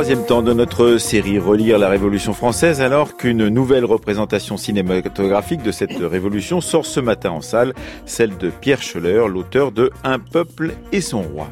Troisième 0.00 0.24
temps 0.24 0.40
de 0.40 0.54
notre 0.54 0.96
série 0.96 1.38
Relire 1.38 1.78
la 1.78 1.90
Révolution 1.90 2.32
française 2.32 2.80
alors 2.80 3.18
qu'une 3.18 3.48
nouvelle 3.48 3.84
représentation 3.84 4.56
cinématographique 4.56 5.62
de 5.62 5.72
cette 5.72 5.98
révolution 5.98 6.62
sort 6.62 6.86
ce 6.86 7.00
matin 7.00 7.32
en 7.32 7.42
salle, 7.42 7.74
celle 8.06 8.38
de 8.38 8.48
Pierre 8.48 8.80
Scholler, 8.80 9.26
l'auteur 9.28 9.72
de 9.72 9.90
Un 10.02 10.18
peuple 10.18 10.72
et 10.90 11.02
son 11.02 11.20
roi. 11.20 11.48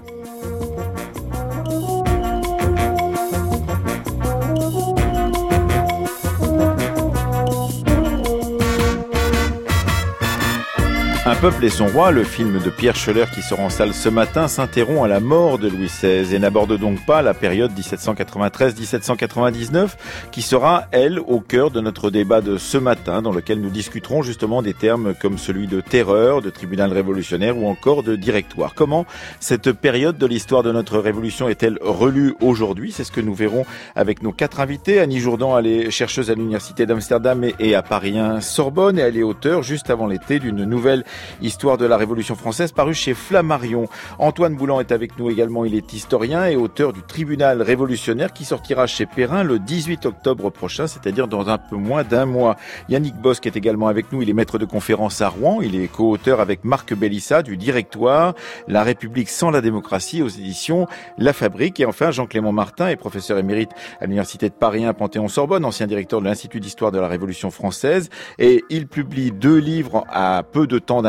Peuple 11.41 11.65
et 11.65 11.71
son 11.71 11.87
roi, 11.87 12.11
le 12.11 12.25
film 12.25 12.59
de 12.59 12.69
Pierre 12.69 12.97
Scholler 12.97 13.27
qui 13.33 13.43
sort 13.43 13.61
en 13.61 13.71
salle 13.71 13.95
ce 13.95 14.09
matin, 14.09 14.49
s'interrompt 14.49 15.05
à 15.05 15.09
la 15.09 15.21
mort 15.21 15.59
de 15.59 15.69
Louis 15.69 15.87
XVI 15.87 16.35
et 16.35 16.39
n'aborde 16.41 16.77
donc 16.77 17.07
pas 17.07 17.23
la 17.23 17.33
période 17.33 17.71
1793-1799 17.79 19.91
qui 20.33 20.43
sera, 20.43 20.87
elle, 20.91 21.21
au 21.21 21.39
cœur 21.39 21.71
de 21.71 21.81
notre 21.81 22.11
débat 22.11 22.41
de 22.41 22.57
ce 22.57 22.77
matin 22.77 23.23
dans 23.23 23.31
lequel 23.31 23.61
nous 23.61 23.71
discuterons 23.71 24.23
justement 24.23 24.63
des 24.63 24.75
termes 24.75 25.15
comme 25.15 25.39
celui 25.39 25.69
de 25.69 25.81
terreur, 25.81 26.43
de 26.43 26.51
tribunal 26.51 26.93
révolutionnaire 26.93 27.57
ou 27.57 27.69
encore 27.69 28.03
de 28.03 28.17
directoire. 28.17 28.75
Comment 28.75 29.07
cette 29.39 29.71
période 29.71 30.19
de 30.19 30.27
l'histoire 30.27 30.65
de 30.65 30.73
notre 30.73 30.99
révolution 30.99 31.49
est-elle 31.49 31.79
relue 31.81 32.35
aujourd'hui? 32.41 32.91
C'est 32.91 33.05
ce 33.05 33.13
que 33.13 33.21
nous 33.21 33.35
verrons 33.35 33.65
avec 33.95 34.25
nos 34.25 34.33
quatre 34.33 34.59
invités. 34.59 34.99
Annie 34.99 35.21
Jourdan, 35.21 35.57
elle 35.57 35.69
est 35.69 35.93
chercheuse 35.93 36.33
à 36.33 36.35
l'Université 36.35 36.85
d'Amsterdam 36.85 37.47
et 37.61 37.77
à 37.77 37.83
Paris 37.83 38.19
1 38.19 38.41
Sorbonne 38.41 38.99
et 38.99 39.03
elle 39.03 39.17
est 39.17 39.23
auteure 39.23 39.63
juste 39.63 39.91
avant 39.91 40.09
l'été 40.09 40.41
d'une 40.41 40.65
nouvelle 40.65 41.05
Histoire 41.43 41.79
de 41.79 41.87
la 41.87 41.97
Révolution 41.97 42.35
française, 42.35 42.73
paru 42.73 42.95
chez 42.95 43.15
Flammarion. 43.15 43.89
Antoine 44.19 44.57
Boulan 44.57 44.81
est 44.81 44.93
avec 44.93 45.19
nous 45.19 45.31
également. 45.31 45.65
Il 45.65 45.75
est 45.75 45.93
historien 45.93 46.47
et 46.47 46.57
auteur 46.57 46.93
du 46.93 47.03
Tribunal 47.03 47.63
révolutionnaire 47.63 48.33
qui 48.33 48.45
sortira 48.45 48.87
chez 48.87 49.07
Perrin 49.07 49.43
le 49.45 49.59
18 49.59 50.07
octobre 50.07 50.51
prochain, 50.51 50.87
c'est-à-dire 50.87 51.29
dans 51.29 51.49
un 51.49 51.59
peu 51.59 51.77
moins 51.77 52.05
d'un 52.05 52.27
mois. 52.27 52.57
Yannick 52.89 53.17
Bosque 53.17 53.47
est 53.47 53.57
également 53.57 53.89
avec 53.89 54.13
nous. 54.13 54.23
Il 54.23 54.31
est 54.31 54.35
maître 54.35 54.59
de 54.59 54.65
conférence 54.65 55.21
à 55.21 55.29
Rouen. 55.29 55.61
Il 55.63 55.81
est 55.81 55.89
co-auteur 55.89 56.41
avec 56.41 56.65
Marc 56.65 56.95
Bellissa 56.95 57.43
du 57.43 57.57
Directoire 57.57 58.35
La 58.67 58.83
République 58.83 59.29
sans 59.29 59.51
la 59.51 59.61
démocratie 59.61 60.23
aux 60.23 60.29
éditions 60.29 60.87
La 61.19 61.33
Fabrique. 61.33 61.81
Et 61.81 61.87
enfin, 61.87 62.11
Jean-Clément 62.11 62.53
Martin 62.53 62.89
est 62.89 62.97
professeur 62.97 63.39
émérite 63.39 63.71
à 64.01 64.05
l'Université 64.05 64.49
de 64.49 64.55
Paris 64.55 64.85
1 64.85 64.95
Panthéon-Sorbonne, 64.95 65.65
ancien 65.65 65.87
directeur 65.87 66.21
de 66.21 66.27
l'Institut 66.27 66.61
d'histoire 66.61 66.93
de 66.93 66.99
la 66.99 67.09
Révolution 67.09 67.51
française. 67.51 68.11
Et 68.39 68.65
il 68.71 68.87
publie 68.87 69.31
deux 69.31 69.59
livres 69.59 70.05
à 70.11 70.43
peu 70.43 70.67
de 70.67 70.79
temps 70.79 71.03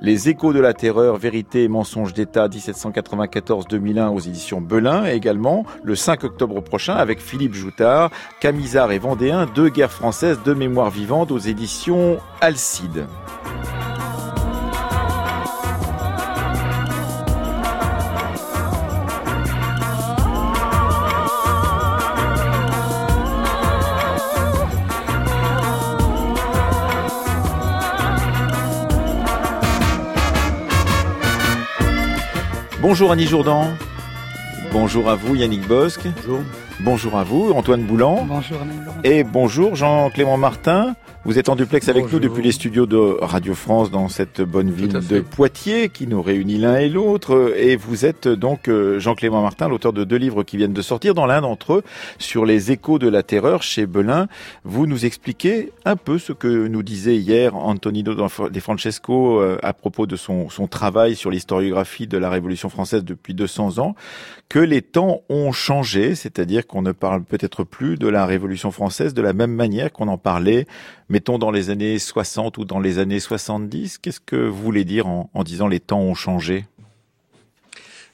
Les 0.00 0.28
échos 0.28 0.52
de 0.52 0.60
la 0.60 0.74
terreur, 0.74 1.16
vérité 1.16 1.64
et 1.64 1.68
mensonge 1.68 2.12
d'État 2.14 2.48
1794-2001 2.48 4.08
aux 4.08 4.20
éditions 4.20 4.60
Belin 4.60 5.06
et 5.06 5.14
également 5.14 5.64
le 5.82 5.94
5 5.94 6.24
octobre 6.24 6.60
prochain 6.60 6.94
avec 6.94 7.20
Philippe 7.20 7.54
Joutard, 7.54 8.10
Camisard 8.40 8.92
et 8.92 8.98
Vendéen, 8.98 9.46
deux 9.54 9.68
guerres 9.68 9.92
françaises, 9.92 10.38
deux 10.44 10.54
mémoires 10.54 10.90
vivantes 10.90 11.30
aux 11.30 11.38
éditions 11.38 12.18
Alcide. 12.40 13.06
Bonjour 32.90 33.12
Annie 33.12 33.26
Jourdan. 33.26 33.76
Bonjour 34.72 35.10
à 35.10 35.14
vous 35.14 35.34
Yannick 35.34 35.68
Bosque. 35.68 36.08
Bonjour. 36.24 36.42
Bonjour 36.80 37.16
à 37.16 37.24
vous 37.24 37.50
Antoine 37.52 37.82
Boulan. 37.82 38.24
Bonjour 38.28 38.58
Annie 38.62 38.78
Et 39.02 39.24
bonjour 39.24 39.74
Jean-Clément 39.74 40.36
Martin. 40.36 40.94
Vous 41.24 41.38
êtes 41.38 41.48
en 41.48 41.56
duplex 41.56 41.88
avec 41.88 42.10
nous 42.12 42.20
depuis 42.20 42.42
les 42.42 42.52
studios 42.52 42.86
de 42.86 43.18
Radio 43.20 43.52
France 43.52 43.90
dans 43.90 44.08
cette 44.08 44.40
bonne 44.40 44.70
ville 44.70 44.92
de 44.92 45.20
Poitiers 45.20 45.88
qui 45.88 46.06
nous 46.06 46.22
réunit 46.22 46.58
l'un 46.58 46.76
et 46.76 46.88
l'autre. 46.88 47.52
Et 47.56 47.74
vous 47.74 48.06
êtes 48.06 48.28
donc 48.28 48.68
euh, 48.68 49.00
Jean-Clément 49.00 49.42
Martin, 49.42 49.68
l'auteur 49.68 49.92
de 49.92 50.04
deux 50.04 50.16
livres 50.16 50.44
qui 50.44 50.56
viennent 50.56 50.72
de 50.72 50.80
sortir, 50.80 51.14
dans 51.14 51.26
l'un 51.26 51.40
d'entre 51.40 51.74
eux 51.74 51.82
sur 52.18 52.46
les 52.46 52.70
échos 52.70 52.98
de 52.98 53.08
la 53.08 53.24
terreur 53.24 53.62
chez 53.62 53.84
Belin. 53.84 54.28
Vous 54.64 54.86
nous 54.86 55.04
expliquez 55.04 55.72
un 55.84 55.96
peu 55.96 56.18
ce 56.18 56.32
que 56.32 56.68
nous 56.68 56.84
disait 56.84 57.16
hier 57.16 57.56
Antonino 57.56 58.14
De 58.14 58.60
Francesco 58.60 59.40
euh, 59.40 59.58
à 59.62 59.72
propos 59.72 60.06
de 60.06 60.14
son, 60.14 60.48
son 60.48 60.68
travail 60.68 61.16
sur 61.16 61.30
l'historiographie 61.30 62.06
de 62.06 62.16
la 62.16 62.30
Révolution 62.30 62.68
française 62.68 63.04
depuis 63.04 63.34
200 63.34 63.78
ans, 63.80 63.96
que 64.48 64.60
les 64.60 64.82
temps 64.82 65.22
ont 65.28 65.50
changé, 65.50 66.14
c'est-à-dire 66.14 66.66
qu'on 66.68 66.82
ne 66.82 66.92
parle 66.92 67.24
peut-être 67.24 67.64
plus 67.64 67.96
de 67.96 68.06
la 68.06 68.26
Révolution 68.26 68.70
française 68.70 69.14
de 69.14 69.22
la 69.22 69.32
même 69.32 69.52
manière 69.52 69.92
qu'on 69.92 70.06
en 70.08 70.18
parlait 70.18 70.66
mettons 71.08 71.38
dans 71.38 71.50
les 71.50 71.70
années 71.70 71.98
60 71.98 72.58
ou 72.58 72.64
dans 72.64 72.78
les 72.78 72.98
années 72.98 73.20
70 73.20 73.98
Qu'est-ce 73.98 74.20
que 74.20 74.36
vous 74.36 74.62
voulez 74.62 74.84
dire 74.84 75.06
en, 75.08 75.42
disant 75.44 75.66
les 75.66 75.80
temps 75.80 76.00
ont 76.00 76.14
changé? 76.14 76.66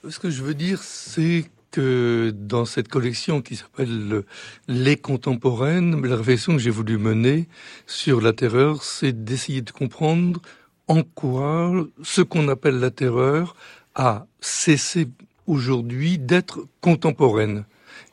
Ce 0.08 0.18
que 0.18 0.30
je 0.30 0.42
veux 0.42 0.54
dire, 0.54 0.82
c'est 0.82 1.44
que 1.70 2.32
dans 2.36 2.64
cette 2.64 2.88
collection 2.88 3.42
qui 3.42 3.56
s'appelle 3.56 4.22
Les 4.68 4.96
contemporaines, 4.96 6.04
la 6.06 6.16
réflexion 6.16 6.52
que 6.52 6.58
j'ai 6.58 6.70
voulu 6.70 6.98
mener 6.98 7.48
sur 7.86 8.20
la 8.20 8.32
terreur, 8.32 8.82
c'est 8.82 9.24
d'essayer 9.24 9.62
de 9.62 9.70
comprendre 9.70 10.40
en 10.86 11.02
quoi 11.02 11.72
ce 12.02 12.22
qu'on 12.22 12.48
appelle 12.48 12.78
la 12.78 12.90
terreur 12.90 13.56
a 13.94 14.26
cessé 14.40 15.08
aujourd'hui 15.46 16.18
d'être 16.18 16.60
contemporaine. 16.80 17.64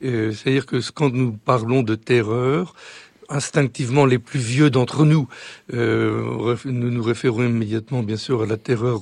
C'est-à-dire 0.02 0.66
que 0.66 0.78
quand 0.92 1.14
nous 1.14 1.32
parlons 1.32 1.84
de 1.84 1.96
terreur, 1.96 2.74
instinctivement 3.32 4.06
les 4.06 4.20
plus 4.20 4.40
vieux 4.40 4.70
d'entre 4.70 5.06
nous. 5.06 5.28
Euh, 5.74 6.56
nous 6.66 6.92
nous 6.92 7.04
référons 7.04 7.44
immédiatement, 7.44 8.04
bien 8.04 8.18
sûr, 8.18 8.44
à 8.44 8.46
la 8.46 8.58
terreur 8.58 9.02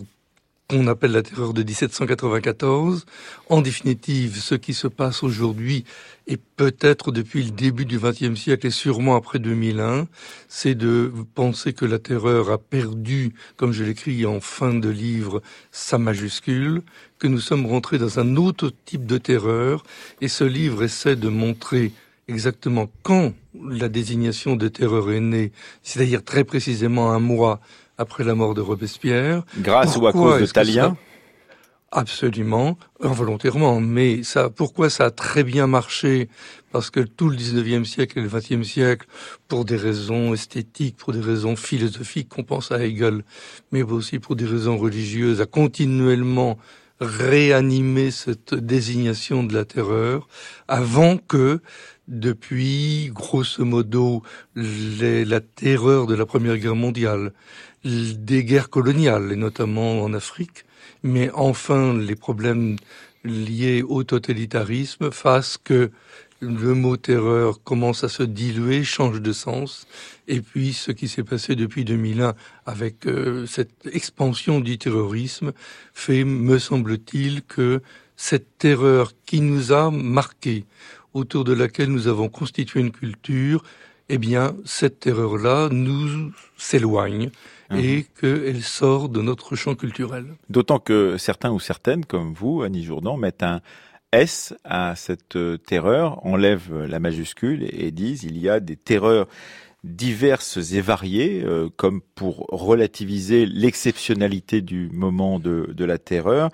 qu'on 0.70 0.86
appelle 0.86 1.12
la 1.12 1.24
terreur 1.24 1.54
de 1.54 1.64
1794. 1.64 3.06
En 3.50 3.62
définitive, 3.62 4.38
ce 4.38 4.54
qui 4.54 4.76
se 4.76 4.88
passe 4.88 5.24
aujourd'hui, 5.24 5.84
et 6.28 6.38
peut-être 6.38 7.12
depuis 7.12 7.44
le 7.44 7.50
début 7.50 7.86
du 7.86 7.98
XXe 7.98 8.40
siècle 8.40 8.68
et 8.68 8.72
sûrement 8.72 9.16
après 9.16 9.40
2001, 9.40 10.08
c'est 10.48 10.76
de 10.76 11.12
penser 11.34 11.74
que 11.74 11.86
la 11.86 11.98
terreur 11.98 12.52
a 12.52 12.60
perdu, 12.60 13.34
comme 13.58 13.72
je 13.72 13.84
l'écris 13.84 14.28
en 14.28 14.40
fin 14.40 14.74
de 14.76 14.90
livre, 14.90 15.42
sa 15.72 15.98
majuscule, 15.98 16.84
que 17.18 17.28
nous 17.28 17.40
sommes 17.40 17.66
rentrés 17.66 17.98
dans 17.98 18.20
un 18.20 18.36
autre 18.36 18.72
type 18.86 19.08
de 19.08 19.18
terreur, 19.18 19.84
et 20.22 20.28
ce 20.28 20.44
livre 20.44 20.84
essaie 20.84 21.16
de 21.16 21.30
montrer 21.30 21.92
exactement 22.28 22.92
quand 23.02 23.34
la 23.60 23.90
désignation 23.90 24.56
de 24.56 24.68
terreur 24.68 25.12
est 25.12 25.20
née, 25.20 25.52
c'est-à-dire 25.82 26.24
très 26.24 26.44
précisément 26.44 27.12
un 27.12 27.20
mois 27.20 27.60
après 28.00 28.24
la 28.24 28.34
mort 28.34 28.56
de 28.56 28.62
Robespierre. 28.62 29.44
Grâce 29.60 29.98
ou 29.98 30.08
à 30.08 30.14
cause 30.14 30.42
de 30.42 30.46
Talien 30.48 30.98
Absolument, 31.92 32.78
involontairement. 33.02 33.80
Mais 33.82 34.22
ça, 34.22 34.52
pourquoi 34.52 34.92
ça 34.92 35.06
a 35.06 35.12
très 35.12 35.44
bien 35.44 35.66
marché 35.66 36.30
Parce 36.72 36.92
que 36.92 37.00
tout 37.00 37.30
le 37.30 37.36
19e 37.36 37.84
siècle 37.84 38.20
et 38.20 38.22
le 38.22 38.30
20e 38.30 38.64
siècle, 38.64 39.08
pour 39.48 39.66
des 39.66 39.76
raisons 39.76 40.34
esthétiques, 40.36 40.98
pour 40.98 41.14
des 41.14 41.20
raisons 41.20 41.56
philosophiques, 41.56 42.30
qu'on 42.30 42.44
pense 42.44 42.72
à 42.72 42.86
Hegel, 42.86 43.24
mais 43.72 43.82
aussi 43.82 44.20
pour 44.20 44.36
des 44.36 44.46
raisons 44.46 44.78
religieuses, 44.78 45.42
a 45.42 45.48
continuellement 45.48 46.60
réanimé 47.02 48.12
cette 48.12 48.54
désignation 48.54 49.44
de 49.44 49.56
la 49.56 49.66
terreur 49.66 50.28
avant 50.68 51.18
que 51.18 51.60
depuis, 52.10 53.12
grosso 53.14 53.64
modo, 53.64 54.24
la 54.56 55.40
terreur 55.40 56.08
de 56.08 56.16
la 56.16 56.26
Première 56.26 56.58
Guerre 56.58 56.76
mondiale, 56.76 57.34
des 57.84 58.44
guerres 58.44 58.70
coloniales, 58.70 59.32
et 59.32 59.36
notamment 59.36 60.02
en 60.02 60.14
Afrique, 60.14 60.66
mais 61.04 61.30
enfin 61.34 61.98
les 61.98 62.16
problèmes 62.16 62.78
liés 63.24 63.84
au 63.84 64.04
totalitarisme 64.04 65.12
fassent 65.12 65.58
que 65.58 65.92
le 66.42 66.74
mot 66.74 66.96
terreur 66.96 67.62
commence 67.64 68.04
à 68.04 68.10
se 68.10 68.24
diluer, 68.24 68.84
change 68.84 69.22
de 69.22 69.34
sens, 69.34 69.88
et 70.28 70.42
puis 70.42 70.74
ce 70.74 70.92
qui 70.92 71.08
s'est 71.08 71.24
passé 71.24 71.56
depuis 71.56 71.84
2001 71.84 72.34
avec 72.66 73.06
euh, 73.08 73.46
cette 73.46 73.88
expansion 73.92 74.62
du 74.62 74.78
terrorisme 74.78 75.52
fait, 75.94 76.24
me 76.24 76.58
semble-t-il, 76.58 77.42
que 77.44 77.82
cette 78.16 78.58
terreur 78.58 79.14
qui 79.26 79.42
nous 79.42 79.72
a 79.72 79.92
marqués, 79.92 80.66
autour 81.14 81.44
de 81.44 81.54
laquelle 81.54 81.90
nous 81.90 82.08
avons 82.08 82.30
constitué 82.30 82.80
une 82.80 82.92
culture, 82.92 83.64
eh 84.10 84.18
bien, 84.18 84.56
cette 84.66 85.00
terreur-là 85.00 85.70
nous 85.72 86.32
s'éloigne 86.58 87.30
mhm. 87.70 87.80
et 87.80 88.06
qu'elle 88.20 88.62
sort 88.62 89.10
de 89.10 89.22
notre 89.22 89.56
champ 89.56 89.76
culturel. 89.76 90.26
D'autant 90.50 90.80
que 90.80 91.18
certains 91.18 91.52
ou 91.52 91.60
certaines, 91.60 92.06
comme 92.06 92.34
vous, 92.34 92.64
Annie 92.64 92.84
Jourdan, 92.84 93.18
mettent 93.18 93.44
un 93.44 93.62
S 94.12 94.56
à 94.64 94.96
cette 94.96 95.36
euh, 95.36 95.58
terreur, 95.58 96.26
enlèvent 96.26 96.84
la 96.86 97.00
majuscule 97.00 97.68
et 97.72 97.92
disent 97.92 98.24
il 98.24 98.38
y 98.40 98.50
a 98.50 98.60
des 98.60 98.76
terreurs 98.76 99.28
diverses 99.84 100.74
et 100.74 100.82
variées, 100.82 101.46
comme 101.78 102.02
pour 102.16 102.48
relativiser 102.50 103.46
l'exceptionnalité 103.46 104.62
du 104.62 104.90
moment 104.92 105.40
de, 105.40 105.74
de 105.74 105.86
la 105.86 105.98
terreur 105.98 106.50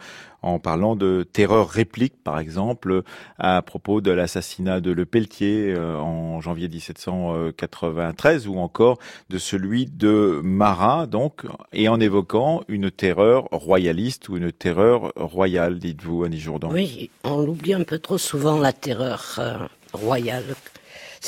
en 0.45 0.59
parlant 0.59 0.95
de 0.95 1.23
terreur 1.23 1.67
réplique, 1.69 2.13
par 2.23 2.39
exemple, 2.39 3.01
à 3.39 3.63
propos 3.63 3.99
de 3.99 4.11
l'assassinat 4.11 4.79
de 4.79 4.91
Le 4.91 5.05
Pelletier 5.05 5.73
euh, 5.73 5.97
en 5.97 6.39
janvier 6.39 6.69
1793, 6.69 8.47
ou 8.47 8.57
encore 8.57 8.99
de 9.31 9.39
celui 9.39 9.87
de 9.87 10.39
Marat, 10.43 11.07
donc, 11.07 11.41
et 11.73 11.89
en 11.89 11.99
évoquant 11.99 12.61
une 12.67 12.91
terreur 12.91 13.47
royaliste 13.51 14.29
ou 14.29 14.37
une 14.37 14.51
terreur 14.51 15.11
royale, 15.15 15.79
dites-vous, 15.79 16.23
Annie 16.23 16.39
Jourdan. 16.39 16.69
Oui, 16.71 17.09
on 17.23 17.41
l'oublie 17.41 17.73
un 17.73 17.83
peu 17.83 17.97
trop 17.97 18.19
souvent, 18.19 18.59
la 18.59 18.71
terreur 18.71 19.37
euh, 19.39 19.57
royale. 19.93 20.55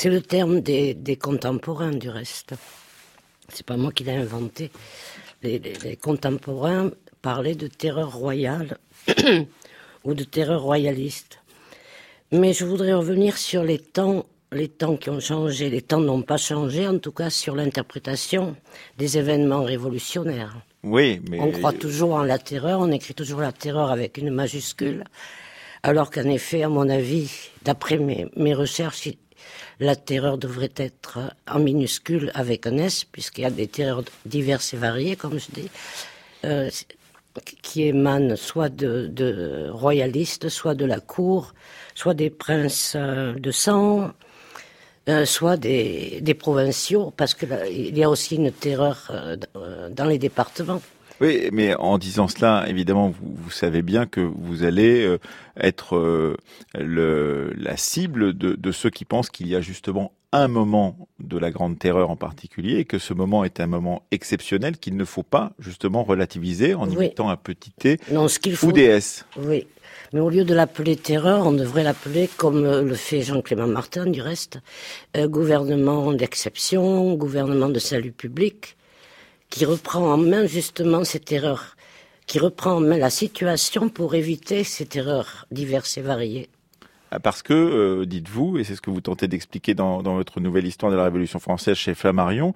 C'est 0.00 0.10
le 0.10 0.22
terme 0.22 0.60
des, 0.60 1.18
contemporains, 1.20 1.90
du 1.90 2.08
reste. 2.08 2.54
C'est 3.48 3.66
pas 3.66 3.76
moi 3.76 3.90
qui 3.90 4.04
l'ai 4.04 4.12
inventé. 4.12 4.70
les, 5.42 5.98
contemporains 6.00 6.92
parlaient 7.20 7.56
de 7.56 7.66
terreur 7.66 8.14
royale 8.14 8.78
ou 10.04 10.14
de 10.14 10.22
terreur 10.22 10.62
royaliste. 10.62 11.40
Mais 12.30 12.52
je 12.52 12.64
voudrais 12.64 12.94
revenir 12.94 13.36
sur 13.36 13.64
les 13.64 13.80
temps, 13.80 14.24
les 14.52 14.68
temps 14.68 14.96
qui 14.96 15.10
ont 15.10 15.18
changé. 15.18 15.68
Les 15.68 15.82
temps 15.82 15.98
n'ont 15.98 16.22
pas 16.22 16.36
changé, 16.36 16.86
en 16.86 17.00
tout 17.00 17.10
cas 17.10 17.28
sur 17.28 17.56
l'interprétation 17.56 18.54
des 18.98 19.18
événements 19.18 19.64
révolutionnaires. 19.64 20.60
Oui, 20.84 21.20
mais 21.28 21.40
on 21.40 21.50
croit 21.50 21.72
toujours 21.72 22.14
en 22.14 22.22
la 22.22 22.38
terreur, 22.38 22.78
on 22.78 22.92
écrit 22.92 23.14
toujours 23.14 23.40
la 23.40 23.50
terreur 23.50 23.90
avec 23.90 24.16
une 24.16 24.30
majuscule, 24.30 25.02
alors 25.82 26.12
qu'en 26.12 26.30
effet, 26.30 26.62
à 26.62 26.68
mon 26.68 26.88
avis, 26.88 27.32
d'après 27.64 27.98
mes, 27.98 28.28
mes 28.36 28.54
recherches, 28.54 29.08
la 29.80 29.96
terreur 29.96 30.38
devrait 30.38 30.72
être 30.76 31.20
en 31.48 31.58
minuscule 31.60 32.30
avec 32.34 32.66
un 32.66 32.78
S, 32.78 33.04
puisqu'il 33.04 33.42
y 33.42 33.44
a 33.44 33.50
des 33.50 33.68
terreurs 33.68 34.04
diverses 34.26 34.74
et 34.74 34.76
variées, 34.76 35.16
comme 35.16 35.38
je 35.38 35.50
dis. 35.52 35.70
Euh, 36.44 36.70
qui 37.62 37.82
émanent 37.84 38.34
soit 38.34 38.68
de, 38.68 39.70
royalistes, 39.70 40.48
soit 40.48 40.74
de 40.74 40.84
la 40.84 40.98
cour, 40.98 41.54
soit 41.94 42.14
des 42.14 42.30
princes 42.30 42.94
euh, 42.96 43.34
de 43.34 43.52
sang, 43.52 44.10
euh, 45.08 45.24
soit 45.24 45.56
des, 45.56 46.36
provinciaux, 46.36 47.12
parce 47.16 47.34
qu'il 47.34 47.96
y 47.96 48.02
a 48.02 48.10
aussi 48.10 48.36
une 48.36 48.50
terreur 48.50 49.12
dans 49.90 50.04
les 50.04 50.18
départements. 50.18 50.82
Oui, 51.20 51.48
mais 51.52 51.74
en 51.74 51.98
disant 51.98 52.28
cela, 52.28 52.64
évidemment, 52.68 53.12
vous, 53.20 53.50
savez 53.50 53.82
bien 53.82 54.06
que 54.06 54.20
vous 54.20 54.62
allez 54.62 55.18
être 55.56 56.36
la 56.74 57.76
cible 57.76 58.36
de 58.36 58.72
ceux 58.72 58.90
qui 58.90 59.04
pensent 59.04 59.30
qu'il 59.30 59.48
y 59.48 59.56
a 59.56 59.60
justement 59.60 60.12
un 60.32 60.48
moment 60.48 61.08
de 61.20 61.38
la 61.38 61.50
Grande 61.50 61.78
Terreur 61.78 62.10
en 62.10 62.16
particulier, 62.16 62.78
et 62.78 62.84
que 62.84 62.98
ce 62.98 63.14
moment 63.14 63.44
est 63.44 63.60
un 63.60 63.66
moment 63.66 64.02
exceptionnel 64.10 64.76
qu'il 64.76 64.96
ne 64.96 65.04
faut 65.04 65.22
pas 65.22 65.52
justement 65.58 66.04
relativiser 66.04 66.74
en 66.74 66.88
y 66.88 66.96
mettant 66.96 67.30
un 67.30 67.36
petit 67.36 67.70
T 67.70 67.98
non, 68.10 68.28
ce 68.28 68.38
faut... 68.54 68.68
ou 68.68 68.72
DS. 68.72 69.24
Oui, 69.38 69.66
mais 70.12 70.20
au 70.20 70.28
lieu 70.28 70.44
de 70.44 70.54
l'appeler 70.54 70.96
terreur, 70.96 71.46
on 71.46 71.52
devrait 71.52 71.82
l'appeler, 71.82 72.28
comme 72.36 72.62
le 72.62 72.94
fait 72.94 73.22
Jean-Clément 73.22 73.66
Martin 73.66 74.06
du 74.06 74.20
reste, 74.20 74.58
euh, 75.16 75.28
gouvernement 75.28 76.12
d'exception, 76.12 77.14
gouvernement 77.14 77.70
de 77.70 77.78
salut 77.78 78.12
public, 78.12 78.76
qui 79.50 79.64
reprend 79.64 80.12
en 80.12 80.16
main 80.16 80.46
justement 80.46 81.04
ces 81.04 81.20
terreurs, 81.20 81.76
qui 82.26 82.38
reprend 82.38 82.72
en 82.72 82.80
main 82.80 82.98
la 82.98 83.10
situation 83.10 83.88
pour 83.88 84.14
éviter 84.14 84.64
ces 84.64 84.86
terreurs 84.86 85.46
diverses 85.50 85.98
et 85.98 86.02
variées. 86.02 86.48
Ah, 87.10 87.20
parce 87.20 87.42
que, 87.42 87.54
euh, 87.54 88.04
dites-vous, 88.04 88.58
et 88.58 88.64
c'est 88.64 88.74
ce 88.74 88.82
que 88.82 88.90
vous 88.90 89.00
tentez 89.00 89.28
d'expliquer 89.28 89.72
dans, 89.72 90.02
votre 90.02 90.40
nouvelle 90.40 90.66
histoire 90.66 90.92
de 90.92 90.96
la 90.96 91.04
Révolution 91.04 91.38
française 91.38 91.76
chez 91.76 91.94
Flammarion, 91.94 92.52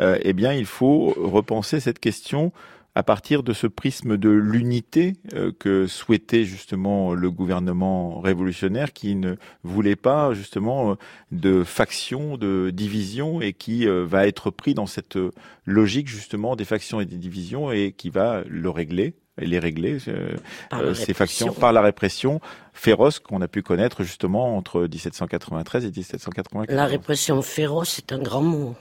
euh, 0.00 0.18
eh 0.22 0.32
bien, 0.32 0.52
il 0.52 0.66
faut 0.66 1.12
repenser 1.16 1.80
cette 1.80 1.98
question 1.98 2.52
à 2.96 3.04
partir 3.04 3.44
de 3.44 3.52
ce 3.52 3.68
prisme 3.68 4.16
de 4.16 4.30
l'unité 4.30 5.12
euh, 5.34 5.52
que 5.56 5.86
souhaitait 5.86 6.44
justement 6.44 7.14
le 7.14 7.30
gouvernement 7.30 8.20
révolutionnaire 8.20 8.92
qui 8.92 9.14
ne 9.14 9.36
voulait 9.62 9.94
pas 9.94 10.34
justement 10.34 10.96
de 11.30 11.62
factions, 11.62 12.36
de 12.36 12.70
divisions 12.70 13.40
et 13.40 13.52
qui 13.52 13.86
va 13.86 14.26
être 14.26 14.50
pris 14.50 14.74
dans 14.74 14.86
cette 14.86 15.18
logique 15.64 16.08
justement 16.08 16.56
des 16.56 16.64
factions 16.64 17.00
et 17.00 17.06
des 17.06 17.16
divisions 17.16 17.70
et 17.70 17.92
qui 17.96 18.10
va 18.10 18.42
le 18.48 18.70
régler 18.70 19.14
les 19.38 19.58
régler, 19.58 19.98
euh, 20.08 20.36
euh, 20.72 20.94
ces 20.94 21.14
factions, 21.14 21.52
par 21.52 21.72
la 21.72 21.82
répression 21.82 22.40
féroce 22.72 23.18
qu'on 23.18 23.42
a 23.42 23.48
pu 23.48 23.62
connaître 23.62 24.02
justement 24.02 24.56
entre 24.56 24.82
1793 24.82 25.84
et 25.84 25.88
1794. 25.88 26.74
La 26.74 26.86
répression 26.86 27.42
féroce 27.42 27.98
est 27.98 28.12
un 28.12 28.18
grand 28.18 28.42
mot. 28.42 28.74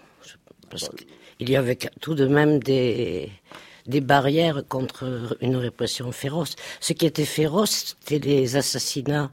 Parce 0.70 0.90
qu'il 0.90 1.50
y 1.50 1.56
avait 1.56 1.78
tout 2.02 2.16
de 2.16 2.26
même 2.26 2.60
des, 2.60 3.30
des 3.88 4.02
barrières 4.02 4.64
contre 4.68 5.38
une 5.42 5.56
répression 5.56 6.12
féroce. 6.12 6.56
Ce 6.80 6.94
qui 6.94 7.06
était 7.06 7.26
féroce, 7.26 7.96
c'était 8.00 8.26
les 8.26 8.56
assassinats 8.56 9.32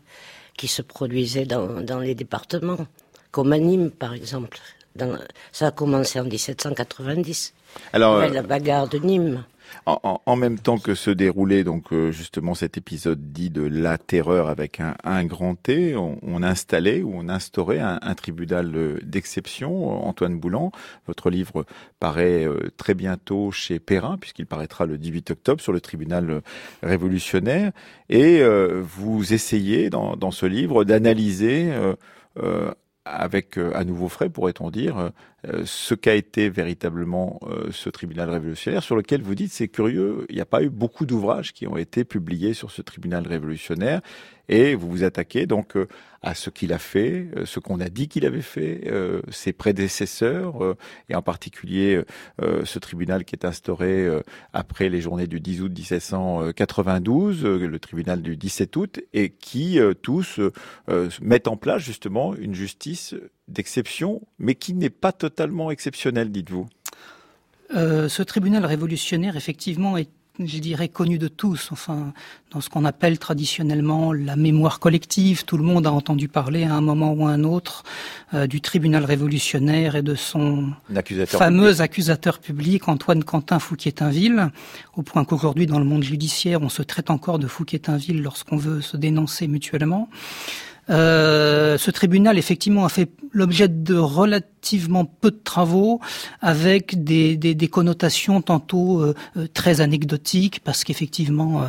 qui 0.57 0.69
se 0.69 0.83
produisaient 0.83 1.47
dans, 1.47 1.81
dans 1.81 1.99
les 1.99 2.15
départements, 2.15 2.87
comme 3.31 3.53
à 3.53 3.59
Nîmes 3.59 3.91
par 3.91 4.13
exemple. 4.13 4.59
Dans, 4.95 5.19
ça 5.53 5.69
a 5.69 5.71
commencé 5.71 6.21
en 6.21 6.25
1790. 6.25 7.55
Alors, 7.95 8.21
la 8.21 8.43
bagarre 8.43 8.89
de 8.89 8.99
Nîmes. 8.99 9.45
En, 9.87 10.37
même 10.37 10.59
temps 10.59 10.79
que 10.79 10.95
se 10.95 11.11
déroulait 11.11 11.65
donc 11.65 11.93
euh, 11.93 12.11
justement 12.11 12.55
cet 12.55 12.77
épisode 12.77 13.33
dit 13.33 13.51
de 13.51 13.63
la 13.63 13.99
terreur 13.99 14.49
avec 14.49 14.81
un, 14.81 15.25
grand 15.25 15.55
T, 15.55 15.97
on, 15.97 16.43
installait 16.43 17.03
ou 17.03 17.13
on 17.15 17.29
instaurait 17.29 17.81
un, 17.81 18.15
tribunal 18.15 18.71
euh, 18.75 18.99
d'exception. 19.03 20.07
Antoine 20.07 20.39
Boulan, 20.39 20.73
votre 21.07 21.31
livre 21.31 21.65
paraît 22.01 22.45
euh, 22.45 22.71
très 22.77 22.95
bientôt 22.95 23.51
chez 23.51 23.79
Perrin 23.79 24.19
puisqu'il 24.19 24.47
paraîtra 24.47 24.87
le 24.87 24.99
18 24.99 25.33
octobre 25.33 25.61
sur 25.61 25.73
le 25.73 25.81
tribunal 25.81 26.43
révolutionnaire 26.83 27.73
et 28.09 28.43
vous 28.83 29.33
essayez 29.33 29.91
dans, 29.91 30.17
dans 30.17 30.31
ce 30.31 30.47
livre 30.47 30.85
d'analyser 30.85 31.73
avec 33.05 33.59
à 33.59 33.85
nouveau 33.85 34.09
frais, 34.09 34.29
pourrait-on 34.29 34.71
dire, 34.71 35.11
ce 35.65 35.95
qu'a 35.95 36.15
été 36.15 36.49
véritablement 36.49 37.41
euh, 37.43 37.69
ce 37.73 37.91
tribunal 37.91 38.31
révolutionnaire, 38.31 38.83
sur 38.83 38.95
lequel 38.95 39.23
vous 39.23 39.35
dites, 39.35 39.53
c'est 39.53 39.69
curieux, 39.69 40.25
il 40.29 40.37
n'y 40.37 40.41
a 40.41 40.47
pas 40.47 40.63
eu 40.63 40.71
beaucoup 40.71 41.05
d'ouvrages 41.05 41.53
qui 41.53 41.67
ont 41.67 41.77
été 41.77 42.05
publiés 42.05 42.55
sur 42.55 42.71
ce 42.71 42.81
tribunal 42.81 43.27
révolutionnaire, 43.27 44.01
et 44.49 44.75
vous 44.75 44.89
vous 44.89 45.05
attaquez 45.05 45.47
donc 45.47 45.77
euh, 45.77 45.89
à 46.23 46.37
ce 46.37 46.51
qu'il 46.51 46.73
a 46.73 46.79
fait, 46.79 47.27
ce 47.45 47.59
qu'on 47.59 47.81
a 47.81 47.89
dit 47.89 48.07
qu'il 48.07 48.25
avait 48.25 48.43
fait, 48.43 48.89
ses 49.29 49.53
prédécesseurs, 49.53 50.77
et 51.09 51.17
en 51.17 51.23
particulier 51.23 52.01
ce 52.41 52.79
tribunal 52.79 53.25
qui 53.25 53.35
est 53.35 53.45
instauré 53.45 54.09
après 54.53 54.89
les 54.89 55.01
journées 55.01 55.27
du 55.27 55.41
10 55.41 55.63
août 55.63 55.73
1792, 55.77 57.45
le 57.45 57.79
tribunal 57.81 58.23
du 58.23 58.37
17 58.37 58.77
août, 58.77 59.01
et 59.13 59.31
qui 59.31 59.81
tous 60.03 60.39
mettent 61.21 61.49
en 61.49 61.57
place 61.57 61.83
justement 61.83 62.37
une 62.37 62.55
justice 62.55 63.17
d'exception, 63.53 64.23
mais 64.39 64.55
qui 64.55 64.75
n'est 64.75 64.91
pas 64.91 65.13
totalement 65.13 65.71
exceptionnel, 65.71 66.31
dites-vous 66.31 66.67
euh, 67.75 68.09
Ce 68.09 68.23
tribunal 68.23 68.65
révolutionnaire, 68.65 69.37
effectivement, 69.37 69.97
est 69.97 70.09
je 70.39 70.59
dirais 70.59 70.89
connu 70.89 71.19
de 71.19 71.29
tous, 71.29 71.69
enfin 71.73 72.13
dans 72.51 72.61
ce 72.61 72.71
qu'on 72.71 72.85
appelle 72.85 73.19
traditionnellement 73.19 74.13
la 74.13 74.37
mémoire 74.37 74.81
collective. 74.81 75.45
Tout 75.45 75.59
le 75.59 75.63
monde 75.63 75.87
a 75.87 75.93
entendu 75.93 76.29
parler 76.29 76.65
à 76.65 76.75
un 76.75 76.81
moment 76.81 77.13
ou 77.13 77.27
à 77.27 77.31
un 77.31 77.45
autre 77.45 77.83
euh, 78.33 78.47
du 78.47 78.61
tribunal 78.61 79.05
révolutionnaire 79.05 79.95
et 79.95 80.03
de 80.03 80.15
son 80.15 80.73
fameux 81.27 81.81
accusateur 81.81 82.39
public 82.39 82.89
Antoine 82.89 83.25
Quentin 83.25 83.59
Fouquier-Tinville, 83.59 84.51
au 84.97 85.03
point 85.03 85.25
qu'aujourd'hui 85.25 85.67
dans 85.67 85.79
le 85.79 85.85
monde 85.85 86.03
judiciaire 86.03 86.63
on 86.63 86.71
se 86.71 86.83
traite 86.83 87.11
encore 87.11 87.39
de 87.39 87.47
Fouquier-Tinville 87.47 88.23
lorsqu'on 88.23 88.57
veut 88.57 88.81
se 88.81 88.97
dénoncer 88.97 89.49
mutuellement. 89.49 90.09
Euh, 90.93 91.79
ce 91.79 91.91
tribunal, 91.91 92.39
effectivement, 92.39 92.85
a 92.85 92.89
fait 92.89 93.11
l'objet 93.33 93.69
de 93.69 93.97
relativement 93.97 94.52
peu 95.21 95.31
de 95.31 95.41
travaux, 95.43 96.01
avec 96.41 97.03
des, 97.03 97.37
des, 97.37 97.55
des 97.55 97.69
connotations 97.69 98.43
tantôt 98.43 99.01
euh, 99.01 99.15
euh, 99.37 99.47
très 99.53 99.81
anecdotiques, 99.81 100.61
parce 100.65 100.85
qu'effectivement, 100.85 101.63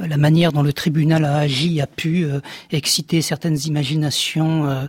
la 0.00 0.16
manière 0.16 0.52
dont 0.52 0.62
le 0.62 0.72
tribunal 0.72 1.24
a 1.24 1.36
agi 1.36 1.80
a 1.80 1.86
pu 1.86 2.26
exciter 2.70 3.22
certaines 3.22 3.58
imaginations 3.66 4.88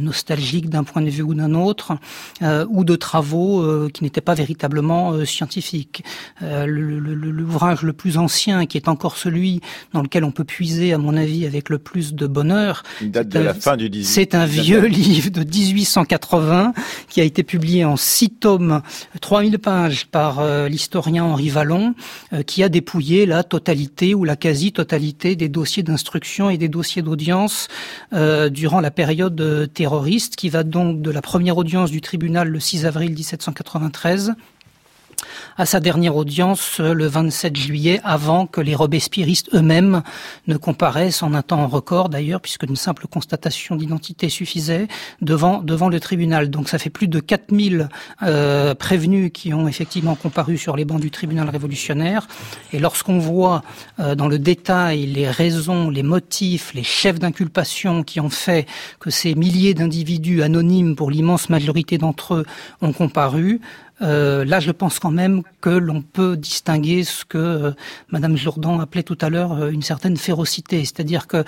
nostalgiques 0.00 0.68
d'un 0.68 0.84
point 0.84 1.02
de 1.02 1.10
vue 1.10 1.22
ou 1.22 1.34
d'un 1.34 1.54
autre, 1.54 1.96
ou 2.68 2.84
de 2.84 2.96
travaux 2.96 3.88
qui 3.90 4.04
n'étaient 4.04 4.20
pas 4.20 4.34
véritablement 4.34 5.24
scientifiques. 5.24 6.04
L'ouvrage 6.40 7.82
le, 7.82 7.88
le 7.88 7.92
plus 7.92 8.18
ancien, 8.18 8.66
qui 8.66 8.76
est 8.76 8.88
encore 8.88 9.16
celui 9.16 9.60
dans 9.92 10.02
lequel 10.02 10.24
on 10.24 10.30
peut 10.30 10.44
puiser, 10.44 10.92
à 10.92 10.98
mon 10.98 11.16
avis, 11.16 11.46
avec 11.46 11.68
le 11.68 11.78
plus 11.78 12.14
de 12.14 12.26
bonheur, 12.26 12.82
de 13.02 13.38
la 13.38 13.54
fin 13.54 13.76
du 13.76 14.04
C'est 14.04 14.34
un 14.34 14.46
vieux 14.46 14.86
livre 14.86 15.30
de 15.30 15.42
1880 15.42 16.72
qui 17.08 17.20
a 17.20 17.24
été 17.24 17.42
publié 17.42 17.84
en 17.84 17.96
six 17.96 18.30
tomes, 18.30 18.82
3000 19.20 19.58
pages 19.58 20.06
par 20.06 20.40
euh, 20.40 20.68
l'historien 20.68 21.24
Henri 21.24 21.48
Vallon, 21.48 21.94
euh, 22.32 22.42
qui 22.42 22.62
a 22.62 22.68
dépouillé 22.68 23.26
la 23.26 23.42
totalité 23.44 24.14
ou 24.14 24.24
la 24.24 24.36
quasi-totalité 24.36 25.36
des 25.36 25.48
dossiers 25.48 25.82
d'instruction 25.82 26.50
et 26.50 26.58
des 26.58 26.68
dossiers 26.68 27.02
d'audience 27.02 27.68
euh, 28.12 28.48
durant 28.48 28.80
la 28.80 28.90
période 28.90 29.70
terroriste, 29.72 30.36
qui 30.36 30.48
va 30.48 30.62
donc 30.62 31.02
de 31.02 31.10
la 31.10 31.22
première 31.22 31.56
audience 31.56 31.90
du 31.90 32.00
tribunal 32.00 32.48
le 32.48 32.60
6 32.60 32.86
avril 32.86 33.12
1793 33.12 34.34
à 35.58 35.66
sa 35.66 35.80
dernière 35.80 36.16
audience 36.16 36.80
le 36.80 37.06
27 37.06 37.56
juillet, 37.56 38.00
avant 38.04 38.46
que 38.46 38.60
les 38.60 38.74
robespierristes 38.74 39.54
eux-mêmes 39.54 40.02
ne 40.46 40.56
comparaissent 40.56 41.22
en 41.22 41.34
un 41.34 41.42
temps 41.42 41.66
record 41.66 42.08
d'ailleurs, 42.08 42.40
puisque 42.40 42.64
une 42.64 42.76
simple 42.76 43.06
constatation 43.06 43.76
d'identité 43.76 44.28
suffisait 44.28 44.88
devant 45.22 45.62
devant 45.62 45.88
le 45.88 46.00
tribunal. 46.00 46.50
Donc 46.50 46.68
ça 46.68 46.78
fait 46.78 46.90
plus 46.90 47.08
de 47.08 47.20
4000 47.20 47.88
euh, 48.22 48.74
prévenus 48.74 49.30
qui 49.32 49.54
ont 49.54 49.68
effectivement 49.68 50.14
comparu 50.14 50.58
sur 50.58 50.76
les 50.76 50.84
bancs 50.84 51.00
du 51.00 51.10
tribunal 51.10 51.48
révolutionnaire. 51.48 52.28
Et 52.72 52.78
lorsqu'on 52.78 53.18
voit 53.18 53.62
euh, 54.00 54.14
dans 54.14 54.28
le 54.28 54.38
détail 54.38 55.06
les 55.06 55.28
raisons, 55.28 55.90
les 55.90 56.02
motifs, 56.02 56.74
les 56.74 56.82
chefs 56.82 57.18
d'inculpation 57.18 58.02
qui 58.02 58.20
ont 58.20 58.30
fait 58.30 58.66
que 59.00 59.10
ces 59.10 59.34
milliers 59.34 59.74
d'individus 59.74 60.42
anonymes, 60.42 60.96
pour 60.96 61.10
l'immense 61.10 61.48
majorité 61.48 61.98
d'entre 61.98 62.34
eux, 62.34 62.46
ont 62.82 62.92
comparu, 62.92 63.60
euh, 64.02 64.44
là, 64.44 64.60
je 64.60 64.70
pense 64.70 64.98
quand 64.98 65.10
même 65.10 65.42
que 65.60 65.70
l'on 65.70 66.02
peut 66.02 66.36
distinguer 66.36 67.04
ce 67.04 67.24
que 67.24 67.38
euh, 67.38 67.72
Madame 68.08 68.36
Jourdan 68.36 68.78
appelait 68.80 69.02
tout 69.02 69.18
à 69.20 69.30
l'heure 69.30 69.52
euh, 69.52 69.70
une 69.70 69.82
certaine 69.82 70.16
férocité, 70.16 70.80
c'est-à-dire 70.80 71.26
que 71.26 71.44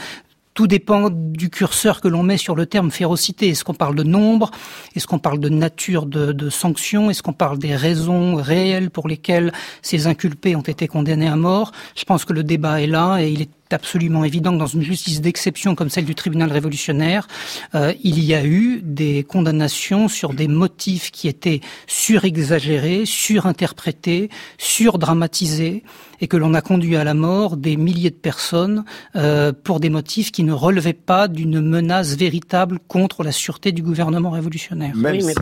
tout 0.54 0.66
dépend 0.66 1.08
du 1.10 1.50
curseur 1.50 2.00
que 2.00 2.08
l'on 2.08 2.24
met 2.24 2.36
sur 2.36 2.56
le 2.56 2.66
terme 2.66 2.90
férocité. 2.90 3.50
Est-ce 3.50 3.62
qu'on 3.62 3.74
parle 3.74 3.94
de 3.94 4.02
nombre? 4.02 4.50
Est-ce 4.96 5.06
qu'on 5.06 5.20
parle 5.20 5.38
de 5.38 5.48
nature 5.48 6.04
de, 6.04 6.32
de 6.32 6.50
sanctions 6.50 7.10
Est-ce 7.10 7.22
qu'on 7.22 7.32
parle 7.32 7.58
des 7.58 7.76
raisons 7.76 8.34
réelles 8.34 8.90
pour 8.90 9.06
lesquelles 9.06 9.52
ces 9.82 10.08
inculpés 10.08 10.56
ont 10.56 10.62
été 10.62 10.88
condamnés 10.88 11.28
à 11.28 11.36
mort? 11.36 11.70
Je 11.94 12.02
pense 12.02 12.24
que 12.24 12.32
le 12.32 12.42
débat 12.42 12.82
est 12.82 12.88
là 12.88 13.18
et 13.20 13.30
il 13.30 13.42
est 13.42 13.50
absolument 13.72 14.24
évident 14.24 14.52
que 14.52 14.58
dans 14.58 14.66
une 14.66 14.82
justice 14.82 15.20
d'exception 15.20 15.74
comme 15.74 15.90
celle 15.90 16.04
du 16.04 16.14
tribunal 16.14 16.50
révolutionnaire, 16.52 17.28
euh, 17.74 17.92
il 18.02 18.22
y 18.24 18.34
a 18.34 18.44
eu 18.44 18.80
des 18.82 19.24
condamnations 19.24 20.08
sur 20.08 20.34
des 20.34 20.48
motifs 20.48 21.10
qui 21.10 21.28
étaient 21.28 21.60
surexagérés, 21.86 23.04
surinterprétés, 23.06 24.30
surdramatisés, 24.58 25.82
et 26.20 26.26
que 26.26 26.36
l'on 26.36 26.54
a 26.54 26.60
conduit 26.60 26.96
à 26.96 27.04
la 27.04 27.14
mort 27.14 27.56
des 27.56 27.76
milliers 27.76 28.10
de 28.10 28.16
personnes 28.16 28.84
euh, 29.16 29.52
pour 29.52 29.80
des 29.80 29.90
motifs 29.90 30.32
qui 30.32 30.42
ne 30.42 30.52
relevaient 30.52 30.92
pas 30.92 31.28
d'une 31.28 31.60
menace 31.60 32.16
véritable 32.16 32.78
contre 32.88 33.22
la 33.22 33.32
sûreté 33.32 33.72
du 33.72 33.82
gouvernement 33.82 34.30
révolutionnaire. 34.30 34.92
oui, 34.96 35.22
mais 35.24 35.34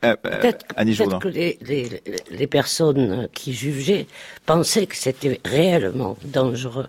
peut-être 0.00 0.66
peut 0.74 1.18
que 1.18 1.28
les, 1.28 1.58
les, 1.62 2.02
les 2.30 2.46
personnes 2.46 3.28
qui 3.32 3.52
jugeaient 3.52 4.06
pensaient 4.46 4.86
que 4.86 4.96
c'était 4.96 5.40
réellement 5.44 6.16
dangereux. 6.24 6.86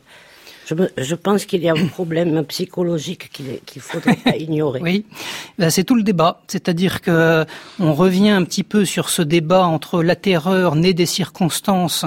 Je, 0.65 0.73
je, 0.97 1.15
pense 1.15 1.45
qu'il 1.45 1.61
y 1.61 1.69
a 1.69 1.73
un 1.73 1.85
problème 1.97 2.43
psychologique 2.45 3.29
qu'il 3.65 3.81
faudrait 3.81 4.15
pas 4.15 4.35
ignorer. 4.35 4.81
Oui, 4.81 5.05
ben, 5.57 5.69
c'est 5.69 5.83
tout 5.83 5.95
le 5.95 6.03
débat. 6.03 6.41
C'est-à-dire 6.47 7.01
que 7.01 7.45
on 7.79 7.93
revient 7.93 8.29
un 8.29 8.43
petit 8.43 8.63
peu 8.63 8.85
sur 8.85 9.09
ce 9.09 9.21
débat 9.21 9.65
entre 9.65 10.03
la 10.03 10.15
terreur 10.15 10.75
née 10.75 10.93
des 10.93 11.05
circonstances 11.05 12.05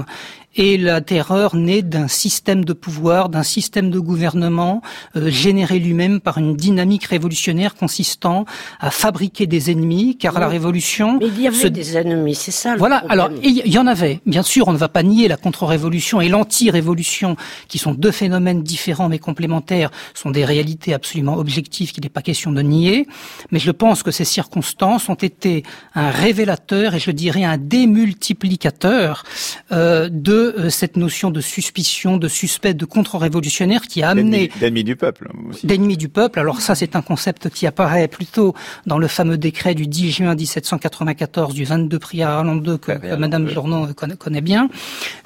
et 0.59 0.77
la 0.77 1.01
terreur 1.01 1.55
naît 1.55 1.83
d'un 1.83 2.09
système 2.09 2.65
de 2.65 2.73
pouvoir, 2.73 3.29
d'un 3.29 3.45
système 3.45 3.91
de 3.91 4.01
gouvernement 4.01 4.83
euh, 5.17 5.31
généré 5.31 5.79
lui-même 5.79 6.19
par 6.21 6.39
une 6.39 6.57
dynamique 6.57 7.05
révolutionnaire 7.05 7.77
consistant 7.77 8.45
à 8.81 8.91
fabriquer 8.91 9.47
des 9.47 9.71
ennemis, 9.71 10.17
car 10.19 10.39
la 10.39 10.49
révolution... 10.49 11.19
Mais 11.21 11.29
il 11.29 11.41
y 11.41 11.47
avait 11.47 11.71
des 11.71 11.97
ennemis, 11.97 12.35
c'est 12.35 12.51
ça 12.51 12.73
le 12.73 12.79
Voilà, 12.79 13.05
alors 13.09 13.31
il 13.43 13.69
y 13.69 13.79
en 13.79 13.87
avait. 13.87 14.21
Bien 14.27 14.43
sûr, 14.43 14.67
on 14.67 14.73
ne 14.73 14.79
va 14.79 14.89
pas 14.89 15.05
nier 15.05 15.29
la 15.29 15.37
contre-révolution 15.37 16.21
et 16.21 16.29
l'anti-révolution, 16.29 17.37
qui 17.69 17.79
sont 17.79 17.95
deux 17.95 18.11
phénomènes 18.11 18.65
différents 18.65 19.09
mais 19.09 19.21
complémentaires, 19.21 19.93
sont 20.15 20.33
des 20.33 20.45
réalités 20.45 20.93
absolument 20.93 21.37
objectives 21.37 21.93
qu'il 21.93 22.03
n'est 22.03 22.11
pas 22.11 22.23
question 22.23 22.51
de 22.51 22.63
nier. 22.63 23.07
Mais 23.53 23.61
je 23.61 23.71
pense 23.71 24.03
que 24.03 24.11
ces 24.11 24.25
circonstances 24.25 25.09
ont 25.09 25.15
été 25.15 25.63
un 25.95 26.11
révélateur 26.11 26.97
et 26.97 26.99
je 26.99 27.13
dirais 27.13 27.45
un 27.45 27.59
démultiplicateur 27.59 29.23
euh, 29.71 30.09
de 30.11 30.48
euh, 30.57 30.71
cette 30.71 30.97
notion 30.97 31.31
de 31.31 31.41
suspicion, 31.41 32.17
de 32.17 32.29
suspect, 32.29 32.75
de 32.75 32.85
contre-révolutionnaire 32.85 33.83
qui 33.83 34.03
a 34.03 34.11
amené... 34.11 34.51
D'ennemi 34.61 34.85
du 34.85 34.97
peuple 34.97 35.31
D'ennemi 35.65 35.97
du 35.97 36.09
peuple. 36.09 36.39
Alors 36.39 36.61
ça, 36.61 36.75
c'est 36.75 36.97
un 36.97 37.03
concept 37.03 37.51
qui 37.51 37.67
apparaît 37.67 38.09
plutôt 38.09 38.55
dans 38.87 38.99
le 38.99 39.09
fameux 39.09 39.39
décret 39.39 39.75
du 39.75 39.87
10 39.87 40.13
juin 40.13 40.35
1794 40.35 41.55
du 41.55 41.65
22 41.65 41.99
prière 41.99 42.31
à 42.31 42.45
II 42.45 42.79
que, 42.79 42.93
que 42.93 43.15
Madame 43.17 43.49
Journon 43.49 43.89
connaît, 43.95 44.41
bien. 44.41 44.69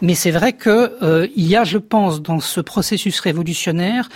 Mais 0.00 0.14
c'est 0.14 0.30
vrai 0.30 0.52
que 0.52 0.92
euh, 1.02 1.26
il 1.36 1.46
y 1.46 1.56
a, 1.56 1.64
je 1.64 1.78
pense, 1.78 2.22
dans 2.22 2.40
ce 2.40 2.60
processus 2.60 3.20
révolutionnaire, 3.20 4.08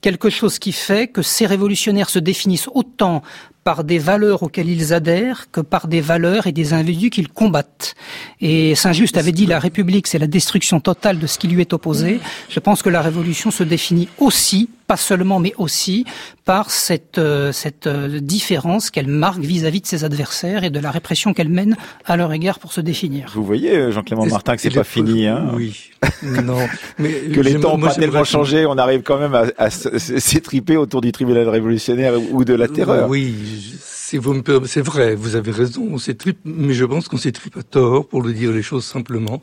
quelque 0.00 0.30
chose 0.30 0.58
qui 0.58 0.72
fait 0.72 1.06
que 1.06 1.22
ces 1.22 1.46
révolutionnaires 1.46 2.10
se 2.10 2.18
définissent 2.18 2.68
autant 2.74 3.22
par 3.64 3.84
des 3.84 3.98
valeurs 3.98 4.42
auxquelles 4.42 4.68
ils 4.68 4.92
adhèrent 4.92 5.50
que 5.50 5.60
par 5.60 5.86
des 5.86 6.00
valeurs 6.00 6.46
et 6.46 6.52
des 6.52 6.72
individus 6.72 7.10
qu'ils 7.10 7.28
combattent. 7.28 7.94
Et 8.40 8.74
Saint-Just 8.74 9.16
avait 9.16 9.32
dit 9.32 9.46
la 9.46 9.58
République, 9.58 10.06
c'est 10.06 10.18
la 10.18 10.26
destruction 10.26 10.80
totale 10.80 11.18
de 11.18 11.26
ce 11.26 11.38
qui 11.38 11.48
lui 11.48 11.60
est 11.60 11.72
opposé. 11.72 12.20
Je 12.48 12.60
pense 12.60 12.82
que 12.82 12.90
la 12.90 13.02
Révolution 13.02 13.50
se 13.50 13.62
définit 13.62 14.08
aussi, 14.18 14.68
pas 14.92 14.98
seulement, 14.98 15.40
mais 15.40 15.54
aussi 15.56 16.04
par 16.44 16.70
cette, 16.70 17.16
euh, 17.16 17.50
cette 17.50 17.86
euh, 17.86 18.20
différence 18.20 18.90
qu'elle 18.90 19.06
marque 19.06 19.40
vis-à-vis 19.40 19.80
de 19.80 19.86
ses 19.86 20.04
adversaires 20.04 20.64
et 20.64 20.68
de 20.68 20.78
la 20.80 20.90
répression 20.90 21.32
qu'elle 21.32 21.48
mène 21.48 21.78
à 22.04 22.18
leur 22.18 22.30
égard 22.30 22.58
pour 22.58 22.74
se 22.74 22.82
définir. 22.82 23.32
Vous 23.34 23.42
voyez, 23.42 23.74
euh, 23.74 23.90
Jean-Clément 23.90 24.26
Martin, 24.26 24.54
que 24.54 24.60
c'est 24.60 24.68
pas 24.68 24.84
fini, 24.84 25.26
hein 25.26 25.50
Oui. 25.54 25.92
non. 26.22 26.68
Mais 26.98 27.10
que 27.34 27.40
les 27.40 27.58
temps 27.58 27.78
n'ont 27.78 27.86
pas 27.86 27.94
tellement 27.94 28.24
changé, 28.24 28.66
on 28.66 28.76
arrive 28.76 29.00
quand 29.00 29.18
même 29.18 29.34
à, 29.34 29.44
à 29.56 29.70
s'étriper 29.70 30.76
autour 30.76 31.00
du 31.00 31.10
tribunal 31.10 31.48
révolutionnaire 31.48 32.12
ou 32.30 32.44
de 32.44 32.52
la 32.52 32.68
terreur. 32.68 33.08
Oui, 33.08 33.34
si 33.80 34.18
vous 34.18 34.34
me 34.34 34.42
c'est 34.66 34.82
vrai, 34.82 35.14
vous 35.14 35.36
avez 35.36 35.52
raison, 35.52 35.88
on 35.90 35.96
s'étripe, 35.96 36.40
mais 36.44 36.74
je 36.74 36.84
pense 36.84 37.08
qu'on 37.08 37.16
s'étripe 37.16 37.56
à 37.56 37.62
tort, 37.62 38.06
pour 38.06 38.20
le 38.20 38.34
dire 38.34 38.52
les 38.52 38.60
choses 38.60 38.84
simplement. 38.84 39.42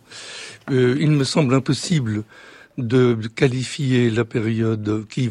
Euh, 0.70 0.96
il 1.00 1.10
me 1.10 1.24
semble 1.24 1.56
impossible 1.56 2.24
de 2.80 3.16
qualifier 3.28 4.10
la 4.10 4.26
période 4.26 5.06
qui, 5.10 5.30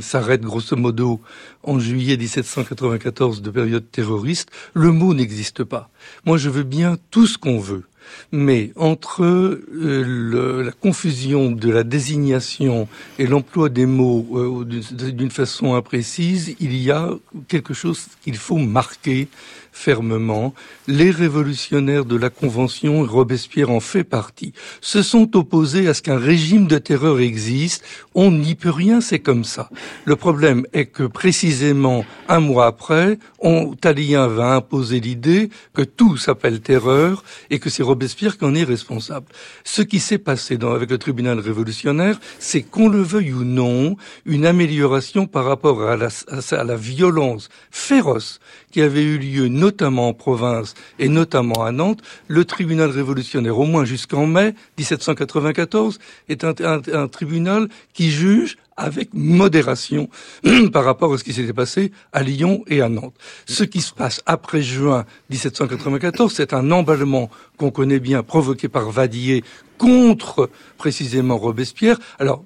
s'arrête 0.00 0.42
grosso 0.42 0.76
modo 0.76 1.20
en 1.62 1.78
juillet 1.78 2.16
1794 2.16 3.42
de 3.42 3.50
période 3.50 3.84
terroriste. 3.90 4.50
Le 4.74 4.92
mot 4.92 5.14
n'existe 5.14 5.64
pas. 5.64 5.90
Moi, 6.24 6.38
je 6.38 6.50
veux 6.50 6.62
bien 6.62 6.96
tout 7.10 7.26
ce 7.26 7.38
qu'on 7.38 7.58
veut. 7.58 7.84
Mais 8.32 8.72
entre 8.76 9.22
euh, 9.24 10.62
la 10.62 10.72
confusion 10.72 11.50
de 11.50 11.70
la 11.70 11.84
désignation 11.84 12.86
et 13.18 13.26
l'emploi 13.26 13.70
des 13.70 13.86
mots 13.86 14.26
euh, 14.34 14.64
d'une 14.64 15.30
façon 15.30 15.74
imprécise, 15.74 16.54
il 16.60 16.76
y 16.76 16.90
a 16.90 17.10
quelque 17.48 17.72
chose 17.72 18.06
qu'il 18.22 18.36
faut 18.36 18.58
marquer 18.58 19.28
fermement. 19.74 20.54
Les 20.86 21.10
révolutionnaires 21.10 22.04
de 22.04 22.16
la 22.16 22.30
Convention, 22.30 23.02
Robespierre 23.02 23.70
en 23.70 23.80
fait 23.80 24.04
partie, 24.04 24.54
se 24.80 25.02
sont 25.02 25.36
opposés 25.36 25.88
à 25.88 25.94
ce 25.94 26.00
qu'un 26.00 26.16
régime 26.16 26.66
de 26.66 26.78
terreur 26.78 27.20
existe. 27.20 27.84
On 28.14 28.30
n'y 28.30 28.54
peut 28.54 28.70
rien, 28.70 29.00
c'est 29.00 29.18
comme 29.18 29.44
ça. 29.44 29.68
Le 30.04 30.16
problème 30.16 30.64
est 30.72 30.86
que 30.86 31.02
précisément 31.02 32.06
un 32.28 32.40
mois 32.40 32.66
après, 32.66 33.18
on, 33.40 33.74
Talien 33.74 34.28
va 34.28 34.54
imposer 34.54 35.00
l'idée 35.00 35.50
que 35.74 35.82
tout 35.82 36.16
s'appelle 36.16 36.60
terreur 36.60 37.24
et 37.50 37.58
que 37.58 37.68
c'est 37.68 37.82
Robespierre 37.82 38.38
qui 38.38 38.44
en 38.44 38.54
est 38.54 38.64
responsable. 38.64 39.26
Ce 39.64 39.82
qui 39.82 39.98
s'est 39.98 40.18
passé 40.18 40.56
dans, 40.56 40.72
avec 40.72 40.90
le 40.90 40.98
tribunal 40.98 41.40
révolutionnaire, 41.40 42.20
c'est 42.38 42.62
qu'on 42.62 42.88
le 42.88 43.02
veuille 43.02 43.32
ou 43.32 43.44
non, 43.44 43.96
une 44.24 44.46
amélioration 44.46 45.26
par 45.26 45.44
rapport 45.44 45.82
à 45.82 45.96
la, 45.96 46.08
à 46.52 46.64
la 46.64 46.76
violence 46.76 47.48
féroce 47.72 48.38
qui 48.70 48.80
avait 48.80 49.02
eu 49.02 49.18
lieu 49.18 49.48
notamment 49.64 50.08
en 50.08 50.12
province 50.12 50.74
et 50.98 51.08
notamment 51.08 51.64
à 51.64 51.72
Nantes, 51.72 52.02
le 52.28 52.44
tribunal 52.44 52.90
révolutionnaire, 52.90 53.58
au 53.58 53.64
moins 53.64 53.86
jusqu'en 53.86 54.26
mai 54.26 54.54
1794, 54.76 55.98
est 56.28 56.44
un, 56.44 56.54
un 56.92 57.08
tribunal 57.08 57.68
qui 57.94 58.10
juge 58.10 58.58
avec 58.76 59.08
modération 59.14 60.08
par 60.72 60.84
rapport 60.84 61.12
à 61.14 61.18
ce 61.18 61.24
qui 61.24 61.32
s'était 61.32 61.52
passé 61.52 61.92
à 62.12 62.22
Lyon 62.22 62.64
et 62.66 62.82
à 62.82 62.88
Nantes. 62.88 63.14
Ce 63.46 63.64
qui 63.64 63.80
se 63.80 63.92
passe 63.94 64.20
après 64.26 64.62
juin 64.62 65.04
1794, 65.30 66.32
c'est 66.32 66.52
un 66.52 66.70
emballement 66.70 67.30
qu'on 67.56 67.70
connaît 67.70 68.00
bien, 68.00 68.22
provoqué 68.22 68.68
par 68.68 68.90
Vadier 68.90 69.44
contre 69.78 70.50
précisément 70.78 71.36
Robespierre. 71.36 71.98
Alors, 72.18 72.44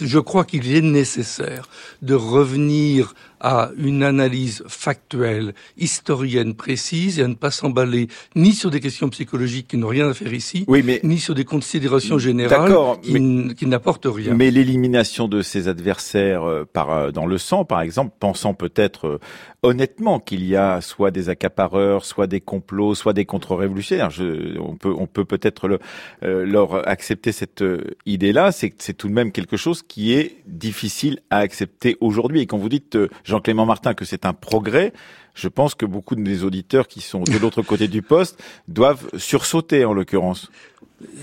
je 0.00 0.18
crois 0.18 0.44
qu'il 0.44 0.74
est 0.74 0.80
nécessaire 0.80 1.68
de 2.02 2.14
revenir 2.14 3.14
à 3.40 3.70
une 3.76 4.02
analyse 4.02 4.64
factuelle, 4.66 5.54
historienne 5.76 6.54
précise 6.54 7.20
et 7.20 7.22
à 7.22 7.28
ne 7.28 7.34
pas 7.34 7.50
s'emballer 7.50 8.08
ni 8.34 8.52
sur 8.52 8.70
des 8.70 8.80
questions 8.80 9.08
psychologiques 9.10 9.68
qui 9.68 9.76
n'ont 9.76 9.88
rien 9.88 10.08
à 10.08 10.14
faire 10.14 10.34
ici, 10.34 10.66
ni 11.04 11.18
sur 11.18 11.34
des 11.34 11.44
considérations 11.44 12.18
générales 12.18 12.74
qui, 13.02 13.66
n'apportent 13.66 14.06
rien. 14.06 14.34
Mais 14.34 14.50
l'élimination 14.50 15.28
de 15.28 15.42
ses 15.42 15.68
adversaires 15.68 16.42
euh, 16.44 16.64
par, 16.64 16.90
euh, 16.90 17.10
dans 17.10 17.26
le 17.26 17.38
sang, 17.38 17.64
par 17.64 17.80
exemple, 17.80 18.14
pensant 18.18 18.54
peut-être 18.54 19.20
honnêtement 19.62 20.20
qu'il 20.20 20.44
y 20.44 20.56
a 20.56 20.80
soit 20.80 21.10
des 21.10 21.28
accapareurs, 21.28 22.04
soit 22.04 22.26
des 22.26 22.40
complots, 22.40 22.94
soit 22.94 23.12
des 23.12 23.24
contre-révolutionnaires. 23.24 24.10
On 24.20 24.76
peut, 24.76 24.94
on 24.96 25.06
peut 25.06 25.24
peut-être 25.24 25.78
euh, 26.22 26.44
leur 26.44 26.88
accepter 26.88 27.32
cette 27.32 27.62
euh, 27.62 27.96
idée-là. 28.06 28.52
C'est, 28.52 28.74
c'est 28.78 28.94
tout 28.94 29.08
de 29.08 29.12
même 29.12 29.32
quelque 29.32 29.56
chose 29.56 29.82
qui 29.82 30.12
est 30.12 30.36
difficile 30.46 31.20
à 31.30 31.38
accepter 31.38 31.96
aujourd'hui. 32.00 32.40
Et 32.40 32.46
quand 32.46 32.58
vous 32.58 32.68
dites, 32.68 32.96
euh, 32.96 33.08
Jean-Clément 33.24 33.66
Martin, 33.66 33.94
que 33.94 34.04
c'est 34.04 34.26
un 34.26 34.32
progrès, 34.32 34.92
je 35.34 35.48
pense 35.48 35.74
que 35.74 35.86
beaucoup 35.86 36.16
de 36.16 36.20
mes 36.20 36.42
auditeurs 36.42 36.88
qui 36.88 37.00
sont 37.00 37.22
de 37.22 37.38
l'autre 37.38 37.62
côté 37.62 37.88
du 37.88 38.02
poste 38.02 38.42
doivent 38.66 39.08
sursauter 39.16 39.84
en 39.84 39.92
l'occurrence. 39.92 40.50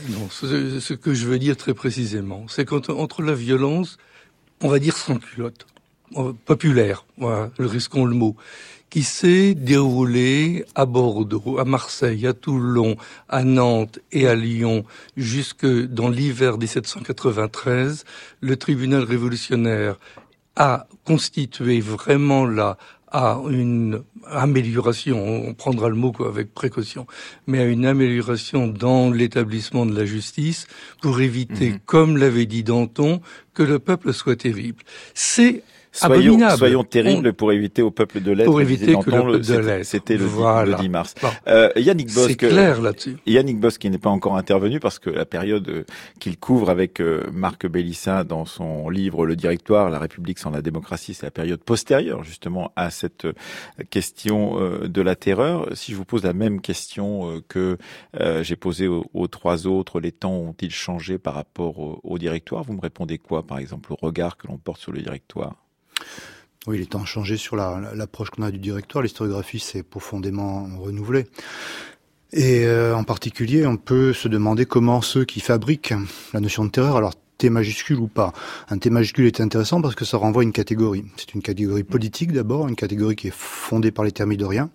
Non, 0.10 0.30
ce, 0.30 0.94
que 0.94 1.14
je 1.14 1.28
veux 1.28 1.38
dire 1.38 1.58
très 1.58 1.74
précisément, 1.74 2.46
c'est 2.48 2.64
qu'entre 2.64 3.22
la 3.22 3.34
violence, 3.34 3.98
on 4.62 4.70
va 4.70 4.80
dire 4.80 4.96
sans 4.96 5.18
culotte, 5.18 5.66
populaire, 6.46 7.06
voilà, 7.18 7.50
risquons 7.60 8.06
le 8.06 8.16
mot, 8.16 8.36
qui 8.90 9.04
s'est 9.04 9.56
déroulé 9.56 10.66
à 10.76 10.86
Bordeaux, 10.86 11.58
à 11.60 11.66
Marseille, 11.66 12.26
à 12.28 12.34
Toulon, 12.34 12.96
à 13.28 13.44
Nantes 13.44 14.00
et 14.12 14.28
à 14.28 14.36
Lyon 14.36 14.86
jusque 15.18 15.66
dans 15.66 16.10
l'hiver 16.10 16.58
1793, 16.58 18.06
le 18.40 18.56
tribunal 18.58 19.04
révolutionnaire 19.04 20.00
a 20.56 20.88
constitué 21.04 21.82
vraiment 21.82 22.46
la 22.46 22.78
à 23.12 23.40
une 23.50 24.04
amélioration, 24.30 25.48
on 25.48 25.54
prendra 25.54 25.88
le 25.88 25.96
mot 25.96 26.12
quoi, 26.12 26.28
avec 26.28 26.54
précaution, 26.54 27.08
mais 27.48 27.60
à 27.60 27.64
une 27.64 27.86
amélioration 27.86 28.68
dans 28.68 29.10
l'établissement 29.10 29.86
de 29.86 29.98
la 29.98 30.06
justice 30.06 30.68
pour 31.02 31.22
éviter, 31.22 31.72
mhm. 31.72 31.80
comme 31.86 32.18
l'avait 32.18 32.46
dit 32.46 32.64
Danton, 32.64 33.22
que 33.54 33.64
le 33.64 33.80
peuple 33.80 34.14
soit 34.14 34.36
terrible. 34.36 34.84
C'est 35.14 35.64
Soyons, 35.96 36.38
soyons 36.58 36.84
terribles 36.84 37.32
pour 37.32 37.54
éviter 37.54 37.82
au 37.82 37.90
peuple 37.90 38.20
de 38.20 38.32
l'être. 38.32 38.48
Pour 38.48 38.60
éviter 38.60 38.88
que 38.98 39.10
le 39.10 39.40
peuple 39.40 39.40
de. 39.40 39.84
C'était 39.84 40.18
le, 40.18 40.26
le, 40.26 40.76
10 40.76 40.90
mars. 40.90 41.16
Euh, 41.48 41.70
Yannick 41.78 42.14
Bosque. 42.14 42.32
C'est 42.42 42.50
clair 42.50 42.82
là-dessus. 42.82 43.16
Yannick 43.26 43.66
qui 43.80 43.90
n'est 43.90 43.98
pas 43.98 44.10
encore 44.10 44.36
intervenu 44.36 44.82
parce 44.82 45.00
que 45.00 45.10
la 45.10 45.26
période 45.26 45.68
euh, 45.70 45.84
qu'il 46.20 46.38
couvre 46.38 46.70
avec 46.70 47.00
euh, 47.00 47.24
Marc 47.32 47.66
Bélissin 47.66 48.26
dans 48.26 48.44
son 48.44 48.90
livre 48.90 49.26
Le 49.26 49.38
Directoire, 49.38 49.90
La 49.90 49.98
République 50.00 50.38
sans 50.38 50.50
la 50.50 50.62
démocratie, 50.62 51.14
c'est 51.14 51.26
la 51.26 51.32
période 51.32 51.64
postérieure 51.64 52.24
justement 52.24 52.74
à 52.76 52.90
cette 52.90 53.26
question 53.90 54.60
de 54.84 55.02
la 55.02 55.16
terreur. 55.16 55.70
Si 55.74 55.94
je 55.94 55.98
vous 55.98 56.06
pose 56.06 56.24
la 56.24 56.34
même 56.34 56.60
question 56.60 57.42
que 57.48 57.78
j'ai 58.42 58.56
posée 58.56 58.88
aux, 58.88 59.28
trois 59.28 59.66
autres, 59.68 60.00
les 60.00 60.12
temps 60.12 60.36
ont-ils 60.36 60.72
changé 60.72 61.18
par 61.18 61.36
rapport 61.36 62.00
au 62.04 62.18
directoire? 62.18 62.64
Vous 62.64 62.74
me 62.74 62.82
répondez 62.82 63.18
quoi, 63.18 63.44
par 63.44 63.60
exemple, 63.60 63.94
au 63.94 63.96
regard 63.96 64.38
que 64.38 64.48
l'on 64.48 64.58
porte 64.58 64.82
sur 64.82 64.92
le 64.92 65.02
directoire? 65.02 65.65
Oui, 66.68 66.80
les 66.80 66.88
temps 66.88 67.02
ont 67.02 67.06
changé 67.06 67.38
sur 67.38 67.56
l'approche 67.56 68.32
qu'on 68.32 68.44
a 68.44 68.52
du 68.52 68.58
directoire. 68.58 69.04
L'historiographie 69.04 69.60
s'est 69.60 69.84
profondément 69.84 70.68
renouvelée. 70.80 71.28
Et 72.34 72.66
euh, 72.66 72.96
en 72.96 73.04
particulier, 73.04 73.68
on 73.68 73.78
peut 73.78 74.14
se 74.14 74.28
demander 74.28 74.66
comment 74.66 75.02
ceux 75.02 75.26
qui 75.26 75.40
fabriquent 75.40 75.94
la 76.34 76.40
notion 76.40 76.66
de 76.66 76.70
terreur, 76.72 77.00
T 77.38 77.50
majuscule 77.50 78.00
ou 78.00 78.08
pas. 78.08 78.34
Un 78.70 78.78
T 78.78 78.90
majuscule 78.90 79.26
est 79.26 79.42
intéressant 79.42 79.82
parce 79.82 79.96
que 79.96 80.06
ça 80.06 80.18
renvoie 80.18 80.42
à 80.42 80.44
une 80.44 80.52
catégorie. 80.52 81.06
C'est 81.18 81.34
une 81.34 81.42
catégorie 81.42 81.84
politique 81.84 82.32
d'abord, 82.32 82.68
une 82.68 82.76
catégorie 82.76 83.16
qui 83.16 83.28
est 83.28 83.34
fondée 83.36 83.92
par 83.92 84.06
les 84.06 84.12
thermidoriens 84.12 84.70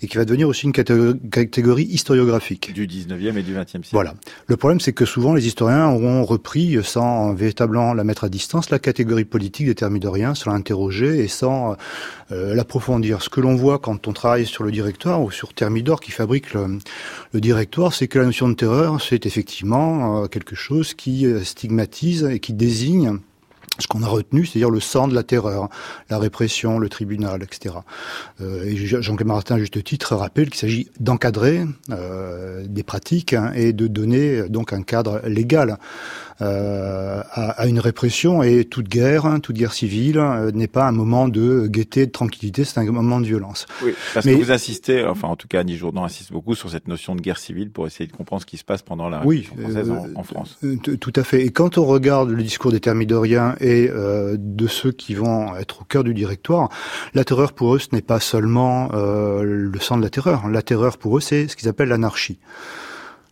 et 0.00 0.06
qui 0.06 0.16
va 0.16 0.24
devenir 0.24 0.48
aussi 0.48 0.66
une 0.66 0.72
catégorie, 0.72 1.84
historiographique. 1.84 2.72
Du 2.72 2.86
19e 2.86 3.36
et 3.36 3.42
du 3.42 3.54
20e 3.54 3.66
siècle. 3.66 3.88
Voilà. 3.92 4.14
Le 4.46 4.56
problème, 4.56 4.80
c'est 4.80 4.92
que 4.92 5.04
souvent 5.04 5.34
les 5.34 5.46
historiens 5.46 5.88
auront 5.88 6.24
repris, 6.24 6.78
sans 6.84 7.34
véritablement 7.34 7.94
la 7.94 8.04
mettre 8.04 8.24
à 8.24 8.28
distance, 8.28 8.70
la 8.70 8.78
catégorie 8.78 9.24
politique 9.24 9.66
des 9.66 9.74
thermidoriens, 9.74 10.34
sans 10.34 10.52
l'interroger 10.52 11.18
et 11.18 11.28
sans 11.28 11.76
euh, 12.32 12.54
l'approfondir. 12.54 13.22
Ce 13.22 13.28
que 13.28 13.40
l'on 13.40 13.54
voit 13.54 13.78
quand 13.78 14.08
on 14.08 14.12
travaille 14.12 14.46
sur 14.46 14.64
le 14.64 14.70
directoire 14.70 15.22
ou 15.22 15.30
sur 15.30 15.52
Thermidor 15.52 16.00
qui 16.00 16.10
fabrique 16.10 16.54
le, 16.54 16.78
le 17.32 17.40
directoire, 17.40 17.92
c'est 17.92 18.08
que 18.08 18.18
la 18.18 18.24
notion 18.24 18.48
de 18.48 18.54
terreur, 18.54 19.00
c'est 19.00 19.26
effectivement 19.26 20.22
euh, 20.22 20.26
quelque 20.26 20.54
chose 20.54 20.94
qui 20.94 21.26
euh, 21.26 21.44
et 22.04 22.38
qui 22.38 22.52
désigne 22.52 23.18
ce 23.78 23.88
qu'on 23.88 24.02
a 24.02 24.08
retenu, 24.08 24.46
c'est-à-dire 24.46 24.70
le 24.70 24.78
sang 24.78 25.08
de 25.08 25.14
la 25.14 25.22
terreur, 25.22 25.68
la 26.08 26.18
répression, 26.18 26.78
le 26.78 26.88
tribunal, 26.88 27.42
etc. 27.42 27.74
Euh, 28.40 28.64
et 28.64 28.76
Jean-Claude 28.76 29.26
Martin, 29.26 29.56
à 29.56 29.58
juste 29.58 29.82
titre, 29.82 30.14
rappelle 30.14 30.50
qu'il 30.50 30.60
s'agit 30.60 30.88
d'encadrer 31.00 31.64
euh, 31.90 32.64
des 32.68 32.82
pratiques 32.82 33.32
hein, 33.32 33.52
et 33.54 33.72
de 33.72 33.86
donner 33.88 34.48
donc 34.48 34.72
un 34.72 34.82
cadre 34.82 35.22
légal 35.26 35.78
euh, 36.40 37.22
à, 37.32 37.66
une 37.66 37.78
répression. 37.78 38.42
Et 38.42 38.64
toute 38.64 38.88
guerre, 38.88 39.26
hein, 39.26 39.40
toute 39.40 39.56
guerre 39.56 39.72
civile 39.72 40.18
euh, 40.18 40.50
n'est 40.52 40.68
pas 40.68 40.86
un 40.86 40.92
moment 40.92 41.28
de 41.28 41.66
gaieté, 41.66 42.06
de 42.06 42.12
tranquillité, 42.12 42.64
c'est 42.64 42.78
un 42.78 42.84
moment 42.84 43.20
de 43.20 43.26
violence. 43.26 43.66
Oui, 43.82 43.94
parce 44.12 44.26
Mais, 44.26 44.32
que 44.32 44.38
vous 44.38 44.52
insistez, 44.52 45.04
enfin 45.04 45.28
en 45.28 45.36
tout 45.36 45.48
cas 45.48 45.60
Annie 45.60 45.76
Jourdan 45.76 46.04
insiste 46.04 46.32
beaucoup 46.32 46.54
sur 46.54 46.70
cette 46.70 46.88
notion 46.88 47.14
de 47.14 47.20
guerre 47.20 47.38
civile 47.38 47.70
pour 47.70 47.86
essayer 47.86 48.06
de 48.06 48.12
comprendre 48.12 48.42
ce 48.42 48.46
qui 48.46 48.56
se 48.56 48.64
passe 48.64 48.82
pendant 48.82 49.08
la 49.08 49.18
Révolution 49.18 49.56
française 49.56 49.90
en, 49.90 50.06
en, 50.14 50.22
France. 50.22 50.58
tout 51.00 51.12
à 51.16 51.24
fait. 51.24 51.44
Et 51.44 51.50
quand 51.50 51.78
on 51.78 51.84
regarde 51.84 52.30
le 52.30 52.42
discours 52.42 52.72
des 52.72 52.80
thermidoriens 52.80 53.54
et 53.60 53.88
euh, 53.90 54.36
de 54.38 54.66
ceux 54.66 54.92
qui 54.92 55.14
vont 55.14 55.56
être 55.56 55.82
au 55.82 55.84
cœur 55.84 56.04
du 56.04 56.14
directoire, 56.14 56.68
la 57.14 57.24
terreur 57.24 57.52
pour 57.52 57.74
eux, 57.74 57.78
ce 57.78 57.88
n'est 57.92 58.02
pas 58.02 58.20
seulement 58.20 58.90
euh, 58.94 59.42
le 59.42 59.80
sang 59.80 59.96
de 59.96 60.02
la 60.02 60.10
terreur. 60.10 60.48
La 60.48 60.62
terreur 60.62 60.98
pour 60.98 61.18
eux, 61.18 61.20
c'est 61.20 61.48
ce 61.48 61.56
qu'ils 61.56 61.68
appellent 61.68 61.88
l'anarchie. 61.88 62.38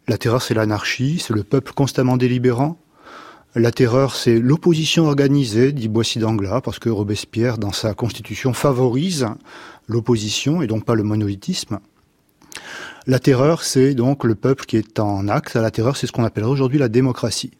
La 0.08 0.18
terreur, 0.18 0.42
c'est 0.42 0.54
l'anarchie, 0.54 1.18
c'est 1.18 1.34
le 1.34 1.44
peuple 1.44 1.72
constamment 1.72 2.16
délibérant, 2.16 2.78
la 3.54 3.70
terreur, 3.70 4.14
c'est 4.14 4.38
l'opposition 4.38 5.06
organisée, 5.06 5.72
dit 5.72 5.88
Boissy 5.88 6.18
d'Anglas, 6.18 6.62
parce 6.62 6.78
que 6.78 6.88
Robespierre, 6.88 7.58
dans 7.58 7.72
sa 7.72 7.92
constitution, 7.92 8.54
favorise 8.54 9.26
l'opposition 9.88 10.62
et 10.62 10.66
donc 10.66 10.84
pas 10.84 10.94
le 10.94 11.02
monolithisme. 11.02 11.78
La 13.06 13.18
terreur, 13.18 13.62
c'est 13.62 13.94
donc 13.94 14.24
le 14.24 14.34
peuple 14.34 14.64
qui 14.64 14.76
est 14.76 14.98
en 15.00 15.28
acte. 15.28 15.54
La 15.54 15.70
terreur, 15.70 15.96
c'est 15.96 16.06
ce 16.06 16.12
qu'on 16.12 16.24
appellerait 16.24 16.50
aujourd'hui 16.50 16.78
la 16.78 16.88
démocratie. 16.88 17.50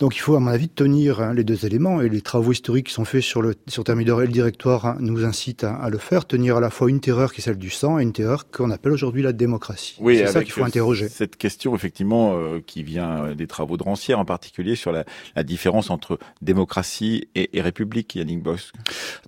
Donc 0.00 0.16
il 0.16 0.20
faut, 0.20 0.34
à 0.34 0.40
mon 0.40 0.50
avis, 0.50 0.68
tenir 0.68 1.20
hein, 1.20 1.34
les 1.34 1.44
deux 1.44 1.66
éléments, 1.66 2.00
et 2.00 2.08
les 2.08 2.22
travaux 2.22 2.52
historiques 2.52 2.86
qui 2.86 2.94
sont 2.94 3.04
faits 3.04 3.22
sur, 3.22 3.42
le, 3.42 3.54
sur 3.68 3.84
Thermidor 3.84 4.22
et 4.22 4.26
le 4.26 4.32
directoire 4.32 4.86
hein, 4.86 4.96
nous 4.98 5.24
incitent 5.24 5.64
à, 5.64 5.88
le 5.90 5.98
faire, 5.98 6.26
tenir 6.26 6.56
à 6.56 6.60
la 6.60 6.70
fois 6.70 6.88
une 6.88 7.00
terreur 7.00 7.32
qui 7.32 7.42
est 7.42 7.44
celle 7.44 7.58
du 7.58 7.70
sang 7.70 7.98
et 7.98 8.02
une 8.02 8.12
terreur 8.12 8.50
qu'on 8.50 8.70
appelle 8.70 8.92
aujourd'hui 8.92 9.22
la 9.22 9.34
démocratie. 9.34 9.96
Oui, 10.00 10.16
c'est 10.16 10.26
ça 10.26 10.42
qu'il 10.42 10.52
faut 10.52 10.64
interroger. 10.64 11.08
Cette 11.08 11.36
question, 11.36 11.74
effectivement, 11.76 12.34
euh, 12.34 12.60
qui 12.66 12.82
vient 12.82 13.24
euh, 13.24 13.34
des 13.34 13.46
travaux 13.46 13.76
de 13.76 13.82
Rancière 13.82 14.18
en 14.18 14.24
particulier, 14.24 14.74
sur 14.74 14.90
la, 14.90 15.04
la 15.36 15.42
différence 15.42 15.90
entre 15.90 16.18
démocratie 16.40 17.28
et, 17.34 17.58
et 17.58 17.60
république, 17.60 18.14
Yannick 18.14 18.42
Bosch. 18.42 18.72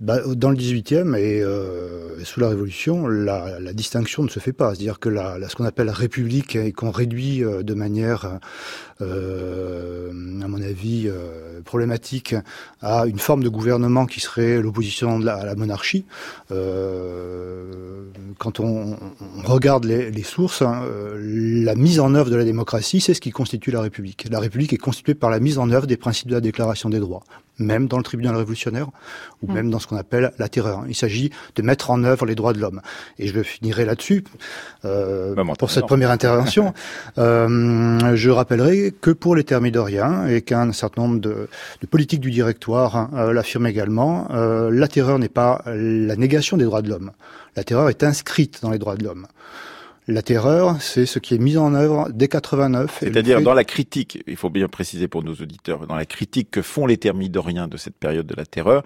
Bah, 0.01 0.21
dans 0.25 0.49
le 0.49 0.57
18e 0.57 1.15
et 1.15 1.41
euh, 1.41 2.23
sous 2.23 2.39
la 2.39 2.49
Révolution, 2.49 3.07
la, 3.07 3.59
la, 3.59 3.73
distinction 3.73 4.23
ne 4.23 4.29
se 4.29 4.39
fait 4.39 4.53
pas. 4.53 4.73
C'est-à-dire 4.73 4.99
que 4.99 5.09
la, 5.09 5.47
ce 5.47 5.55
qu'on 5.55 5.65
appelle 5.65 5.89
république 5.89 6.55
et 6.55 6.71
qu'on 6.71 6.91
réduit 6.91 7.43
euh, 7.43 7.63
de 7.63 7.73
manière, 7.73 8.39
euh, 9.01 10.09
à 10.41 10.47
mon 10.47 10.61
avis 10.63 11.07
euh, 11.07 11.61
problématique 11.63 12.35
à 12.81 13.05
une 13.05 13.19
forme 13.19 13.43
de 13.43 13.49
gouvernement 13.49 14.05
qui 14.05 14.19
serait 14.19 14.61
l'opposition 14.61 15.25
à 15.27 15.45
la 15.45 15.55
monarchie. 15.55 16.05
Euh, 16.51 18.05
quand 18.37 18.59
on, 18.59 18.97
regarde 19.43 19.85
les, 19.85 20.23
sources, 20.23 20.61
hein, 20.61 20.83
euh, 20.85 21.63
la 21.63 21.75
mise 21.75 21.99
en 21.99 22.15
œuvre 22.15 22.29
de 22.29 22.35
la 22.35 22.43
démocratie, 22.43 23.01
c'est 23.01 23.13
ce 23.13 23.21
qui 23.21 23.31
constitue 23.31 23.71
la 23.71 23.81
République. 23.81 24.27
La 24.29 24.39
République 24.39 24.73
est 24.73 24.77
constituée 24.77 25.15
par 25.15 25.29
la 25.29 25.39
mise 25.39 25.57
en 25.57 25.69
œuvre 25.69 25.87
des 25.87 25.97
principes 25.97 26.29
de 26.29 26.35
la 26.35 26.41
Déclaration 26.41 26.89
des 26.89 26.99
droits 26.99 27.23
même 27.59 27.87
dans 27.87 27.97
le 27.97 28.03
tribunal 28.03 28.35
révolutionnaire, 28.35 28.87
ou 29.41 29.51
même 29.51 29.69
dans 29.69 29.79
ce 29.79 29.87
qu'on 29.87 29.97
appelle 29.97 30.31
la 30.37 30.49
terreur. 30.49 30.83
Il 30.87 30.95
s'agit 30.95 31.29
de 31.55 31.61
mettre 31.61 31.91
en 31.91 32.03
œuvre 32.03 32.25
les 32.25 32.35
droits 32.35 32.53
de 32.53 32.59
l'homme. 32.59 32.81
Et 33.19 33.27
je 33.27 33.43
finirai 33.43 33.85
là-dessus 33.85 34.23
euh, 34.85 35.35
bah, 35.35 35.43
pour 35.57 35.69
cette 35.69 35.85
première 35.85 36.11
intervention. 36.11 36.73
euh, 37.17 38.15
je 38.15 38.29
rappellerai 38.29 38.93
que 38.99 39.11
pour 39.11 39.35
les 39.35 39.43
thermidoriens, 39.43 40.27
et 40.27 40.41
qu'un 40.41 40.71
certain 40.71 41.03
nombre 41.03 41.19
de, 41.19 41.47
de, 41.81 41.87
politiques 41.87 42.21
du 42.21 42.31
directoire 42.31 42.95
hein, 42.95 43.09
euh, 43.15 43.33
l'affirment 43.33 43.67
également, 43.67 44.27
euh, 44.31 44.69
la 44.71 44.87
terreur 44.87 45.19
n'est 45.19 45.29
pas 45.29 45.61
la 45.65 46.15
négation 46.15 46.57
des 46.57 46.65
droits 46.65 46.81
de 46.81 46.89
l'homme. 46.89 47.11
La 47.55 47.63
terreur 47.63 47.89
est 47.89 48.03
inscrite 48.03 48.59
dans 48.61 48.71
les 48.71 48.79
droits 48.79 48.95
de 48.95 49.03
l'homme. 49.03 49.27
La 50.07 50.21
terreur, 50.21 50.81
c'est 50.81 51.05
ce 51.05 51.17
qui 51.19 51.33
est 51.33 51.37
mis 51.37 51.57
en 51.57 51.73
œuvre 51.73 52.09
dès 52.13 52.27
89. 52.27 52.97
C'est-à-dire 52.99 53.41
dans 53.41 53.53
la 53.53 53.63
critique, 53.63 54.21
il 54.27 54.35
faut 54.35 54.49
bien 54.49 54.67
préciser 54.67 55.07
pour 55.07 55.23
nos 55.23 55.33
auditeurs, 55.33 55.87
dans 55.87 55.95
la 55.95 56.05
critique 56.05 56.51
que 56.51 56.61
font 56.61 56.85
les 56.85 56.97
thermidoriens 56.97 57.69
de 57.69 57.77
cette 57.77 57.95
période 57.95 58.25
de 58.25 58.35
la 58.35 58.45
terreur, 58.45 58.83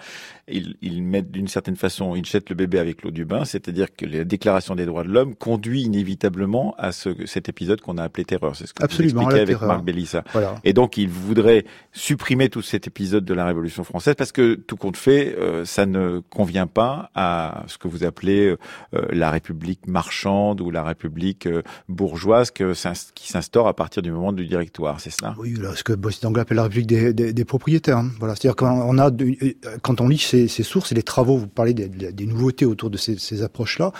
ils, 0.47 0.75
ils 0.81 1.03
mettent 1.03 1.31
d'une 1.31 1.47
certaine 1.47 1.75
façon, 1.75 2.15
ils 2.15 2.25
jettent 2.25 2.49
le 2.49 2.55
bébé 2.55 2.79
avec 2.79 3.03
l'eau 3.03 3.11
du 3.11 3.25
bain, 3.25 3.45
c'est-à-dire 3.45 3.87
que 3.95 4.05
la 4.05 4.23
déclaration 4.23 4.75
des 4.75 4.85
droits 4.85 5.03
de 5.03 5.09
l'homme 5.09 5.35
conduit 5.35 5.81
inévitablement 5.81 6.75
à 6.77 6.91
ce, 6.91 7.09
cet 7.25 7.49
épisode 7.49 7.81
qu'on 7.81 7.97
a 7.97 8.03
appelé 8.03 8.25
terreur. 8.25 8.55
C'est 8.55 8.67
ce 8.67 8.73
que 8.73 8.83
Absolument, 8.83 9.21
vous 9.21 9.27
expliquez 9.27 9.53
avec 9.53 9.61
Marc 9.61 9.83
Bellissa. 9.83 10.23
Voilà. 10.33 10.55
Et 10.63 10.73
donc, 10.73 10.97
ils 10.97 11.09
voudraient 11.09 11.65
supprimer 11.91 12.49
tout 12.49 12.61
cet 12.61 12.87
épisode 12.87 13.25
de 13.25 13.33
la 13.33 13.45
Révolution 13.45 13.83
française 13.83 14.15
parce 14.15 14.31
que 14.31 14.55
tout 14.55 14.77
compte 14.77 14.97
fait, 14.97 15.35
euh, 15.37 15.65
ça 15.65 15.85
ne 15.85 16.21
convient 16.29 16.67
pas 16.67 17.09
à 17.15 17.63
ce 17.67 17.77
que 17.77 17.87
vous 17.87 18.03
appelez 18.03 18.55
euh, 18.93 19.01
la 19.11 19.31
République 19.31 19.87
marchande 19.87 20.61
ou 20.61 20.71
la 20.71 20.83
République 20.83 21.47
euh, 21.47 21.61
bourgeoise 21.89 22.51
que, 22.51 22.73
qui 23.13 23.27
s'instaure 23.31 23.67
à 23.67 23.73
partir 23.73 24.01
du 24.01 24.11
moment 24.11 24.33
du 24.33 24.45
directoire, 24.45 24.99
c'est 24.99 25.09
cela? 25.09 25.35
Oui, 25.37 25.55
ce 25.75 25.83
que 25.83 25.93
d'Anglas 25.93 26.41
appelle 26.43 26.57
la 26.57 26.63
République 26.63 26.87
des, 26.87 27.13
des, 27.13 27.33
des 27.33 27.45
propriétaires. 27.45 27.97
Hein. 27.97 28.11
Voilà, 28.19 28.35
c'est-à-dire 28.35 28.55
qu'on 28.55 28.97
a, 28.97 29.09
euh, 29.09 29.53
quand 29.81 30.01
on 30.01 30.07
lit 30.07 30.17
ces, 30.17 30.36
ces, 30.47 30.63
sources 30.63 30.91
et 30.91 30.95
les 30.95 31.03
travaux, 31.03 31.37
vous 31.37 31.47
parlez 31.47 31.73
des, 31.73 31.87
des 31.87 32.25
nouveautés 32.25 32.65
autour 32.65 32.89
de 32.89 32.97
ces, 32.97 33.17
ces 33.17 33.41
approches-là, 33.41 33.91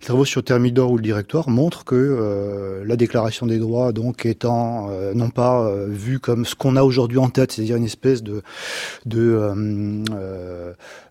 les 0.00 0.06
travaux 0.06 0.24
sur 0.24 0.42
Thermidor 0.44 0.90
ou 0.90 0.96
le 0.96 1.02
directoire 1.02 1.48
montrent 1.48 1.84
que 1.84 1.94
euh, 1.94 2.84
la 2.84 2.96
déclaration 2.96 3.46
des 3.46 3.58
droits, 3.58 3.92
donc 3.92 4.26
étant 4.26 4.88
euh, 4.90 5.14
non 5.14 5.30
pas 5.30 5.62
euh, 5.62 5.86
vue 5.88 6.18
comme 6.18 6.44
ce 6.44 6.54
qu'on 6.54 6.76
a 6.76 6.82
aujourd'hui 6.82 7.18
en 7.18 7.28
tête, 7.28 7.52
c'est-à-dire 7.52 7.76
une 7.76 7.84
espèce 7.84 8.22
de 8.22 8.42
de, 9.06 9.52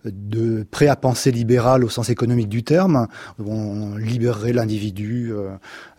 de 0.05 0.63
prêt 0.69 0.87
à 0.87 0.95
penser 0.95 1.31
libéral 1.31 1.83
au 1.83 1.89
sens 1.89 2.09
économique 2.09 2.49
du 2.49 2.63
terme, 2.63 3.07
où 3.39 3.51
on 3.51 3.95
libérerait 3.95 4.53
l'individu 4.53 5.33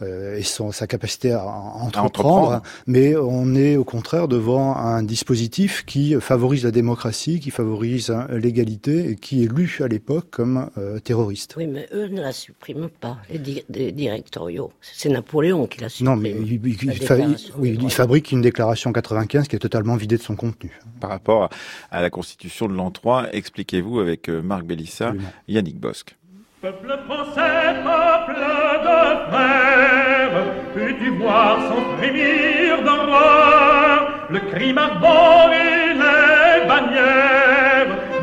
et 0.02 0.42
son, 0.42 0.72
sa 0.72 0.86
capacité 0.86 1.32
à, 1.32 1.44
entreprendre, 1.44 2.62
mais 2.86 3.16
on 3.16 3.54
est 3.54 3.76
au 3.76 3.84
contraire 3.84 4.28
devant 4.28 4.76
un 4.76 5.02
dispositif 5.02 5.84
qui 5.86 6.14
favorise 6.20 6.64
la 6.64 6.70
démocratie, 6.70 7.40
qui 7.40 7.50
favorise 7.50 8.10
hein, 8.10 8.26
et 8.68 9.16
qui 9.16 9.44
est 9.44 9.52
lu 9.52 9.78
à 9.82 9.88
l'époque 9.88 10.30
comme 10.30 10.70
terroriste. 11.04 11.54
Oui, 11.56 11.66
mais 11.66 11.88
eux 11.92 12.06
ne 12.08 12.20
la 12.20 12.32
suppriment 12.32 12.88
pas, 12.88 13.18
les, 13.30 13.92
directoriaux. 13.92 14.72
C'est 14.80 15.08
Napoléon 15.08 15.66
qui 15.66 15.80
la 15.80 15.88
supprime. 15.88 16.14
Non, 16.14 16.16
mais 16.16 16.30
il, 16.30 17.90
fabrique 17.90 18.32
une 18.32 18.42
déclaration 18.42 18.92
95 18.92 19.48
qui 19.48 19.56
est 19.56 19.58
totalement 19.58 19.96
vidée 19.96 20.16
de 20.16 20.22
son 20.22 20.36
contenu. 20.36 20.70
Par 21.00 21.10
rapport 21.10 21.48
à 21.90 22.02
la 22.02 22.10
constitution 22.10 22.68
de 22.68 22.74
l'an 22.74 22.90
3, 22.90 23.28
expliquez-vous 23.32 24.00
avec 24.00 24.28
euh, 24.28 24.42
Marc 24.42 24.64
Bellissa, 24.64 25.14
Yannick 25.46 25.78
Bosque. 25.78 26.16
Peuple 26.60 26.98
français, 27.06 27.74
peuple 27.84 28.40
de 28.40 29.30
frères, 29.30 30.44
peux-tu 30.74 31.10
voir 31.18 31.58
sans 31.68 31.96
frémir 31.96 32.82
d'horreur 32.82 34.26
le 34.30 34.40
crime 34.40 34.78
ardent 34.78 35.52
et 35.52 35.94
les 35.94 36.66
bannières? 36.66 37.77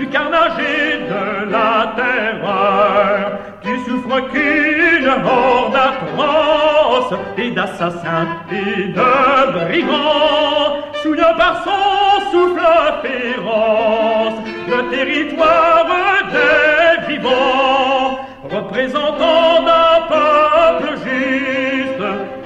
Du 0.05 0.11
carnage 0.11 0.59
et 0.59 0.97
de 1.09 1.51
la 1.51 1.93
terreur 1.95 3.39
Tu 3.61 3.77
souffres 3.85 4.21
qu'une 4.31 5.07
horde 5.07 5.75
atroce 5.75 7.19
et 7.37 7.51
d'assassins 7.51 8.27
et 8.51 8.87
de 8.89 9.51
brigands 9.51 10.83
souillent 11.01 11.37
par 11.37 11.63
son 11.63 12.31
souffle 12.31 12.61
féroce 13.03 14.39
le 14.67 14.89
territoire 14.89 15.85
des 16.31 17.13
vivants 17.13 18.19
représentant 18.51 19.63
d'un 19.67 20.01
peuple 20.09 20.97
juste. 21.05 22.03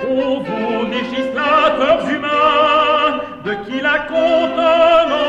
Ô 0.09 0.39
vous 0.39 0.85
législateurs 0.91 2.07
humains 2.09 3.19
de 3.45 3.53
qui 3.65 3.81
la 3.81 3.99
contenance 3.99 5.28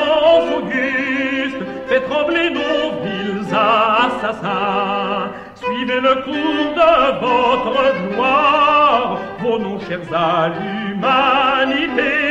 fait 1.91 2.01
trembler 2.09 2.51
nos 2.51 3.03
villes 3.03 3.53
assassins. 3.53 5.33
Suivez 5.57 6.01
le 6.01 6.15
cours 6.27 6.71
de 6.81 6.93
votre 7.25 7.79
gloire. 8.09 9.19
Vos 9.41 9.59
noms 9.59 9.81
chers 9.81 10.09
à 10.15 10.49
l'humanité 10.49 12.31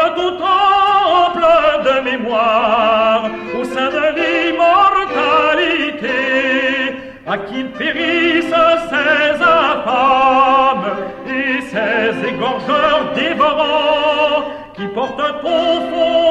le 0.00 0.08
tout 0.16 0.34
temple 0.38 1.46
de 1.86 1.94
mémoire 2.10 3.22
au 3.58 3.62
sein 3.64 3.88
de 3.98 4.06
l'immortalité 4.16 6.20
à 7.26 7.34
qui 7.38 7.60
périssent 7.78 8.66
ces 8.90 9.32
infâmes 9.42 10.90
et 11.26 11.60
ces 11.72 12.12
égorgeurs 12.28 13.04
dévorants 13.14 14.42
qui 14.74 14.86
portent 14.88 15.34
au 15.42 15.80
fond 15.90 16.21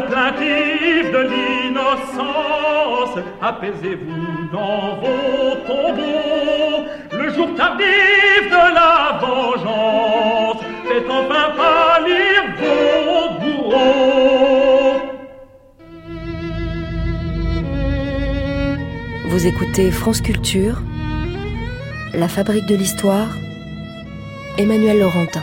Manne 0.00 0.08
plaintive 0.08 1.10
de 1.12 1.18
l'innocence, 1.30 3.18
apaisez-vous 3.42 4.48
dans 4.52 4.96
vos 4.96 5.56
tombeaux. 5.66 6.86
Le 7.12 7.34
jour 7.34 7.54
tardif 7.56 8.44
de 8.46 8.74
la 8.74 9.18
vengeance 9.20 10.62
fait 10.86 11.04
enfin 11.08 11.50
pâlir 11.56 12.40
vos 12.60 13.40
bourreaux. 13.40 15.00
Vous 19.26 19.46
écoutez 19.46 19.90
France 19.90 20.20
Culture, 20.20 20.82
La 22.14 22.28
Fabrique 22.28 22.66
de 22.66 22.76
l'Histoire, 22.76 23.36
Emmanuel 24.58 25.00
Laurentin. 25.00 25.42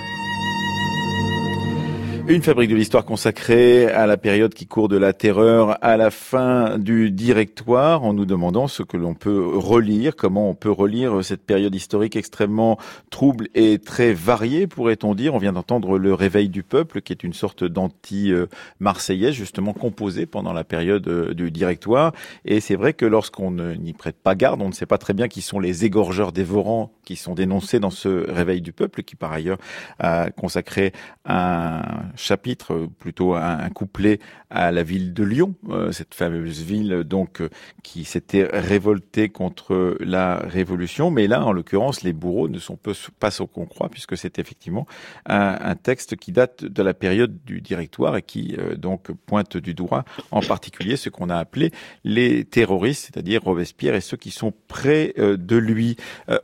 Une 2.30 2.44
fabrique 2.44 2.70
de 2.70 2.76
l'histoire 2.76 3.06
consacrée 3.06 3.88
à 3.88 4.06
la 4.06 4.18
période 4.18 4.54
qui 4.54 4.68
court 4.68 4.90
de 4.90 4.98
la 4.98 5.14
terreur 5.14 5.78
à 5.82 5.96
la 5.96 6.12
fin 6.12 6.78
du 6.78 7.10
directoire, 7.10 8.04
en 8.04 8.14
nous 8.14 8.26
demandant 8.26 8.68
ce 8.68 8.84
que 8.84 8.98
l'on 8.98 9.14
peut 9.14 9.48
relire, 9.56 10.14
comment 10.18 10.50
on 10.50 10.54
peut 10.54 10.70
relire 10.70 11.24
cette 11.24 11.46
période 11.46 11.74
historique 11.74 12.18
extrêmement 12.18 12.78
trouble 13.12 13.48
et 13.56 13.80
très 13.80 14.12
variée, 14.12 14.68
pourrait-on 14.68 15.16
dire. 15.16 15.36
On 15.36 15.38
vient 15.38 15.54
d'entendre 15.54 15.98
le 15.98 16.14
réveil 16.14 16.50
du 16.50 16.64
peuple, 16.64 17.00
qui 17.00 17.14
est 17.14 17.24
une 17.24 17.32
sorte 17.32 17.64
d'anti-marseillaise, 17.64 19.34
justement 19.34 19.72
composée 19.72 20.26
pendant 20.26 20.52
la 20.52 20.66
période 20.66 21.08
euh, 21.08 21.34
du 21.34 21.50
directoire. 21.50 22.12
Et 22.44 22.60
c'est 22.60 22.76
vrai 22.76 22.92
que 22.92 23.06
lorsqu'on 23.06 23.52
n'y 23.52 23.94
prête 23.94 24.18
pas 24.22 24.36
garde, 24.36 24.62
on 24.62 24.68
ne 24.68 24.74
sait 24.74 24.86
pas 24.86 24.98
très 24.98 25.14
bien 25.14 25.30
qui 25.30 25.42
sont 25.42 25.62
les 25.62 25.86
égorgeurs 25.86 26.34
dévorants 26.34 26.92
qui 27.06 27.16
sont 27.16 27.36
dénoncés 27.36 27.80
dans 27.80 27.90
ce 27.90 28.30
réveil 28.30 28.60
du 28.60 28.74
peuple, 28.74 29.02
qui 29.02 29.16
par 29.16 29.32
ailleurs 29.32 29.60
a 30.00 30.30
consacré 30.32 30.92
un 31.24 31.82
chapitre, 32.18 32.88
plutôt 33.00 33.36
un, 33.36 33.70
couplet 33.70 34.20
à 34.50 34.72
la 34.72 34.84
ville 34.84 35.14
de 35.14 35.24
Lyon, 35.24 35.56
euh, 35.70 35.92
cette 35.92 36.14
fameuse 36.14 36.62
ville 36.62 37.04
donc 37.04 37.42
euh, 37.42 37.50
qui 37.84 38.06
s'était 38.06 38.48
révoltée 38.52 39.30
contre 39.30 39.98
la 40.00 40.38
Révolution. 40.38 41.12
Mais 41.12 41.28
là, 41.28 41.46
en 41.46 41.52
l'occurrence, 41.52 42.04
les 42.04 42.14
bourreaux 42.14 42.48
ne 42.48 42.60
sont 42.60 42.78
pas 42.78 43.32
ce 43.32 43.44
qu'on 43.44 43.66
croit, 43.66 43.90
puisque 43.90 44.18
c'est 44.18 44.40
effectivement 44.40 44.88
un, 45.26 45.76
texte 45.76 46.16
qui 46.16 46.32
date 46.32 46.66
de 46.66 46.84
la 46.84 46.94
période 46.94 47.38
du 47.46 47.62
Directoire 47.62 48.18
et 48.18 48.22
qui 48.22 48.56
euh, 48.58 48.76
donc 48.76 49.12
pointe 49.12 49.58
du 49.58 49.74
doigt 49.74 50.06
en 50.32 50.42
particulier 50.42 50.96
ce 50.96 51.10
qu'on 51.10 51.30
a 51.30 51.36
appelé 51.36 51.72
les 52.04 52.46
terroristes, 52.46 53.06
c'est-à-dire 53.06 53.44
Robespierre 53.44 53.96
et 53.96 54.02
ceux 54.02 54.18
qui 54.18 54.32
sont 54.32 54.54
près 54.68 55.14
de 55.18 55.58
lui. 55.58 55.98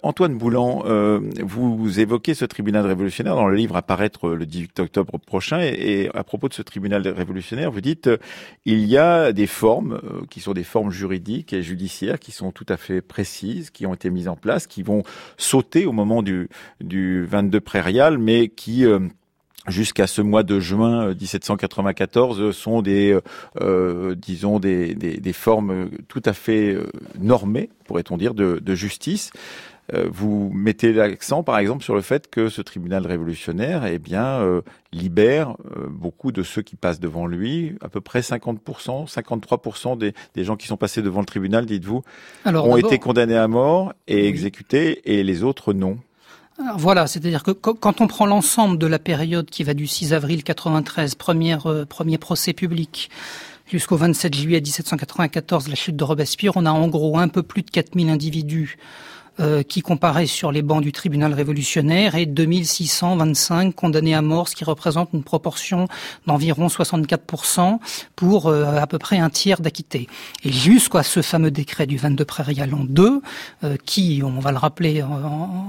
Antoine 0.03 0.37
Boulan, 0.37 0.83
vous 1.41 1.99
évoquez 1.99 2.33
ce 2.33 2.45
tribunal 2.45 2.85
révolutionnaire 2.85 3.35
dans 3.35 3.47
le 3.47 3.55
livre 3.55 3.75
à 3.75 3.81
paraître 3.81 4.29
le 4.29 4.45
18 4.45 4.79
octobre 4.79 5.17
prochain 5.17 5.59
et, 5.69 6.09
à 6.13 6.23
propos 6.23 6.49
de 6.49 6.53
ce 6.53 6.61
tribunal 6.61 7.07
révolutionnaire, 7.07 7.71
vous 7.71 7.81
dites 7.81 8.07
euh, 8.07 8.17
il 8.65 8.85
y 8.85 8.97
a 8.97 9.31
des 9.31 9.47
formes 9.47 9.99
euh, 10.03 10.21
qui 10.29 10.39
sont 10.39 10.53
des 10.53 10.63
formes 10.63 10.91
juridiques 10.91 11.53
et 11.53 11.61
judiciaires 11.61 12.19
qui 12.19 12.31
sont 12.31 12.51
tout 12.51 12.65
à 12.69 12.77
fait 12.77 13.01
précises, 13.01 13.69
qui 13.69 13.85
ont 13.85 13.93
été 13.93 14.09
mises 14.09 14.27
en 14.27 14.35
place, 14.35 14.67
qui 14.67 14.83
vont 14.83 15.03
sauter 15.37 15.85
au 15.85 15.91
moment 15.91 16.21
du, 16.21 16.49
du 16.81 17.25
22 17.25 17.59
prairial, 17.61 18.17
mais 18.17 18.47
qui 18.49 18.85
euh, 18.85 18.99
jusqu'à 19.67 20.07
ce 20.07 20.21
mois 20.21 20.43
de 20.43 20.59
juin 20.59 21.13
1794 21.13 22.51
sont 22.51 22.81
des, 22.81 23.17
des, 23.55 25.33
formes 25.33 25.89
tout 26.09 26.21
à 26.25 26.33
fait 26.33 26.77
normées, 27.17 27.69
pourrait-on 27.85 28.17
dire, 28.17 28.33
de 28.33 28.75
justice. 28.75 29.31
Euh, 29.93 30.07
vous 30.09 30.49
mettez 30.53 30.93
l'accent, 30.93 31.43
par 31.43 31.57
exemple, 31.57 31.83
sur 31.83 31.93
le 31.93 32.01
fait 32.01 32.29
que 32.29 32.47
ce 32.47 32.61
tribunal 32.61 33.05
révolutionnaire, 33.05 33.85
eh 33.85 33.99
bien, 33.99 34.25
euh, 34.25 34.61
libère 34.93 35.57
euh, 35.75 35.87
beaucoup 35.89 36.31
de 36.31 36.41
ceux 36.41 36.61
qui 36.61 36.77
passent 36.77 37.01
devant 37.01 37.27
lui. 37.27 37.75
À 37.81 37.89
peu 37.89 37.99
près 37.99 38.21
50%, 38.21 39.11
53% 39.11 39.97
des, 39.97 40.13
des 40.35 40.43
gens 40.45 40.55
qui 40.55 40.67
sont 40.67 40.77
passés 40.77 41.01
devant 41.01 41.19
le 41.19 41.25
tribunal, 41.25 41.65
dites-vous, 41.65 42.01
ont 42.45 42.77
été 42.77 42.97
condamnés 42.97 43.35
à 43.35 43.47
mort 43.47 43.93
et 44.07 44.27
exécutés, 44.27 45.01
et 45.03 45.23
les 45.23 45.43
autres 45.43 45.73
non. 45.73 45.97
voilà, 46.77 47.07
c'est-à-dire 47.07 47.43
que 47.43 47.51
quand 47.51 47.99
on 47.99 48.07
prend 48.07 48.25
l'ensemble 48.25 48.77
de 48.77 48.87
la 48.87 48.99
période 48.99 49.49
qui 49.49 49.65
va 49.65 49.73
du 49.73 49.87
6 49.87 50.13
avril 50.13 50.43
93, 50.43 51.15
première, 51.15 51.85
premier 51.89 52.17
procès 52.17 52.53
public, 52.53 53.09
jusqu'au 53.65 53.97
27 53.97 54.33
juillet 54.33 54.61
1794, 54.61 55.67
la 55.67 55.75
chute 55.75 55.97
de 55.97 56.03
Robespierre, 56.05 56.53
on 56.55 56.65
a 56.65 56.71
en 56.71 56.87
gros 56.87 57.17
un 57.17 57.27
peu 57.27 57.43
plus 57.43 57.63
de 57.63 57.69
4000 57.69 58.09
individus 58.09 58.77
euh, 59.39 59.63
qui 59.63 59.81
comparaît 59.81 60.27
sur 60.27 60.51
les 60.51 60.61
bancs 60.61 60.83
du 60.83 60.91
tribunal 60.91 61.33
révolutionnaire 61.33 62.13
et 62.13 62.27
2625 62.27 63.73
condamnés 63.73 64.13
à 64.13 64.21
mort, 64.21 64.47
ce 64.47 64.55
qui 64.55 64.63
représente 64.63 65.09
une 65.11 65.23
proportion 65.23 65.87
d'environ 66.27 66.67
64% 66.67 67.79
pour 68.15 68.45
euh, 68.45 68.77
à 68.77 68.85
peu 68.85 68.99
près 68.99 69.17
un 69.17 69.31
tiers 69.31 69.59
d'acquittés. 69.59 70.07
Et 70.43 70.51
jusqu'à 70.51 71.01
ce 71.01 71.23
fameux 71.23 71.49
décret 71.49 71.87
du 71.87 71.97
22 71.97 72.23
prairial 72.25 72.75
en 72.75 72.83
2, 72.83 73.21
euh, 73.63 73.75
qui, 73.83 74.21
on 74.23 74.39
va 74.39 74.51
le 74.51 74.59
rappeler 74.59 75.03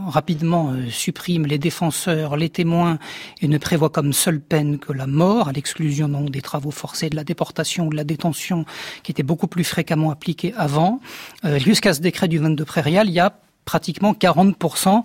rapidement, 0.09 0.75
supprime 0.91 1.47
les 1.47 1.57
défenseurs, 1.57 2.37
les 2.37 2.51
témoins 2.51 2.99
et 3.41 3.49
ne 3.49 3.57
prévoit 3.57 3.89
comme 3.89 4.13
seule 4.13 4.41
peine 4.41 4.79
que 4.79 4.93
la 4.93 5.07
mort, 5.07 5.49
à 5.49 5.53
l'exclusion 5.53 6.11
donc 6.11 6.29
des 6.29 6.43
travaux 6.43 6.71
forcés, 6.71 7.09
de 7.09 7.17
la 7.17 7.25
déportation 7.25 7.87
ou 7.87 7.91
de 7.91 7.97
la 7.97 8.05
détention, 8.05 8.67
qui 9.03 9.11
était 9.11 9.23
beaucoup 9.23 9.47
plus 9.47 9.65
fréquemment 9.65 10.11
appliquée 10.11 10.53
avant. 10.59 11.01
Jusqu'à 11.57 11.95
ce 11.95 12.03
décret 12.03 12.29
du 12.29 12.37
22 12.37 12.67
prairial, 12.67 13.09
il 13.09 13.15
y 13.15 13.21
a 13.21 13.33
pratiquement 13.65 14.13
40% 14.13 15.05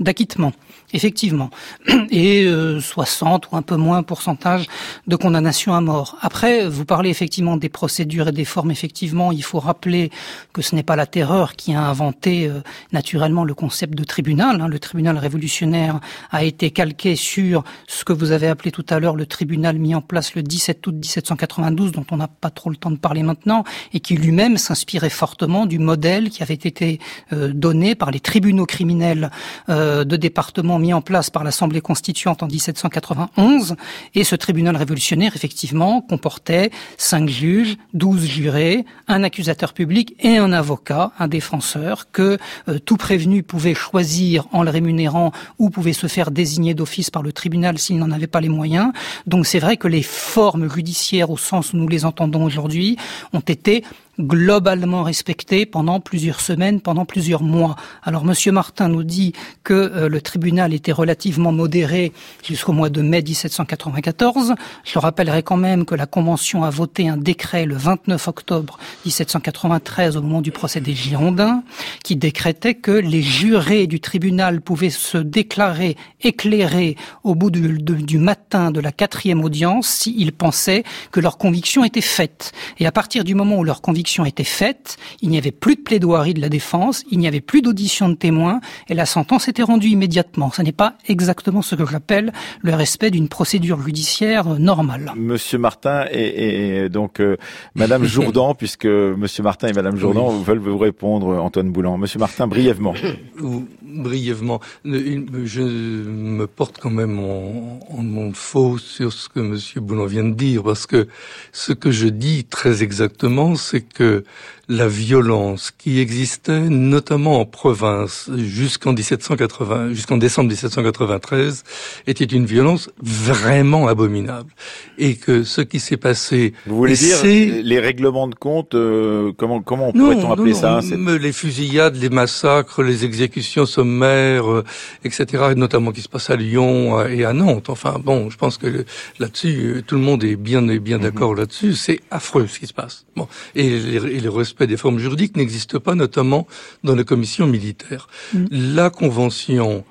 d'acquittement, 0.00 0.52
effectivement, 0.92 1.50
et 2.10 2.48
60 2.80 3.50
ou 3.50 3.56
un 3.56 3.62
peu 3.62 3.76
moins 3.76 4.02
pourcentage 4.02 4.66
de 5.06 5.16
condamnation 5.16 5.74
à 5.74 5.80
mort. 5.80 6.16
Après, 6.20 6.68
vous 6.68 6.84
parlez 6.84 7.10
effectivement 7.10 7.56
des 7.56 7.68
procédures 7.68 8.28
et 8.28 8.32
des 8.32 8.44
formes. 8.44 8.70
Effectivement, 8.70 9.32
il 9.32 9.42
faut 9.42 9.60
rappeler 9.60 10.10
que 10.52 10.62
ce 10.62 10.74
n'est 10.74 10.82
pas 10.82 10.96
la 10.96 11.06
terreur 11.06 11.54
qui 11.54 11.74
a 11.74 11.82
inventé 11.82 12.50
naturellement 12.92 13.44
le 13.44 13.54
concept 13.54 13.94
de 13.94 14.04
tribunal. 14.04 14.60
Hein. 14.60 14.68
Le 14.68 14.78
tribunal 14.78 15.18
révolutionnaire 15.18 16.00
a 16.30 16.44
été 16.44 16.70
calqué 16.70 17.16
sur 17.16 17.64
ce 17.86 18.04
que 18.04 18.12
vous 18.12 18.32
avez 18.32 18.48
appelé 18.48 18.70
tout 18.70 18.86
à 18.88 19.00
l'heure 19.00 19.16
le 19.16 19.26
tribunal 19.26 19.78
mis 19.78 19.94
en 19.94 20.00
place 20.00 20.34
le 20.34 20.42
17 20.42 20.86
août 20.86 20.94
1792, 20.94 21.92
dont 21.92 22.06
on 22.10 22.16
n'a 22.16 22.28
pas 22.28 22.50
trop 22.50 22.70
le 22.70 22.76
temps 22.76 22.90
de 22.90 22.96
parler 22.96 23.22
maintenant, 23.22 23.64
et 23.92 24.00
qui 24.00 24.16
lui-même 24.16 24.56
s'inspirait 24.56 25.10
fortement 25.10 25.66
du 25.66 25.78
modèle 25.78 26.30
qui 26.30 26.42
avait 26.42 26.54
été 26.54 27.00
euh, 27.32 27.52
donné 27.52 27.94
par 27.94 28.10
les 28.10 28.20
tribunaux 28.20 28.66
criminels 28.66 29.30
euh, 29.68 30.04
de 30.04 30.16
département 30.16 30.78
mis 30.78 30.92
en 30.92 31.00
place 31.00 31.30
par 31.30 31.44
l'Assemblée 31.44 31.80
constituante 31.80 32.42
en 32.42 32.46
1791. 32.46 33.76
Et 34.14 34.24
ce 34.24 34.36
tribunal 34.36 34.76
révolutionnaire, 34.76 35.36
effectivement, 35.36 36.00
comportait 36.00 36.70
cinq 36.96 37.28
juges, 37.28 37.76
douze 37.94 38.24
jurés, 38.24 38.84
un 39.08 39.22
accusateur 39.22 39.72
public 39.72 40.14
et 40.20 40.38
un 40.38 40.52
avocat, 40.52 41.12
un 41.18 41.28
défenseur, 41.28 42.10
que 42.10 42.38
euh, 42.68 42.78
tout 42.78 42.96
prévenu 42.96 43.42
pouvait 43.42 43.74
choisir 43.74 44.46
en 44.52 44.62
le 44.62 44.70
rémunérant 44.70 45.32
ou 45.58 45.70
pouvait 45.70 45.92
se 45.92 46.06
faire 46.06 46.30
désigner 46.30 46.74
d'office 46.74 47.10
par 47.10 47.22
le 47.22 47.32
tribunal 47.32 47.78
s'il 47.78 47.98
n'en 47.98 48.10
avait 48.10 48.26
pas 48.26 48.40
les 48.40 48.48
moyens. 48.48 48.92
Donc 49.26 49.46
c'est 49.46 49.58
vrai 49.58 49.76
que 49.76 49.88
les 49.88 50.02
formes 50.02 50.72
judiciaires 50.72 51.30
au 51.30 51.36
sens 51.36 51.72
où 51.72 51.76
nous 51.76 51.88
les 51.88 52.04
entendons 52.04 52.44
aujourd'hui 52.44 52.96
ont 53.32 53.40
été 53.40 53.84
globalement 54.22 55.02
respecté 55.02 55.66
pendant 55.66 56.00
plusieurs 56.00 56.40
semaines, 56.40 56.80
pendant 56.80 57.04
plusieurs 57.04 57.42
mois. 57.42 57.76
Alors 58.02 58.24
Monsieur 58.24 58.52
Martin 58.52 58.88
nous 58.88 59.02
dit 59.02 59.32
que 59.64 59.74
euh, 59.74 60.08
le 60.08 60.20
tribunal 60.20 60.72
était 60.72 60.92
relativement 60.92 61.52
modéré 61.52 62.12
jusqu'au 62.44 62.72
mois 62.72 62.88
de 62.88 63.02
mai 63.02 63.22
1794. 63.22 64.54
Je 64.84 64.94
le 64.94 65.00
rappellerai 65.00 65.42
quand 65.42 65.56
même 65.56 65.84
que 65.84 65.94
la 65.94 66.06
Convention 66.06 66.64
a 66.64 66.70
voté 66.70 67.08
un 67.08 67.16
décret 67.16 67.66
le 67.66 67.74
29 67.76 68.28
octobre 68.28 68.78
1793 69.04 70.16
au 70.16 70.22
moment 70.22 70.40
du 70.40 70.52
procès 70.52 70.80
des 70.80 70.94
Girondins 70.94 71.62
qui 72.04 72.16
décrétait 72.16 72.74
que 72.74 72.92
les 72.92 73.22
jurés 73.22 73.86
du 73.86 74.00
tribunal 74.00 74.60
pouvaient 74.60 74.90
se 74.90 75.18
déclarer 75.18 75.96
éclairés 76.20 76.96
au 77.24 77.34
bout 77.34 77.50
du, 77.50 77.78
du 77.78 78.18
matin 78.18 78.70
de 78.70 78.80
la 78.80 78.92
quatrième 78.92 79.42
audience 79.44 79.88
s'ils 79.88 80.32
pensaient 80.32 80.84
que 81.10 81.20
leur 81.20 81.38
conviction 81.38 81.84
était 81.84 82.00
faite. 82.00 82.52
Et 82.78 82.86
à 82.86 82.92
partir 82.92 83.24
du 83.24 83.34
moment 83.34 83.56
où 83.58 83.64
leur 83.64 83.82
conviction 83.82 84.11
était 84.24 84.44
faite, 84.44 84.96
il 85.20 85.30
n'y 85.30 85.38
avait 85.38 85.50
plus 85.50 85.76
de 85.76 85.80
plaidoirie 85.80 86.34
de 86.34 86.40
la 86.40 86.48
défense, 86.48 87.04
il 87.10 87.18
n'y 87.18 87.26
avait 87.26 87.40
plus 87.40 87.62
d'audition 87.62 88.08
de 88.08 88.14
témoins, 88.14 88.60
et 88.88 88.94
la 88.94 89.06
sentence 89.06 89.48
était 89.48 89.62
rendue 89.62 89.88
immédiatement. 89.88 90.50
Ce 90.50 90.62
n'est 90.62 90.72
pas 90.72 90.94
exactement 91.08 91.62
ce 91.62 91.74
que 91.74 91.86
j'appelle 91.86 92.32
le 92.62 92.74
respect 92.74 93.10
d'une 93.10 93.28
procédure 93.28 93.80
judiciaire 93.82 94.46
normale. 94.58 95.12
Monsieur 95.16 95.58
Martin 95.58 96.04
et, 96.10 96.88
donc 96.88 97.20
euh, 97.20 97.36
Madame 97.74 98.04
Jourdan, 98.14 98.54
puisque 98.54 98.86
Monsieur 98.86 99.42
Martin 99.42 99.68
et 99.68 99.72
Madame 99.72 99.96
Jourdan 99.96 100.30
veulent 100.30 100.58
vous 100.58 100.78
répondre, 100.78 101.40
Antoine 101.40 101.70
Boulan. 101.70 101.98
Monsieur 101.98 102.18
Martin, 102.18 102.46
brièvement. 102.46 102.94
brièvement, 103.82 104.60
je 104.84 105.62
me 105.62 106.46
porte 106.46 106.78
quand 106.80 106.90
même 106.90 107.18
en, 107.18 107.80
en 107.90 108.32
faux 108.32 108.78
sur 108.78 109.12
ce 109.12 109.28
que 109.28 109.40
Monsieur 109.40 109.80
Boulan 109.80 110.06
vient 110.06 110.24
de 110.24 110.34
dire, 110.34 110.62
parce 110.62 110.86
que 110.86 111.08
ce 111.52 111.72
que 111.72 111.90
je 111.90 112.08
dis 112.08 112.44
très 112.44 112.82
exactement, 112.82 113.54
c'est 113.54 113.91
que 113.92 114.24
la 114.68 114.88
violence 114.88 115.70
qui 115.70 116.00
existait 116.00 116.60
notamment 116.60 117.40
en 117.40 117.44
province 117.44 118.30
jusqu'en 118.36 118.92
1780, 118.92 119.92
jusqu'en 119.92 120.16
décembre 120.16 120.48
1793, 120.48 121.64
était 122.06 122.24
une 122.24 122.46
violence 122.46 122.90
vraiment 123.02 123.88
abominable. 123.88 124.50
Et 124.98 125.16
que 125.16 125.42
ce 125.42 125.60
qui 125.60 125.80
s'est 125.80 125.96
passé, 125.96 126.54
vous 126.66 126.76
voulez 126.76 126.94
dire 126.94 127.18
les 127.24 127.80
règlements 127.80 128.28
de 128.28 128.34
compte, 128.34 128.74
euh, 128.74 129.32
comment 129.36 129.60
comment 129.60 129.92
pourrait-on 129.92 130.32
appeler 130.32 130.54
ça 130.54 130.80
Les 131.20 131.32
fusillades, 131.32 131.96
les 131.96 132.10
massacres, 132.10 132.82
les 132.82 133.04
exécutions 133.04 133.66
sommaires, 133.66 134.50
euh, 134.50 134.64
etc., 135.04 135.52
notamment 135.56 135.92
qui 135.92 136.02
se 136.02 136.08
passent 136.08 136.30
à 136.30 136.36
Lyon 136.36 137.04
et 137.06 137.24
à 137.24 137.32
Nantes. 137.32 137.68
Enfin 137.68 138.00
bon, 138.02 138.30
je 138.30 138.36
pense 138.36 138.58
que 138.58 138.84
là-dessus, 139.18 139.82
tout 139.86 139.96
le 139.96 140.02
monde 140.02 140.24
est 140.24 140.36
bien 140.36 140.62
bien 140.78 140.98
mhm. 140.98 141.02
d'accord 141.02 141.34
là-dessus. 141.34 141.74
C'est 141.74 142.00
affreux 142.10 142.46
ce 142.46 142.58
qui 142.58 142.66
se 142.66 142.74
passe. 142.74 143.04
Bon, 143.16 143.28
et, 143.54 143.78
et 143.86 144.20
le 144.20 144.30
respect 144.30 144.66
des 144.66 144.76
formes 144.76 144.98
juridiques 144.98 145.36
n'existe 145.36 145.78
pas, 145.78 145.94
notamment 145.94 146.46
dans 146.84 146.94
les 146.94 147.04
commissions 147.04 147.46
militaires. 147.46 148.08
Mm. 148.32 148.46
La 148.50 148.90
Convention 148.90 149.84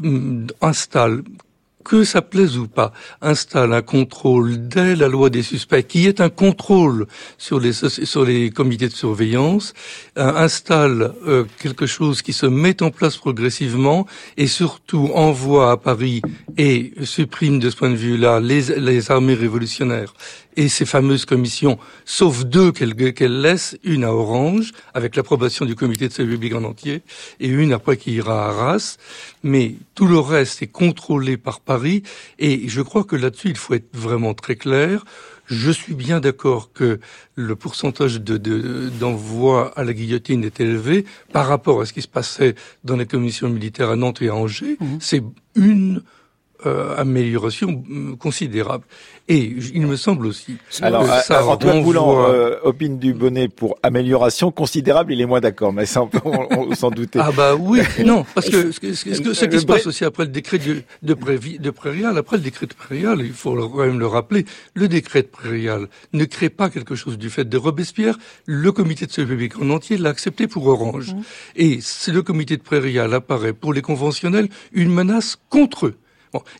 mm, 0.00 0.46
installe 0.60 1.22
que 1.84 2.02
ça 2.02 2.22
plaise 2.22 2.56
ou 2.56 2.66
pas, 2.66 2.92
installe 3.20 3.72
un 3.74 3.82
contrôle 3.82 4.68
dès 4.68 4.96
la 4.96 5.08
loi 5.08 5.30
des 5.30 5.42
suspects, 5.42 5.86
qui 5.86 6.06
est 6.06 6.20
un 6.20 6.30
contrôle 6.30 7.06
sur 7.36 7.60
les, 7.60 7.72
sur 7.72 8.24
les 8.24 8.50
comités 8.50 8.88
de 8.88 8.94
surveillance, 8.94 9.74
euh, 10.18 10.32
installe 10.34 11.12
euh, 11.26 11.44
quelque 11.60 11.86
chose 11.86 12.22
qui 12.22 12.32
se 12.32 12.46
met 12.46 12.82
en 12.82 12.90
place 12.90 13.18
progressivement 13.18 14.06
et 14.36 14.46
surtout 14.46 15.10
envoie 15.14 15.72
à 15.72 15.76
Paris 15.76 16.22
et 16.56 16.92
supprime 17.02 17.58
de 17.58 17.68
ce 17.68 17.76
point 17.76 17.90
de 17.90 17.96
vue-là 17.96 18.40
les, 18.40 18.80
les 18.80 19.10
armées 19.10 19.34
révolutionnaires 19.34 20.14
et 20.56 20.68
ces 20.68 20.84
fameuses 20.84 21.24
commissions, 21.24 21.78
sauf 22.04 22.44
deux 22.44 22.72
qu'elle 22.72 23.40
laisse, 23.40 23.76
une 23.84 24.04
à 24.04 24.12
Orange, 24.12 24.72
avec 24.94 25.16
l'approbation 25.16 25.64
du 25.64 25.74
comité 25.74 26.08
de 26.08 26.12
salut 26.12 26.30
public 26.32 26.54
en 26.54 26.64
entier, 26.64 27.02
et 27.40 27.48
une 27.48 27.72
après 27.72 27.96
qui 27.96 28.12
ira 28.12 28.46
à 28.46 28.48
Arras. 28.50 28.96
Mais 29.42 29.74
tout 29.94 30.06
le 30.06 30.18
reste 30.18 30.62
est 30.62 30.68
contrôlé 30.68 31.36
par 31.36 31.60
Paris, 31.60 32.02
et 32.38 32.68
je 32.68 32.82
crois 32.82 33.04
que 33.04 33.16
là-dessus, 33.16 33.48
il 33.48 33.56
faut 33.56 33.74
être 33.74 33.88
vraiment 33.92 34.34
très 34.34 34.56
clair. 34.56 35.04
Je 35.46 35.70
suis 35.70 35.94
bien 35.94 36.20
d'accord 36.20 36.72
que 36.72 37.00
le 37.34 37.54
pourcentage 37.54 38.20
d'envoi 38.20 39.72
de, 39.74 39.80
à 39.80 39.84
la 39.84 39.92
guillotine 39.92 40.42
est 40.42 40.58
élevé 40.60 41.04
par 41.32 41.46
rapport 41.46 41.82
à 41.82 41.86
ce 41.86 41.92
qui 41.92 42.00
se 42.00 42.08
passait 42.08 42.54
dans 42.82 42.96
les 42.96 43.04
commissions 43.06 43.50
militaires 43.50 43.90
à 43.90 43.96
Nantes 43.96 44.22
et 44.22 44.28
à 44.28 44.34
Angers. 44.34 44.78
Mmh. 44.80 44.96
C'est 45.00 45.22
une 45.54 46.02
euh, 46.66 46.96
amélioration 46.96 47.84
considérable. 48.18 48.84
Et 49.28 49.56
il 49.74 49.86
me 49.86 49.96
semble 49.96 50.26
aussi. 50.26 50.56
Alors, 50.82 51.06
ça 51.06 51.40
euh, 51.40 51.46
Antoine 51.46 51.82
Boulan 51.82 52.28
euh, 52.28 52.56
opine 52.62 52.98
du 52.98 53.14
bonnet 53.14 53.48
pour 53.48 53.78
amélioration 53.82 54.50
considérable. 54.50 55.12
Il 55.12 55.20
est 55.20 55.26
moins 55.26 55.40
d'accord, 55.40 55.72
mais 55.72 55.86
ça 55.86 56.02
on, 56.02 56.10
on, 56.50 56.74
s'en 56.74 56.90
douter. 56.90 57.18
Ah 57.22 57.30
bah 57.32 57.54
oui, 57.54 57.80
non, 58.04 58.26
parce 58.34 58.50
que 58.50 58.70
ce, 58.70 58.80
ce, 58.94 59.44
qui 59.46 59.60
se 59.60 59.66
passe 59.66 59.86
aussi 59.86 60.04
après 60.04 60.24
le 60.24 60.30
décret 60.30 60.58
de, 60.58 60.82
de, 61.02 61.14
de 61.58 61.70
Prairial, 61.70 62.18
après 62.18 62.36
le 62.36 62.42
décret 62.42 62.66
de 62.66 62.74
Prairial, 62.74 63.20
il 63.20 63.32
faut 63.32 63.54
quand 63.68 63.86
même 63.86 63.98
le 63.98 64.06
rappeler, 64.06 64.44
le 64.74 64.88
décret 64.88 65.22
de 65.22 65.28
Prairial 65.28 65.88
ne 66.12 66.24
crée 66.26 66.50
pas 66.50 66.68
quelque 66.68 66.94
chose 66.94 67.16
du 67.16 67.30
fait 67.30 67.48
de 67.48 67.56
Robespierre. 67.56 68.18
Le 68.46 68.72
comité 68.72 69.06
de 69.06 69.10
sécurité 69.10 69.34
publique 69.34 69.58
en 69.58 69.70
entier 69.70 69.96
l'a 69.96 70.10
accepté 70.10 70.46
pour 70.46 70.66
Orange. 70.66 71.14
Mmh. 71.14 71.22
Et 71.56 71.78
le 72.08 72.22
comité 72.22 72.56
de 72.56 72.62
Prairial 72.62 73.14
apparaît 73.14 73.52
pour 73.54 73.72
les 73.72 73.82
conventionnels 73.82 74.48
une 74.72 74.92
menace 74.92 75.36
contre 75.48 75.86
eux 75.86 75.94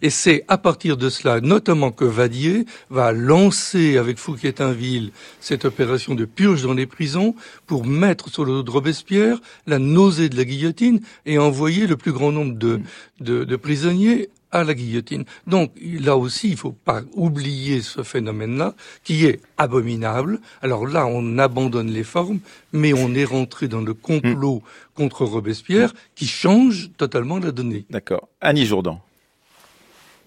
et 0.02 0.10
c'est 0.10 0.44
à 0.48 0.58
partir 0.58 0.96
de 0.96 1.08
cela, 1.08 1.40
notamment 1.40 1.90
que 1.90 2.04
Vadier 2.04 2.66
va 2.90 3.12
lancer 3.12 3.96
avec 3.96 4.18
Fouquetinville 4.18 5.12
cette 5.40 5.64
opération 5.64 6.14
de 6.14 6.24
purge 6.24 6.62
dans 6.62 6.74
les 6.74 6.86
prisons 6.86 7.34
pour 7.66 7.86
mettre 7.86 8.28
sur 8.28 8.44
le 8.44 8.52
dos 8.52 8.62
de 8.62 8.70
Robespierre 8.70 9.40
la 9.66 9.78
nausée 9.78 10.28
de 10.28 10.36
la 10.36 10.44
guillotine 10.44 11.00
et 11.26 11.38
envoyer 11.38 11.86
le 11.86 11.96
plus 11.96 12.12
grand 12.12 12.32
nombre 12.32 12.54
de, 12.54 12.80
de, 13.20 13.56
prisonniers 13.56 14.28
à 14.52 14.62
la 14.62 14.74
guillotine. 14.74 15.24
Donc 15.46 15.72
là 15.80 16.16
aussi, 16.16 16.50
il 16.50 16.56
faut 16.56 16.72
pas 16.72 17.02
oublier 17.14 17.82
ce 17.82 18.02
phénomène-là, 18.02 18.74
qui 19.02 19.26
est 19.26 19.40
abominable. 19.58 20.40
Alors 20.62 20.86
là, 20.86 21.06
on 21.06 21.38
abandonne 21.38 21.90
les 21.90 22.04
formes, 22.04 22.38
mais 22.72 22.92
on 22.92 23.14
est 23.14 23.24
rentré 23.24 23.66
dans 23.66 23.80
le 23.80 23.94
complot 23.94 24.62
contre 24.94 25.24
Robespierre, 25.24 25.92
qui 26.14 26.26
change 26.26 26.90
totalement 26.96 27.38
la 27.38 27.50
donnée. 27.50 27.84
D'accord. 27.90 28.28
Annie 28.40 28.66
Jourdan. 28.66 29.02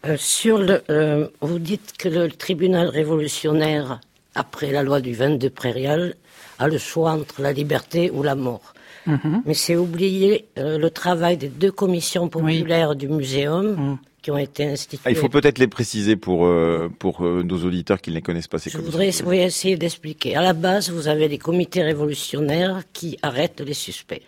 Euh, 0.08 0.15
sur 0.17 0.58
le, 0.58 0.82
euh, 0.89 1.28
vous 1.41 1.60
dites 1.60 1.93
que 1.98 2.08
le 2.08 2.30
tribunal 2.30 2.88
révolutionnaire, 2.88 4.00
après 4.36 4.72
la 4.72 4.84
loi 4.84 5.02
du 5.02 5.13
22 5.13 5.50
Prairial, 5.50 6.15
a 6.60 6.67
le 6.67 6.78
choix 6.78 7.12
entre 7.12 7.41
la 7.41 7.52
liberté 7.52 8.12
ou 8.12 8.24
la 8.24 8.36
mort. 8.36 8.74
Mhm. 9.06 9.43
Mais 9.46 9.54
c'est 9.54 9.76
oublier 9.76 10.46
euh, 10.58 10.78
le 10.78 10.89
travail 10.89 11.38
des 11.38 11.50
deux 11.50 11.72
commissions 11.72 12.30
populaires 12.30 12.96
du 12.96 13.08
muséum 13.08 13.76
mhm. 13.76 13.98
qui 14.22 14.32
ont 14.32 14.38
été 14.38 14.65
instituées. 14.65 15.04
Ah, 15.06 15.12
il 15.12 15.15
faut 15.15 15.30
peut-être 15.30 15.60
les 15.60 15.67
préciser 15.67 16.15
pour, 16.15 16.50
pour 17.00 17.22
nos 17.22 17.63
auditeurs 17.63 18.02
qui 18.02 18.12
ne 18.12 18.15
les 18.15 18.22
connaissent 18.22 18.48
pas. 18.48 18.60
Ces 18.60 18.70
Je 18.70 18.78
voudrais 18.78 19.08
essayer 19.08 19.78
d'expliquer. 19.78 20.36
À 20.36 20.41
la 20.41 20.54
base, 20.54 20.89
vous 20.89 21.08
avez 21.08 21.28
les 21.28 21.38
comités 21.38 21.84
révolutionnaires 21.84 22.84
qui 22.93 23.17
arrêtent 23.22 23.62
les 23.62 23.74
suspects. 23.74 24.24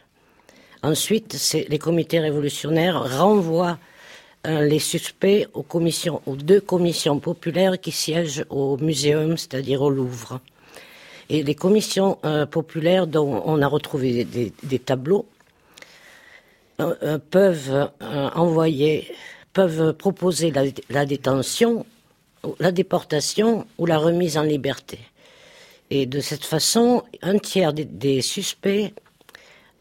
Ensuite, 0.81 1.37
les 1.67 1.77
comités 1.77 2.19
révolutionnaires 2.19 3.17
renvoient 3.19 3.77
les 4.45 4.79
suspects 4.79 5.47
aux 5.53 5.63
commissions, 5.63 6.21
deux 6.27 6.61
commissions 6.61 7.19
populaires 7.19 7.79
qui 7.79 7.91
siègent 7.91 8.45
au 8.49 8.77
muséum, 8.77 9.37
c'est-à-dire 9.37 9.81
au 9.81 9.89
Louvre. 9.89 10.39
Et 11.29 11.43
les 11.43 11.55
commissions 11.55 12.17
euh, 12.25 12.45
populaires 12.45 13.05
dont 13.05 13.43
on 13.45 13.61
a 13.61 13.67
retrouvé 13.67 14.25
des, 14.25 14.79
tableaux, 14.79 15.25
peuvent 17.29 17.91
envoyer, 18.35 19.11
peuvent 19.51 19.93
proposer 19.93 20.51
la, 20.89 21.05
détention, 21.05 21.85
la 22.59 22.71
déportation 22.71 23.67
ou 23.77 23.85
la 23.85 23.97
remise 23.97 24.37
en 24.37 24.43
liberté. 24.43 24.99
Et 25.89 26.05
de 26.05 26.19
cette 26.21 26.45
façon, 26.45 27.03
un 27.21 27.37
tiers 27.37 27.73
des 27.73 28.21
suspects 28.21 28.93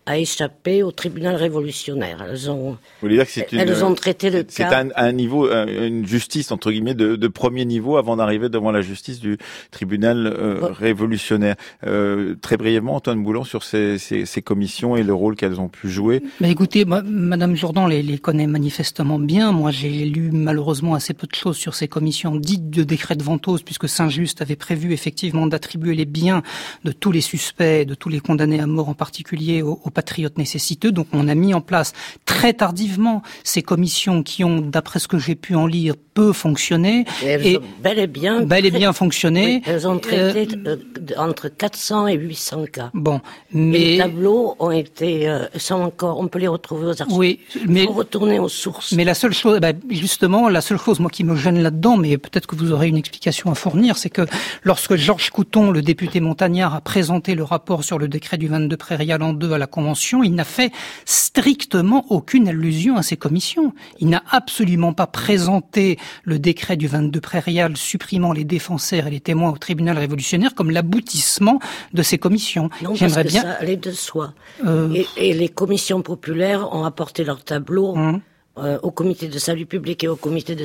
a 0.09 0.17
échappé 0.17 0.83
au 0.83 0.91
tribunal 0.91 1.37
révolutionnaire. 1.37 2.25
Elles 2.29 2.51
ont, 2.51 2.79
Vous 3.03 3.09
dire 3.09 3.27
que 3.27 3.31
c'est 3.31 3.53
une, 3.53 3.59
elles 3.59 3.85
ont 3.85 3.95
traité 3.95 4.31
le 4.31 4.45
C'est 4.49 4.65
un, 4.65 4.89
un, 4.97 5.13
niveau, 5.13 5.51
une 5.51 6.07
justice 6.07 6.51
entre 6.51 6.71
guillemets 6.73 6.95
de, 6.95 7.15
de 7.17 7.29
premier 7.29 7.67
niveau 7.67 7.99
avant 7.99 8.17
d'arriver 8.17 8.49
devant 8.49 8.71
la 8.71 8.81
justice 8.81 9.21
du 9.21 9.37
tribunal 9.71 10.27
euh, 10.27 10.61
révolutionnaire. 10.73 11.57
Euh, 11.87 12.35
très 12.41 12.57
brièvement, 12.57 12.97
Antoine 12.97 13.23
Boulan 13.23 13.45
sur 13.45 13.65
ces, 13.65 13.99
ces, 13.99 14.25
ces 14.25 14.41
commissions 14.41 14.97
et 14.97 15.03
le 15.03 15.13
rôle 15.13 15.37
qu'elles 15.37 15.61
ont 15.61 15.69
pu 15.69 15.91
jouer. 15.91 16.23
Mais 16.41 16.51
écoutez, 16.51 16.87
moi, 16.87 17.03
Madame 17.05 17.55
Jourdan 17.55 17.87
les, 17.87 18.03
les 18.03 18.19
connaît 18.19 18.47
manifestement 18.47 19.19
bien. 19.19 19.53
Moi, 19.53 19.73
j'ai 19.73 20.07
lu 20.07 20.31
malheureusement 20.33 20.95
assez 20.95 21.13
peu 21.13 21.27
de 21.27 21.35
choses 21.35 21.59
sur 21.59 21.75
ces 21.75 21.87
commissions 21.87 22.35
dites 22.37 22.71
de 22.71 22.83
décret 22.83 23.15
de 23.15 23.23
Ventose, 23.23 23.63
puisque 23.63 23.91
Saint-Just 23.91 24.41
avait 24.41 24.57
prévu 24.57 24.95
effectivement 24.95 25.47
d'attribuer 25.47 25.95
les 25.95 26.07
biens 26.07 26.43
de 26.85 26.93
tous 26.93 27.13
les 27.13 27.21
suspects, 27.21 27.85
de 27.85 27.95
tous 27.95 28.09
les 28.09 28.21
condamnés 28.21 28.61
à 28.61 28.67
mort 28.67 28.89
en 28.89 28.95
particulier 28.95 29.61
aux, 29.61 29.79
aux 29.85 29.91
patriotes 29.99 30.39
nécessiteux. 30.39 30.93
Donc 30.93 31.09
on 31.13 31.27
a 31.27 31.35
mis 31.35 31.55
en 31.55 31.61
place 31.61 31.93
très 32.25 32.53
tardivement 32.53 33.21
ces 33.43 33.63
commissions 33.63 34.23
qui 34.23 34.45
ont, 34.45 34.61
d'après 34.61 35.01
ce 35.01 35.09
que 35.09 35.19
j'ai 35.19 35.35
pu 35.35 35.57
en 35.57 35.67
lire, 35.67 35.95
peu 36.15 36.33
fonctionné. 36.33 37.05
Et, 37.25 37.59
bel 37.83 37.99
et 37.99 38.07
bien, 38.07 38.43
bel 38.43 38.65
et 38.65 38.71
bien 38.71 38.93
fonctionné. 38.93 39.61
elles 39.67 39.89
ont 39.89 39.99
traité 39.99 40.47
euh, 40.67 40.77
entre 41.17 41.49
400 41.49 42.07
et 42.07 42.15
800 42.15 42.67
cas. 42.73 42.91
Bon, 42.95 43.21
mais 43.53 43.79
les 43.79 43.99
tableaux 43.99 44.55
ont 44.61 44.71
été, 44.71 45.29
euh, 45.29 45.47
sont 45.57 45.83
encore, 45.91 46.21
on 46.21 46.29
peut 46.29 46.39
les 46.39 46.47
retrouver 46.47 46.87
aux 46.87 47.03
archives. 47.03 47.19
Oui, 47.19 47.41
mais 47.67 47.85
faut 47.85 47.93
retourner 47.93 48.39
aux 48.39 48.49
sources. 48.49 48.93
Mais 48.93 49.05
la 49.05 49.15
seule 49.15 49.35
chose, 49.35 49.59
ben, 49.59 49.77
justement, 49.91 50.49
la 50.49 50.61
seule 50.61 50.79
chose 50.79 51.01
moi 51.01 51.11
qui 51.11 51.25
me 51.25 51.35
gêne 51.35 51.61
là-dedans, 51.61 51.97
mais 51.97 52.19
peut-être 52.19 52.47
que 52.47 52.55
vous 52.55 52.71
aurez 52.71 52.87
une 52.87 52.97
explication 52.97 53.51
à 53.51 53.57
fournir, 53.57 53.97
c'est 53.97 54.11
que 54.11 54.27
lorsque 54.63 54.95
Georges 54.95 55.31
Couton, 55.31 55.73
le 55.73 55.83
député 55.83 56.21
montagnard, 56.21 56.77
a 56.77 56.81
présenté 56.81 57.35
le 57.35 57.43
rapport 57.43 57.83
sur 57.83 57.99
le 57.99 58.07
décret 58.07 58.39
du 58.39 58.47
22 58.47 58.77
Prairial 58.77 59.23
en 59.23 59.33
deux 59.33 59.53
à 59.53 59.59
la 59.59 59.67
Convention 59.67 59.88
il 60.23 60.35
n'a 60.35 60.45
fait 60.45 60.73
strictement 61.05 62.07
aucune 62.11 62.49
allusion 62.49 62.97
à 62.97 63.03
ces 63.03 63.17
commissions. 63.17 63.73
Il 64.01 64.09
n'a 64.09 64.23
absolument 64.31 64.93
pas 64.93 65.07
présenté 65.07 65.99
le 66.25 66.39
décret 66.39 66.77
du 66.77 66.89
22 66.89 67.21
prairial 67.21 67.77
supprimant 67.77 68.33
les 68.33 68.45
défenseurs 68.45 69.07
et 69.07 69.11
les 69.11 69.21
témoins 69.21 69.51
au 69.51 69.59
tribunal 69.59 69.99
révolutionnaire 69.99 70.55
comme 70.55 70.71
l'aboutissement 70.71 71.59
de 71.93 72.03
ces 72.03 72.19
commissions. 72.19 72.71
J'aimerais 72.95 73.25
bien. 73.25 73.43
Ça 73.43 73.53
allait 73.53 73.77
de 73.77 73.93
soi. 73.93 74.35
Euh, 74.67 75.03
et, 75.17 75.35
les 75.35 75.49
commissions 75.49 76.03
populaires 76.03 76.75
ont 76.75 76.85
apporté 76.85 77.25
leur 77.25 77.45
tableau. 77.45 77.97
Hum. 77.97 78.21
Euh, 78.59 78.77
au 78.83 78.91
comité 78.91 79.29
de 79.29 79.39
salut 79.39 79.67
public 79.67 80.03
et 80.03 80.09
au 80.09 80.17
comité 80.17 80.57
de, 80.57 80.65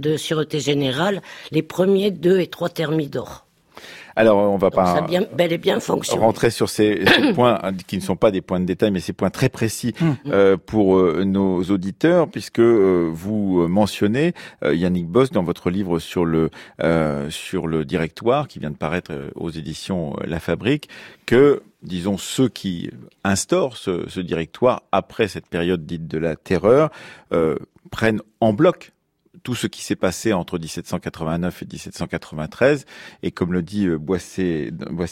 de 0.00 0.16
sûreté 0.16 0.58
générale 0.58 1.22
les 1.52 1.62
premiers 1.62 2.10
deux 2.10 2.40
et 2.40 2.48
trois 2.48 2.70
thermidors. 2.70 3.46
Alors, 4.16 4.38
on 4.38 4.56
va 4.56 4.70
pas 4.70 5.02
bien, 5.02 5.24
bel 5.36 5.52
et 5.52 5.58
bien 5.58 5.78
rentrer 6.18 6.50
sur 6.50 6.68
ces, 6.68 7.04
points 7.34 7.58
hein, 7.62 7.72
qui 7.86 7.96
ne 7.96 8.02
sont 8.02 8.16
pas 8.16 8.30
des 8.30 8.40
points 8.40 8.60
de 8.60 8.64
détail, 8.64 8.90
mais 8.90 9.00
ces 9.00 9.12
points 9.12 9.30
très 9.30 9.48
précis 9.48 9.94
hum. 10.00 10.16
euh, 10.26 10.56
pour 10.56 10.96
euh, 10.96 11.24
nos 11.24 11.62
auditeurs, 11.64 12.28
puisque 12.28 12.60
euh, 12.60 13.10
vous 13.12 13.66
mentionnez 13.68 14.34
Yannick 14.62 15.06
Boss 15.06 15.30
dans 15.30 15.42
votre 15.42 15.70
livre 15.70 15.98
sur 15.98 16.24
le 16.24 16.50
sur 17.30 17.66
le 17.66 17.84
directoire 17.84 18.48
qui 18.48 18.58
vient 18.58 18.70
de 18.70 18.76
paraître 18.76 19.12
aux 19.34 19.50
éditions 19.50 20.16
La 20.24 20.40
Fabrique 20.40 20.88
que 21.26 21.62
disons 21.82 22.18
ceux 22.18 22.48
qui 22.48 22.90
instaurent 23.24 23.76
ce, 23.76 24.08
ce 24.08 24.20
directoire 24.20 24.82
après 24.92 25.28
cette 25.28 25.46
période 25.46 25.86
dite 25.86 26.06
de 26.08 26.18
la 26.18 26.36
terreur 26.36 26.90
prennent 27.90 28.20
en 28.40 28.52
bloc 28.52 28.92
tout 29.42 29.54
ce 29.54 29.66
qui 29.66 29.82
s'est 29.82 29.96
passé 29.96 30.32
entre 30.32 30.58
1789 30.58 31.62
et 31.62 31.66
1793. 31.66 32.86
Et 33.22 33.30
comme 33.30 33.52
le 33.52 33.62
dit 33.62 33.86
euh, 33.86 33.98
Boissy 33.98 34.70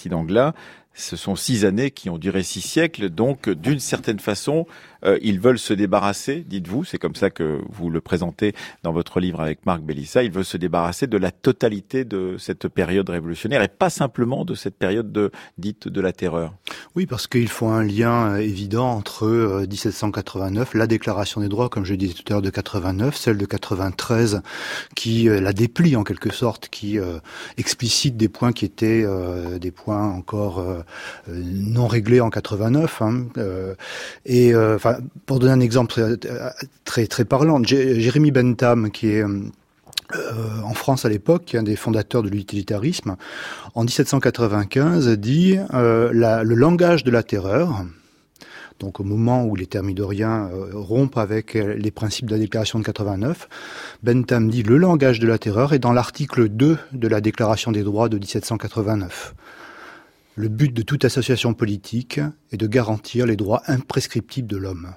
d'Anglas, 0.09 0.55
ce 0.95 1.17
sont 1.17 1.37
six 1.37 1.65
années 1.65 1.91
qui 1.91 2.11
ont 2.11 2.19
duré 2.19 2.43
six 2.43 2.61
siècles. 2.61 3.09
Donc, 3.09 3.49
d'une 3.49 3.79
certaine 3.79 4.19
façon, 4.19 4.67
euh, 5.05 5.19
ils 5.23 5.41
veulent 5.41 5.59
se 5.59 5.73
débarrasser, 5.73 6.45
dites-vous, 6.47 6.85
c'est 6.85 6.99
comme 6.99 7.15
ça 7.15 7.31
que 7.31 7.61
vous 7.69 7.91
le 7.91 8.01
présentez 8.01 8.55
dans 8.83 8.93
votre 8.93 9.21
livre 9.21 9.41
avec 9.41 9.65
Marc 9.65 9.83
Bellissa, 9.83 10.23
ils 10.23 10.33
veulent 10.33 10.45
se 10.45 10.57
débarrasser 10.57 11.07
de 11.07 11.17
la 11.17 11.31
totalité 11.31 12.05
de 12.05 12.37
cette 12.39 12.69
période 12.69 13.09
révolutionnaire 13.09 13.63
et 13.63 13.69
pas 13.69 13.91
simplement 13.91 14.45
de 14.45 14.55
cette 14.55 14.77
période 14.77 15.13
de, 15.13 15.31
dite 15.57 15.89
de 15.89 16.01
la 16.01 16.13
terreur. 16.13 16.55
Oui, 16.97 17.07
parce 17.07 17.27
qu'il 17.27 17.49
faut 17.49 17.69
un 17.69 17.85
lien 17.85 18.33
euh, 18.33 18.37
évident 18.39 18.91
entre 18.91 19.65
1789, 19.69 20.75
euh, 20.75 20.79
la 20.79 20.87
déclaration 20.87 21.41
des 21.41 21.49
droits, 21.49 21.69
comme 21.69 21.85
je 21.85 21.95
disais 21.95 22.15
tout 22.15 22.25
à 22.29 22.33
l'heure, 22.33 22.43
de 22.43 22.51
89, 22.51 23.17
celle 23.17 23.39
de 23.39 23.47
93, 23.47 24.43
qui 24.97 25.25
la 25.25 25.53
déplie 25.53 25.97
en 25.97 26.05
quelque 26.05 26.33
sorte, 26.33 26.69
qui 26.69 26.99
explicite 27.57 28.17
des 28.17 28.29
points 28.29 28.53
qui 28.53 28.65
étaient 28.65 29.05
des 29.59 29.71
points 29.71 30.09
encore 30.09 30.78
non 31.29 31.87
réglés 31.87 32.21
en 32.21 32.31
89, 32.31 33.03
hein, 33.03 33.25
et 34.27 34.55
enfin 34.55 34.99
pour 35.27 35.39
donner 35.39 35.53
un 35.53 35.61
exemple 35.61 36.17
très 36.85 37.25
parlant, 37.25 37.63
Jérémy 37.63 38.31
Bentham, 38.31 38.91
qui 38.91 39.09
est 39.09 39.25
euh, 40.17 40.63
en 40.65 40.73
France 40.73 41.05
à 41.05 41.11
l'époque, 41.11 41.55
un 41.55 41.63
des 41.63 41.77
fondateurs 41.77 42.23
de 42.23 42.31
l'utilitarisme, 42.31 43.17
en 43.75 43.85
1795 43.85 45.09
dit 45.19 45.59
euh, 45.75 46.11
le 46.13 46.55
langage 46.55 47.05
de 47.05 47.11
la 47.11 47.23
terreur. 47.23 47.85
Donc 48.79 49.01
au 49.01 49.05
moment 49.05 49.45
où 49.45 49.55
les 49.55 49.67
thermidoriens 49.67 50.49
euh, 50.51 50.71
rompent 50.73 51.19
avec 51.19 51.55
les 51.55 51.91
principes 51.91 52.27
de 52.27 52.33
la 52.33 52.39
déclaration 52.39 52.79
de 52.79 52.85
89, 52.85 53.49
Bentham 54.03 54.49
dit 54.49 54.63
le 54.63 54.79
langage 54.79 55.19
de 55.21 55.27
la 55.27 55.37
terreur 55.37 55.75
est 55.75 55.79
dans 55.79 55.93
l'article 55.93 56.49
2 56.49 56.79
de 56.93 57.09
la 57.09 57.21
déclaration 57.21 57.71
des 57.71 57.83
droits 57.83 58.09
de 58.09 58.17
1789. 58.17 59.35
Le 60.39 60.49
but 60.49 60.73
de 60.73 60.83
toute 60.83 61.05
association 61.05 61.53
politique 61.53 62.21
est 62.53 62.57
de 62.57 62.69
garantir 62.69 63.27
les 63.27 63.35
droits 63.35 63.61
imprescriptibles 63.67 64.47
de 64.47 64.57
l'homme. 64.57 64.95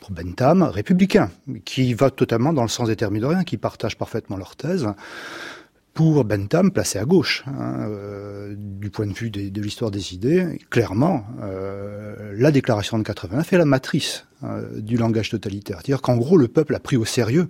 Pour 0.00 0.10
Bentham, 0.10 0.64
républicain, 0.64 1.30
qui 1.64 1.94
va 1.94 2.10
totalement 2.10 2.52
dans 2.52 2.62
le 2.62 2.68
sens 2.68 2.88
des 2.88 2.96
thermidoriens, 2.96 3.44
qui 3.44 3.58
partagent 3.58 3.96
parfaitement 3.96 4.36
leur 4.36 4.56
thèse, 4.56 4.88
pour 5.94 6.24
Bentham, 6.24 6.72
placé 6.72 6.98
à 6.98 7.04
gauche, 7.04 7.44
hein, 7.46 7.86
euh, 7.90 8.56
du 8.58 8.90
point 8.90 9.06
de 9.06 9.12
vue 9.12 9.30
de 9.30 9.60
l'histoire 9.60 9.92
des 9.92 10.14
idées, 10.14 10.58
clairement, 10.68 11.26
euh, 11.42 12.32
la 12.34 12.50
déclaration 12.50 12.98
de 12.98 13.04
89 13.04 13.52
est 13.52 13.58
la 13.58 13.64
matrice 13.64 14.26
du 14.76 14.96
langage 14.96 15.30
totalitaire. 15.30 15.78
C'est-à-dire 15.78 16.02
qu'en 16.02 16.16
gros, 16.16 16.36
le 16.36 16.48
peuple 16.48 16.74
a 16.74 16.80
pris 16.80 16.96
au 16.96 17.04
sérieux 17.04 17.48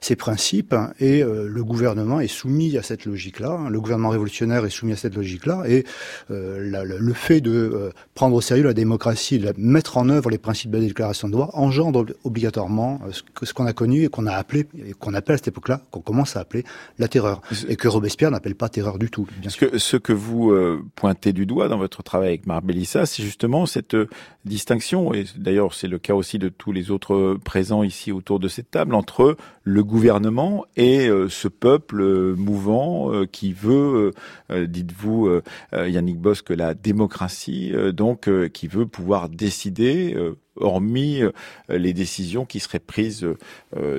ces 0.00 0.16
principes 0.16 0.74
et 1.00 1.22
euh, 1.22 1.48
le 1.48 1.64
gouvernement 1.64 2.20
est 2.20 2.28
soumis 2.28 2.76
à 2.76 2.82
cette 2.82 3.04
logique-là. 3.04 3.68
Le 3.68 3.80
gouvernement 3.80 4.10
révolutionnaire 4.10 4.64
est 4.64 4.70
soumis 4.70 4.92
à 4.92 4.96
cette 4.96 5.16
logique-là 5.16 5.64
et 5.66 5.84
euh, 6.30 6.84
le 6.84 7.12
fait 7.12 7.40
de 7.40 7.90
prendre 8.14 8.36
au 8.36 8.40
sérieux 8.40 8.64
la 8.64 8.74
démocratie, 8.74 9.38
de 9.38 9.52
mettre 9.56 9.96
en 9.96 10.08
œuvre 10.08 10.30
les 10.30 10.38
principes 10.38 10.70
de 10.70 10.78
la 10.78 10.84
déclaration 10.84 11.28
de 11.28 11.32
droit 11.32 11.50
engendre 11.54 12.06
obligatoirement 12.24 13.00
ce 13.42 13.52
qu'on 13.52 13.66
a 13.66 13.72
connu 13.72 14.04
et 14.04 14.08
qu'on 14.08 14.26
a 14.26 14.34
appelé, 14.34 14.66
et 14.86 14.92
qu'on 14.92 15.14
appelle 15.14 15.34
à 15.34 15.38
cette 15.38 15.48
époque-là, 15.48 15.80
qu'on 15.90 16.00
commence 16.00 16.36
à 16.36 16.40
appeler 16.40 16.64
la 16.98 17.08
terreur, 17.08 17.40
et 17.68 17.76
que 17.76 17.88
Robespierre 17.88 18.30
n'appelle 18.30 18.54
pas 18.54 18.68
terreur 18.68 18.98
du 18.98 19.10
tout. 19.10 19.26
Bien 19.40 19.50
sûr. 19.50 19.70
Que, 19.70 19.78
ce 19.78 19.96
que 19.96 20.12
vous 20.12 20.52
pointez 20.94 21.32
du 21.32 21.46
doigt 21.46 21.68
dans 21.68 21.78
votre 21.78 22.02
travail 22.02 22.28
avec 22.28 22.46
Marbellissa, 22.46 23.06
c'est 23.06 23.22
justement 23.22 23.66
cette 23.66 23.96
distinction, 24.44 25.14
et 25.14 25.24
d'ailleurs 25.36 25.74
c'est 25.74 25.88
le 25.88 25.98
cas 25.98 26.14
aussi 26.14 26.27
de 26.36 26.50
tous 26.50 26.72
les 26.72 26.90
autres 26.90 27.38
présents 27.42 27.82
ici 27.82 28.12
autour 28.12 28.40
de 28.40 28.48
cette 28.48 28.70
table, 28.70 28.94
entre 28.94 29.38
le 29.64 29.82
gouvernement 29.82 30.66
et 30.76 31.08
euh, 31.08 31.28
ce 31.28 31.48
peuple 31.48 32.02
euh, 32.02 32.34
mouvant 32.36 33.12
euh, 33.12 33.24
qui 33.24 33.54
veut, 33.54 34.12
dites-vous, 34.50 35.40
Yannick 35.72 36.18
Bosque, 36.18 36.50
la 36.50 36.74
démocratie, 36.74 37.72
donc 37.92 38.28
qui 38.52 38.66
veut 38.66 38.86
pouvoir 38.86 39.28
décider 39.28 40.16
hormis 40.56 41.22
les 41.68 41.92
décisions 41.92 42.44
qui 42.44 42.60
seraient 42.60 42.78
prises 42.78 43.26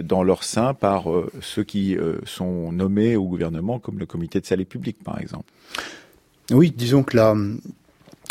dans 0.04 0.24
leur 0.24 0.44
sein 0.44 0.74
par 0.74 1.06
ceux 1.42 1.64
qui 1.64 1.97
sont 2.26 2.72
nommés 2.72 3.16
au 3.16 3.26
gouvernement, 3.26 3.80
comme 3.80 3.99
le 3.99 4.06
comité 4.06 4.41
de 4.41 4.45
salut 4.45 4.66
public, 4.66 4.97
par 5.03 5.20
exemple. 5.20 5.51
Oui, 6.51 6.74
disons 6.76 7.03
que 7.03 7.16
la, 7.16 7.36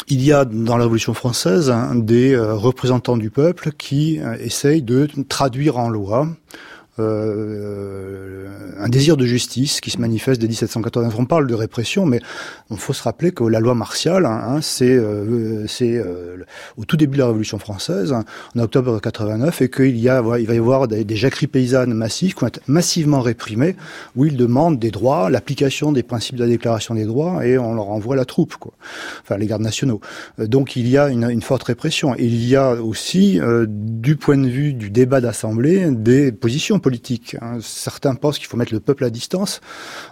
il 0.06 0.22
y 0.22 0.32
a 0.32 0.44
dans 0.44 0.76
la 0.76 0.84
Révolution 0.84 1.14
française 1.14 1.70
hein, 1.70 1.94
des 1.94 2.34
euh, 2.34 2.54
représentants 2.54 3.16
du 3.16 3.30
peuple 3.30 3.72
qui 3.72 4.20
euh, 4.20 4.36
essayent 4.38 4.82
de 4.82 5.08
traduire 5.28 5.78
en 5.78 5.88
loi 5.88 6.28
un 6.98 8.88
désir 8.88 9.16
de 9.16 9.24
justice 9.26 9.80
qui 9.80 9.90
se 9.90 9.98
manifeste 9.98 10.40
dès 10.40 10.48
1780. 10.48 11.10
On 11.18 11.24
parle 11.24 11.46
de 11.46 11.54
répression, 11.54 12.06
mais 12.06 12.20
on 12.70 12.76
faut 12.76 12.92
se 12.92 13.02
rappeler 13.02 13.32
que 13.32 13.44
la 13.44 13.60
loi 13.60 13.74
martiale, 13.74 14.26
hein, 14.26 14.40
hein 14.46 14.60
c'est 14.62 14.98
c'est 15.66 16.02
au 16.76 16.84
tout 16.84 16.96
début 16.96 17.16
de 17.16 17.22
la 17.22 17.26
Révolution 17.26 17.58
française, 17.58 18.12
en 18.12 18.24
octobre 18.58 19.00
89, 19.00 19.62
et 19.62 19.70
qu'il 19.70 19.98
y 19.98 20.08
a, 20.08 20.22
il 20.38 20.46
va 20.46 20.54
y 20.54 20.58
avoir 20.58 20.88
des, 20.88 21.16
jacqueries 21.16 21.46
paysannes 21.46 21.94
massives 21.94 22.34
qui 22.34 22.40
vont 22.40 22.46
être 22.46 22.60
massivement 22.66 23.20
réprimées, 23.20 23.76
où 24.16 24.24
ils 24.24 24.36
demandent 24.36 24.78
des 24.78 24.90
droits, 24.90 25.30
l'application 25.30 25.92
des 25.92 26.02
principes 26.02 26.36
de 26.36 26.42
la 26.42 26.48
Déclaration 26.48 26.94
des 26.94 27.04
droits, 27.04 27.44
et 27.46 27.58
on 27.58 27.74
leur 27.74 27.90
envoie 27.90 28.16
la 28.16 28.24
troupe, 28.24 28.56
quoi. 28.56 28.72
Enfin, 29.22 29.36
les 29.36 29.46
gardes 29.46 29.62
nationaux. 29.62 30.00
Euh, 30.38 30.46
donc 30.46 30.76
il 30.76 30.88
y 30.88 30.96
a 30.96 31.08
une, 31.08 31.42
forte 31.42 31.62
répression. 31.64 32.14
Il 32.16 32.44
y 32.46 32.56
a 32.56 32.72
aussi, 32.74 33.40
euh, 33.40 33.66
du 33.68 34.16
point 34.16 34.36
de 34.36 34.48
vue 34.48 34.72
du 34.74 34.90
débat 34.90 35.20
d'assemblée, 35.20 35.90
des 35.90 36.32
positions 36.32 36.78
politiques. 36.78 36.87
Hein. 37.40 37.58
Certains 37.60 38.14
pensent 38.14 38.38
qu'il 38.38 38.46
faut 38.46 38.56
mettre 38.56 38.72
le 38.72 38.80
peuple 38.80 39.04
à 39.04 39.10
distance, 39.10 39.60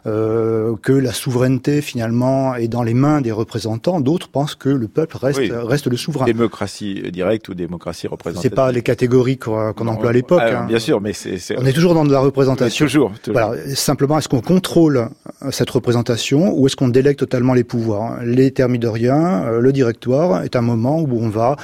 euh, 0.06 0.74
que 0.82 0.92
la 0.92 1.12
souveraineté 1.12 1.80
finalement 1.80 2.54
est 2.54 2.68
dans 2.68 2.82
les 2.82 2.94
mains 2.94 3.20
des 3.20 3.32
représentants. 3.32 4.00
D'autres 4.00 4.28
pensent 4.28 4.54
que 4.54 4.68
le 4.68 4.88
peuple 4.88 5.16
reste, 5.16 5.40
reste 5.52 5.86
le 5.86 5.96
souverain. 5.96 6.24
Démocratie 6.24 7.10
directe 7.10 7.48
ou 7.48 7.54
démocratie 7.54 8.06
représentative? 8.06 8.50
C'est 8.50 8.54
pas 8.54 8.72
les 8.72 8.82
catégories 8.82 9.38
qu'on 9.38 9.86
emploie 9.86 10.10
à 10.10 10.12
l'époque. 10.12 10.42
Ah, 10.42 10.62
hein. 10.62 10.66
Bien 10.66 10.78
sûr, 10.78 11.00
mais 11.00 11.12
c'est. 11.12 11.38
On 11.58 11.66
est 11.66 11.72
toujours 11.72 11.94
dans 11.94 12.04
de 12.04 12.12
la 12.12 12.20
représentation. 12.20 12.86
toujours. 12.86 13.12
Voilà. 13.28 13.54
Simplement, 13.74 14.18
est-ce 14.18 14.28
qu'on 14.28 14.40
contrôle 14.40 15.08
cette 15.50 15.70
représentation 15.70 16.52
ou 16.56 16.66
est-ce 16.66 16.76
qu'on 16.76 16.88
délègue 16.88 17.16
totalement 17.16 17.54
les 17.54 17.64
pouvoirs? 17.64 18.22
Les 18.22 18.50
thermidoriens, 18.50 19.44
euh, 19.46 19.60
le 19.60 19.72
directoire 19.72 20.42
est 20.42 20.56
un 20.56 20.60
moment 20.60 21.00
où 21.00 21.18
on 21.20 21.28
va 21.28 21.56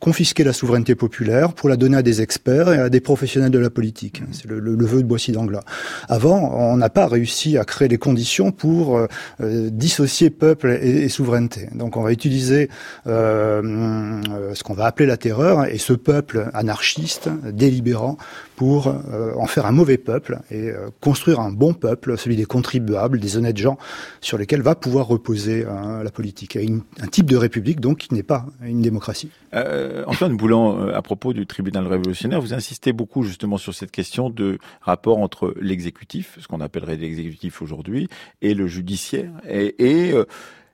confisquer 0.00 0.44
la 0.44 0.52
souveraineté 0.52 0.94
populaire 0.94 1.52
pour 1.52 1.68
la 1.68 1.76
donner 1.76 1.96
à 1.96 2.02
des 2.02 2.22
experts 2.22 2.72
et 2.72 2.78
à 2.78 2.88
des 2.88 3.00
professionnels 3.00 3.50
de 3.50 3.58
la 3.58 3.70
politique. 3.70 4.22
C'est 4.32 4.46
le, 4.46 4.57
le, 4.58 4.84
vœu 4.84 5.02
de 5.02 5.06
Boissy 5.06 5.32
d'Anglas. 5.32 5.62
Avant, 6.08 6.52
on 6.54 6.76
n'a 6.76 6.90
pas 6.90 7.06
réussi 7.06 7.58
à 7.58 7.64
créer 7.64 7.88
les 7.88 7.98
conditions 7.98 8.52
pour 8.52 8.96
euh, 8.96 9.06
euh, 9.40 9.70
dissocier 9.70 10.30
peuple 10.30 10.78
et, 10.80 11.04
et, 11.04 11.08
souveraineté. 11.08 11.68
Donc 11.74 11.96
on 11.96 12.02
va 12.02 12.12
utiliser 12.12 12.68
euh, 13.06 14.20
ce 14.54 14.62
qu'on 14.62 14.74
va 14.74 14.86
appeler 14.86 15.06
la 15.06 15.16
terreur 15.16 15.66
et 15.66 15.78
ce 15.78 15.92
peuple 15.92 16.50
anarchiste, 16.54 17.28
délibérant, 17.52 18.18
pour 18.58 18.88
en 18.88 19.46
faire 19.46 19.66
un 19.66 19.72
mauvais 19.72 19.98
peuple 19.98 20.40
et 20.50 20.70
construire 21.00 21.38
un 21.38 21.52
bon 21.52 21.74
peuple, 21.74 22.18
celui 22.18 22.34
des 22.34 22.44
contribuables, 22.44 23.20
des 23.20 23.36
honnêtes 23.36 23.56
gens, 23.56 23.78
sur 24.20 24.36
lesquels 24.36 24.62
va 24.62 24.74
pouvoir 24.74 25.06
reposer 25.06 25.64
la 25.64 26.10
politique. 26.10 26.56
Et 26.56 26.68
un 27.00 27.06
type 27.06 27.26
de 27.26 27.36
république 27.36 27.78
donc 27.80 27.98
qui 27.98 28.14
n'est 28.14 28.24
pas 28.24 28.46
une 28.62 28.82
démocratie. 28.82 29.30
Euh, 29.54 30.04
Antoine 30.06 30.36
Boulan, 30.36 30.78
euh, 30.78 30.94
à 30.94 31.02
propos 31.02 31.32
du 31.32 31.46
tribunal 31.46 31.86
révolutionnaire, 31.86 32.40
vous 32.40 32.54
insistez 32.54 32.92
beaucoup 32.92 33.22
justement 33.22 33.56
sur 33.56 33.74
cette 33.74 33.90
question 33.90 34.30
de 34.30 34.58
rapport 34.80 35.18
entre 35.18 35.54
l'exécutif, 35.60 36.36
ce 36.40 36.46
qu'on 36.46 36.60
appellerait 36.60 36.96
l'exécutif 36.96 37.62
aujourd'hui, 37.62 38.08
et 38.42 38.54
le 38.54 38.66
judiciaire, 38.66 39.30
et, 39.48 40.08
et 40.08 40.12
euh, 40.12 40.24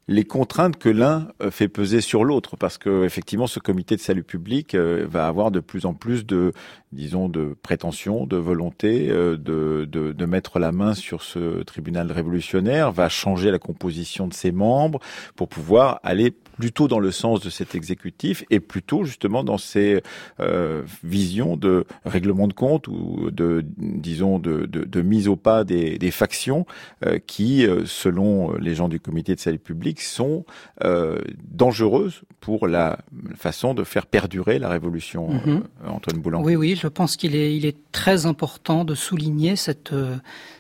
les 0.07 0.25
contraintes 0.25 0.77
que 0.77 0.89
l'un 0.89 1.29
euh, 1.43 1.51
fait 1.51 1.69
peser 1.69 2.01
sur 2.01 2.25
l'autre, 2.25 2.57
parce 2.57 2.79
que 2.79 3.05
effectivement, 3.05 3.47
ce 3.47 3.59
comité 3.59 3.97
de 3.97 4.01
salut 4.01 4.23
public 4.23 4.75
euh, 4.75 5.07
va 5.09 5.27
avoir 5.27 5.51
de 5.51 5.61
plus 5.61 5.87
en 5.87 5.95
plus 5.95 6.27
de, 6.27 6.53
disons, 6.93 7.29
de 7.29 7.57
prétentions, 7.63 8.27
de 8.27 8.37
volonté 8.37 9.09
de, 9.09 9.37
de, 9.37 9.87
de, 10.13 10.27
mettre 10.27 10.59
la 10.59 10.73
main 10.73 10.95
sur 10.95 11.23
ce 11.23 11.63
tribunal 11.63 12.11
révolutionnaire, 12.13 12.93
va 12.93 13.09
changer 13.09 13.51
la 13.51 13.59
composition 13.59 14.29
de 14.29 14.35
ses 14.35 14.53
membres 14.53 15.01
pour 15.37 15.49
pouvoir 15.49 16.01
aller 16.03 16.35
plutôt 16.59 16.89
dans 16.89 16.99
le 16.99 17.11
sens 17.11 17.41
de 17.41 17.51
cet 17.51 17.75
exécutif 17.75 18.45
et 18.51 18.61
plutôt 18.61 19.05
justement 19.05 19.45
dans 19.45 19.59
ces 19.59 20.03
euh, 20.41 20.83
visions 21.03 21.57
de 21.57 21.85
règlement 22.05 22.49
de 22.49 22.53
compte 22.53 22.89
ou 22.89 23.31
de, 23.31 23.65
disons, 23.79 24.39
de, 24.39 24.67
de, 24.67 24.85
de 24.85 25.03
mise 25.03 25.29
au 25.29 25.37
pas 25.37 25.65
des, 25.65 25.99
des 25.99 26.11
factions 26.11 26.67
euh, 27.05 27.19
qui, 27.25 27.67
euh, 27.67 27.85
selon 27.87 28.55
les 28.55 28.75
gens 28.75 28.89
du 28.89 29.01
comité 29.01 29.35
de 29.35 29.41
salut 29.41 29.59
public, 29.59 30.01
sont 30.01 30.45
euh, 30.85 31.19
dangereuses 31.45 32.23
pour 32.41 32.67
la 32.67 32.99
façon 33.37 33.75
de 33.75 33.85
faire 33.85 34.07
perdurer 34.07 34.59
la 34.59 34.69
révolution. 34.69 35.31
Mm-hmm. 35.31 35.63
Antoine 35.89 36.19
Boulan. 36.21 36.43
Oui, 36.43 36.57
oui, 36.57 36.79
je 36.81 36.89
pense 36.89 37.17
qu'il 37.17 37.35
est, 37.35 37.57
il 37.57 37.67
est 37.67 37.77
très 37.93 38.27
important 38.27 38.85
de 38.85 38.95
souligner 38.95 39.57
cette 39.57 39.95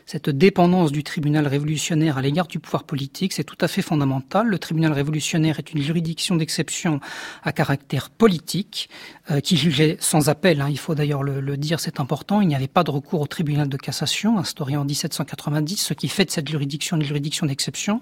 cette 0.06 0.28
dépendance 0.28 0.92
du 0.92 1.02
tribunal 1.02 1.46
révolutionnaire 1.46 2.18
à 2.18 2.22
l'égard 2.22 2.46
du 2.46 2.58
pouvoir 2.58 2.84
politique, 2.84 3.32
c'est 3.32 3.44
tout 3.44 3.56
à 3.60 3.68
fait 3.68 3.82
fondamental. 3.82 4.46
Le 4.46 4.58
tribunal 4.58 4.92
révolutionnaire 4.92 5.58
est 5.58 5.72
une 5.72 5.80
juridiction 5.84 6.36
d'exception 6.36 7.00
à 7.42 7.52
caractère 7.52 8.10
politique 8.10 8.88
euh, 9.30 9.40
qui 9.40 9.56
jugeait 9.56 9.96
sans 10.00 10.28
appel. 10.28 10.60
Hein, 10.60 10.68
il 10.70 10.78
faut 10.78 10.94
d'ailleurs 10.94 11.22
le, 11.22 11.40
le, 11.40 11.56
dire, 11.56 11.80
c'est 11.80 12.00
important. 12.00 12.40
Il 12.40 12.48
n'y 12.48 12.56
avait 12.56 12.66
pas 12.66 12.82
de 12.82 12.90
recours 12.90 13.20
au 13.20 13.26
tribunal 13.26 13.68
de 13.68 13.76
cassation 13.76 14.38
instauré 14.38 14.76
en 14.76 14.84
1790, 14.84 15.76
ce 15.76 15.94
qui 15.94 16.08
fait 16.08 16.24
de 16.24 16.30
cette 16.30 16.48
juridiction 16.48 16.96
une 16.96 17.04
juridiction 17.04 17.46
d'exception 17.46 18.00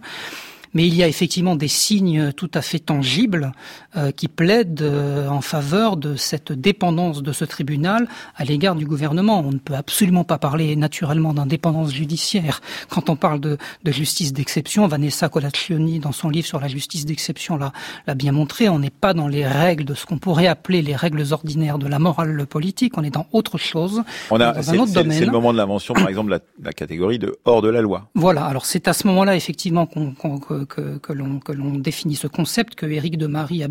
mais 0.74 0.86
il 0.86 0.94
y 0.94 1.02
a 1.02 1.08
effectivement 1.08 1.56
des 1.56 1.68
signes 1.68 2.32
tout 2.32 2.50
à 2.54 2.62
fait 2.62 2.78
tangibles 2.78 3.52
euh, 3.96 4.10
qui 4.10 4.28
plaident 4.28 4.82
euh, 4.82 5.28
en 5.28 5.40
faveur 5.40 5.96
de 5.96 6.16
cette 6.16 6.52
dépendance 6.52 7.22
de 7.22 7.32
ce 7.32 7.44
tribunal 7.44 8.08
à 8.36 8.44
l'égard 8.44 8.74
du 8.74 8.86
gouvernement. 8.86 9.40
On 9.40 9.52
ne 9.52 9.58
peut 9.58 9.74
absolument 9.74 10.24
pas 10.24 10.38
parler 10.38 10.74
naturellement 10.76 11.34
d'indépendance 11.34 11.92
judiciaire 11.92 12.60
quand 12.88 13.10
on 13.10 13.16
parle 13.16 13.40
de, 13.40 13.58
de 13.84 13.92
justice 13.92 14.32
d'exception. 14.32 14.86
Vanessa 14.86 15.28
Colaccioni, 15.28 15.98
dans 15.98 16.12
son 16.12 16.30
livre 16.30 16.46
sur 16.46 16.60
la 16.60 16.68
justice 16.68 17.04
d'exception, 17.04 17.58
l'a 17.58 18.14
bien 18.14 18.32
montré. 18.32 18.68
On 18.68 18.78
n'est 18.78 18.90
pas 18.90 19.14
dans 19.14 19.28
les 19.28 19.46
règles 19.46 19.84
de 19.84 19.94
ce 19.94 20.06
qu'on 20.06 20.18
pourrait 20.18 20.46
appeler 20.46 20.82
les 20.82 20.96
règles 20.96 21.24
ordinaires 21.32 21.78
de 21.78 21.86
la 21.86 21.98
morale 21.98 22.46
politique. 22.46 22.96
On 22.96 23.04
est 23.04 23.10
dans 23.10 23.26
autre 23.32 23.58
chose. 23.58 24.02
On 24.30 24.40
a, 24.40 24.52
dans 24.52 24.70
un 24.70 24.78
autre 24.78 24.92
domaine. 24.92 25.18
C'est 25.18 25.26
le 25.26 25.32
moment 25.32 25.52
de 25.52 25.58
l'invention, 25.58 25.94
par 25.94 26.08
exemple, 26.08 26.30
de 26.30 26.36
la, 26.36 26.40
la, 26.62 26.72
catégorie 26.72 27.18
de 27.18 27.36
hors 27.44 27.62
de 27.62 27.68
la 27.68 27.80
loi. 27.80 28.08
Voilà. 28.14 28.44
Alors 28.44 28.64
c'est 28.64 28.88
à 28.88 28.92
ce 28.92 29.06
moment-là, 29.08 29.36
effectivement, 29.36 29.86
qu'on 29.86 30.14
qu 30.14 30.61
que, 30.64 31.12
l'on 31.12 31.74
définit 31.74 32.16
ce 32.16 32.26
concept 32.26 32.74
que 32.74 32.86
Éric 32.86 33.18
de 33.18 33.26
Marie 33.26 33.62
a 33.62 33.68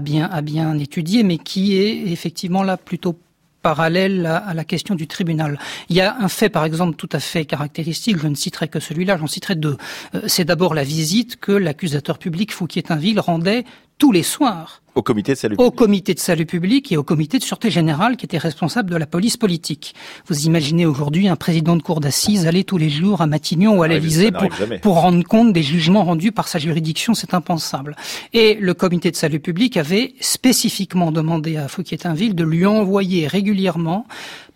bien 0.00 0.78
étudié, 0.78 1.22
mais 1.22 1.38
qui 1.38 1.76
est 1.76 2.12
effectivement 2.12 2.62
là 2.62 2.76
plutôt 2.76 3.18
parallèle 3.66 4.26
à, 4.26 4.54
la 4.54 4.64
question 4.64 4.94
du 4.94 5.08
tribunal. 5.08 5.58
Il 5.88 5.96
y 5.96 6.00
a 6.00 6.16
un 6.20 6.28
fait, 6.28 6.48
par 6.48 6.64
exemple, 6.64 6.94
tout 6.94 7.08
à 7.10 7.18
fait 7.18 7.44
caractéristique, 7.44 8.16
je 8.16 8.28
ne 8.28 8.36
citerai 8.36 8.68
que 8.68 8.78
celui-là, 8.78 9.16
j'en 9.16 9.26
citerai 9.26 9.56
deux. 9.56 9.76
Euh, 10.14 10.20
c'est 10.28 10.44
d'abord 10.44 10.72
la 10.72 10.84
visite 10.84 11.34
que 11.40 11.50
l'accusateur 11.50 12.18
public 12.18 12.52
Fouquier-Tinville 12.52 13.18
rendait 13.18 13.64
tous 13.98 14.12
les 14.12 14.22
soirs 14.22 14.82
au 14.96 15.02
comité 15.02 15.34
de 15.34 15.38
salut 15.38 15.56
public. 15.56 15.66
Au 15.66 15.70
comité 15.70 16.14
de 16.14 16.18
salut 16.18 16.46
public 16.46 16.90
et 16.90 16.96
au 16.96 17.02
comité 17.02 17.38
de 17.38 17.42
sûreté 17.42 17.70
générale 17.70 18.16
qui 18.16 18.24
était 18.24 18.38
responsable 18.38 18.90
de 18.90 18.96
la 18.96 19.06
police 19.06 19.36
politique. 19.36 19.94
Vous 20.26 20.46
imaginez 20.46 20.86
aujourd'hui 20.86 21.28
un 21.28 21.36
président 21.36 21.76
de 21.76 21.82
cour 21.82 22.00
d'assises 22.00 22.46
aller 22.46 22.64
tous 22.64 22.78
les 22.78 22.88
jours 22.88 23.20
à 23.20 23.26
Matignon 23.26 23.78
ou 23.78 23.82
à 23.82 23.84
ah 23.84 23.88
l'Élysée 23.88 24.32
pour, 24.32 24.48
pour 24.80 24.94
rendre 25.02 25.22
compte 25.22 25.52
des 25.52 25.62
jugements 25.62 26.04
rendus 26.04 26.32
par 26.32 26.48
sa 26.48 26.58
juridiction, 26.58 27.12
c'est 27.12 27.34
impensable. 27.34 27.94
Et 28.32 28.54
le 28.54 28.72
comité 28.72 29.10
de 29.10 29.16
salut 29.16 29.40
public 29.40 29.76
avait 29.76 30.14
spécifiquement 30.20 31.12
demandé 31.12 31.58
à 31.58 31.68
Fouquier-Tinville 31.68 32.34
de 32.34 32.44
lui 32.44 32.64
envoyer 32.64 33.26
régulièrement 33.26 34.06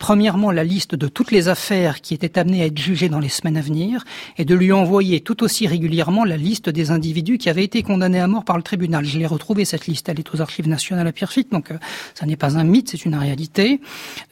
premièrement 0.01 0.51
la 0.51 0.65
liste 0.65 0.95
de 0.95 1.07
toutes 1.07 1.31
les 1.31 1.49
affaires 1.49 2.01
qui 2.01 2.15
étaient 2.15 2.39
amenées 2.39 2.63
à 2.63 2.67
être 2.67 2.79
jugées 2.79 3.11
dans 3.11 3.21
les 3.21 3.29
semaines 3.29 3.59
à 3.59 3.61
venir 3.61 4.03
et 4.39 4.47
de 4.47 4.55
lui 4.55 4.73
envoyer 4.73 5.21
tout 5.21 5.45
aussi 5.45 5.67
régulièrement 5.67 6.25
la 6.25 6.39
liste 6.39 6.71
des 6.71 6.91
individus 6.91 7.37
qui 7.37 7.51
avaient 7.51 7.63
été 7.63 7.83
condamnés 7.83 8.19
à 8.19 8.27
mort 8.27 8.45
par 8.45 8.57
le 8.57 8.63
tribunal. 8.63 9.05
Je 9.05 9.19
l'ai 9.19 9.27
retrouvée 9.27 9.67
cette 9.67 9.87
liste, 9.87 10.09
elle 10.09 10.19
est 10.19 10.35
aux 10.35 10.41
archives 10.41 10.67
nationales 10.67 11.07
à 11.07 11.13
Pierrefitte, 11.13 11.53
donc 11.53 11.71
euh, 11.71 11.77
ça 12.15 12.25
n'est 12.25 12.37
pas 12.37 12.57
un 12.57 12.65
mythe, 12.65 12.89
c'est 12.89 13.05
une 13.05 13.15
réalité. 13.15 13.83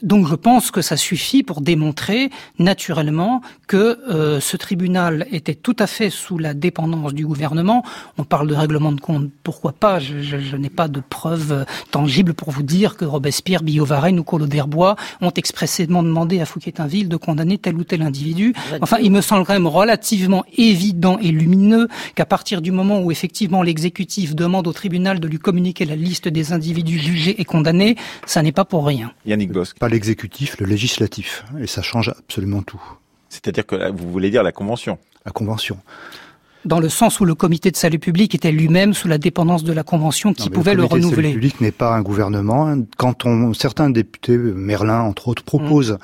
Donc 0.01 0.27
je 0.27 0.33
pense 0.33 0.71
que 0.71 0.81
ça 0.81 0.97
suffit 0.97 1.43
pour 1.43 1.61
démontrer 1.61 2.31
naturellement 2.57 3.41
que 3.67 3.99
euh, 4.09 4.39
ce 4.39 4.57
tribunal 4.57 5.27
était 5.31 5.53
tout 5.53 5.75
à 5.77 5.85
fait 5.85 6.09
sous 6.09 6.39
la 6.39 6.55
dépendance 6.55 7.13
du 7.13 7.27
gouvernement. 7.27 7.83
On 8.17 8.23
parle 8.23 8.47
de 8.47 8.55
règlement 8.55 8.91
de 8.91 8.99
compte, 8.99 9.29
pourquoi 9.43 9.73
pas? 9.73 9.99
Je, 9.99 10.19
je, 10.21 10.39
je 10.39 10.57
n'ai 10.57 10.71
pas 10.71 10.87
de 10.87 10.99
preuves 11.07 11.63
tangibles 11.91 12.33
pour 12.33 12.49
vous 12.49 12.63
dire 12.63 12.97
que 12.97 13.05
Robespierre, 13.05 13.61
Billot-Varenne 13.61 14.17
ou 14.17 14.23
Collot 14.23 14.47
d'Herbois 14.47 14.95
ont 15.21 15.29
exprimé 15.29 15.58
précédemment 15.59 16.03
demandé 16.03 16.39
à 16.39 16.45
Fouquier-Tinville 16.45 17.09
de 17.09 17.17
condamner 17.17 17.57
tel 17.57 17.75
ou 17.75 17.83
tel 17.83 18.01
individu. 18.01 18.53
Enfin, 18.79 18.95
il 19.01 19.11
me 19.11 19.19
semble 19.19 19.45
quand 19.45 19.51
même 19.51 19.67
relativement 19.67 20.45
évident 20.57 21.19
et 21.19 21.31
lumineux 21.31 21.89
qu'à 22.15 22.25
partir 22.25 22.61
du 22.61 22.71
moment 22.71 23.01
où 23.01 23.11
effectivement 23.11 23.61
l'exécutif 23.61 24.35
demande 24.35 24.67
au 24.67 24.71
tribunal 24.71 25.19
de 25.19 25.27
lui 25.27 25.37
communiquer 25.37 25.83
la 25.83 25.97
liste 25.97 26.29
des 26.29 26.53
individus 26.53 26.97
jugés 26.97 27.41
et 27.41 27.43
condamnés, 27.43 27.97
ça 28.25 28.41
n'est 28.41 28.53
pas 28.53 28.63
pour 28.63 28.85
rien. 28.85 29.11
Yannick 29.25 29.51
Bosque. 29.51 29.77
Pas 29.79 29.89
l'exécutif, 29.89 30.57
le 30.61 30.65
législatif. 30.65 31.43
Et 31.61 31.67
ça 31.67 31.81
change 31.81 32.07
absolument 32.07 32.61
tout. 32.61 32.81
C'est-à-dire 33.27 33.65
que 33.65 33.91
vous 33.91 34.09
voulez 34.09 34.29
dire 34.29 34.43
la 34.43 34.53
convention 34.53 34.97
La 35.25 35.33
convention 35.33 35.77
dans 36.65 36.79
le 36.79 36.89
sens 36.89 37.19
où 37.19 37.25
le 37.25 37.35
comité 37.35 37.71
de 37.71 37.77
salut 37.77 37.99
public 37.99 38.35
était 38.35 38.51
lui-même 38.51 38.93
sous 38.93 39.07
la 39.07 39.17
dépendance 39.17 39.63
de 39.63 39.71
la 39.71 39.83
Convention 39.83 40.33
qui 40.33 40.49
non, 40.49 40.55
pouvait 40.55 40.75
le, 40.75 40.83
renouveler. 40.83 40.99
Le 40.99 41.09
comité 41.09 41.21
de 41.21 41.21
salut 41.21 41.33
public 41.33 41.61
n'est 41.61 41.71
pas 41.71 41.95
un 41.95 42.01
gouvernement. 42.01 42.75
Quand 42.97 43.25
on, 43.25 43.53
certains 43.53 43.89
députés, 43.89 44.37
Merlin 44.37 45.01
entre 45.01 45.29
autres, 45.29 45.43
proposent 45.43 45.93
mmh. 45.93 45.97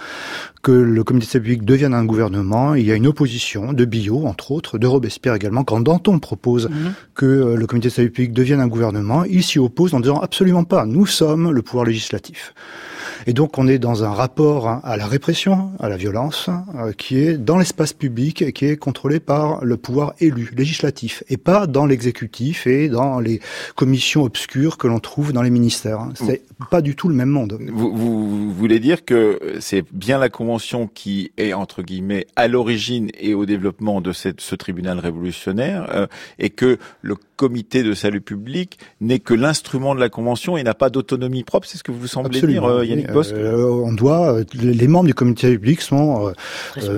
que 0.64 0.72
le 0.72 1.04
comité 1.04 1.26
de 1.26 1.32
salut 1.32 1.44
public 1.44 1.66
devienne 1.66 1.94
un 1.94 2.06
gouvernement, 2.06 2.76
il 2.76 2.86
y 2.86 2.92
a 2.92 2.96
une 2.96 3.08
opposition 3.08 3.74
de 3.74 3.86
Billot, 3.86 4.26
entre 4.26 4.52
autres, 4.52 4.78
de 4.78 4.88
Robespierre 4.88 5.36
également. 5.36 5.64
Quand 5.64 5.82
Danton 5.82 6.20
propose 6.20 6.70
mmh. 6.70 6.74
que 7.16 7.26
euh, 7.26 7.56
le 7.56 7.68
comité 7.68 7.90
de 7.90 7.94
salut 7.94 8.12
public 8.12 8.34
devienne 8.34 8.62
un 8.62 8.68
gouvernement, 8.68 9.24
il 9.26 9.44
s'y 9.44 9.60
oppose 9.60 9.94
en 9.94 10.00
disant 10.00 10.20
absolument 10.20 10.64
pas, 10.64 10.86
nous 10.86 11.06
sommes 11.06 11.52
le 11.52 11.62
pouvoir 11.62 11.86
législatif. 11.86 12.54
Et 13.28 13.34
donc 13.34 13.58
on 13.58 13.68
est 13.68 13.80
dans 13.80 14.04
un 14.04 14.12
rapport 14.12 14.68
hein, 14.68 14.82
à 14.84 14.98
la 14.98 15.08
répression, 15.08 15.72
à 15.80 15.90
la 15.90 15.98
violence, 15.98 16.50
euh, 16.76 16.92
qui 16.92 17.20
est 17.20 17.38
dans 17.38 17.58
l'espace 17.58 17.94
public 17.94 18.42
et 18.42 18.54
qui 18.54 18.66
est 18.66 18.78
contrôlé 18.78 19.20
par 19.20 19.64
le 19.64 19.78
pouvoir 19.78 20.14
élu, 20.20 20.52
législatif, 20.56 21.24
et 21.30 21.38
pas 21.38 21.68
dans 21.68 21.86
l'exécutif 21.86 22.68
et 22.68 22.90
dans 22.90 23.20
les 23.20 23.40
commissions 23.76 24.24
obscures 24.24 24.78
que 24.78 24.88
l'on 24.88 25.00
trouve 25.00 25.34
dans 25.34 25.42
les 25.42 25.50
ministères. 25.50 26.00
Hein. 26.00 26.14
C'est 26.16 26.42
pas 26.70 26.82
du 26.82 26.96
tout 26.96 27.10
le 27.10 27.16
même 27.16 27.30
monde. 27.30 27.58
Vous, 27.72 27.96
vous, 27.96 28.52
voulez 28.54 28.80
dire 28.80 29.04
que 29.06 29.40
c'est 29.60 29.84
bien 29.92 30.18
la 30.18 30.30
Convention 30.30 30.88
qui 30.88 31.32
est, 31.38 31.54
entre 31.54 31.82
guillemets, 31.82 32.28
à 32.36 32.48
l'origine 32.48 33.10
et 33.20 33.34
au 33.34 33.46
développement 33.46 34.02
de 34.02 34.12
cette, 34.12 34.42
ce 34.42 34.56
tribunal 34.56 35.00
révolutionnaire, 35.00 35.88
euh, 35.94 36.08
et 36.40 36.50
que 36.50 36.78
le 37.02 37.16
comité 37.36 37.84
de 37.84 37.94
salut 37.94 38.22
public 38.22 38.80
n'est 39.02 39.20
que 39.20 39.34
l'instrument 39.34 39.96
de 39.96 40.00
la 40.00 40.10
Convention 40.10 40.58
et 40.58 40.64
n'a 40.64 40.74
pas 40.74 40.90
d'autonomie 40.90 41.44
propre, 41.44 41.68
c'est 41.68 41.78
ce 41.78 41.84
que 41.84 41.92
vous 41.92 42.08
semblez 42.08 42.42
dire, 42.42 42.64
euh, 42.64 42.86
Yannick 42.86 43.12
Euh, 43.16 43.64
On 43.66 43.94
doit, 43.94 44.38
les 44.54 44.88
membres 44.88 45.08
du 45.08 45.14
comité 45.14 45.52
public 45.52 45.82
sont 45.82 46.34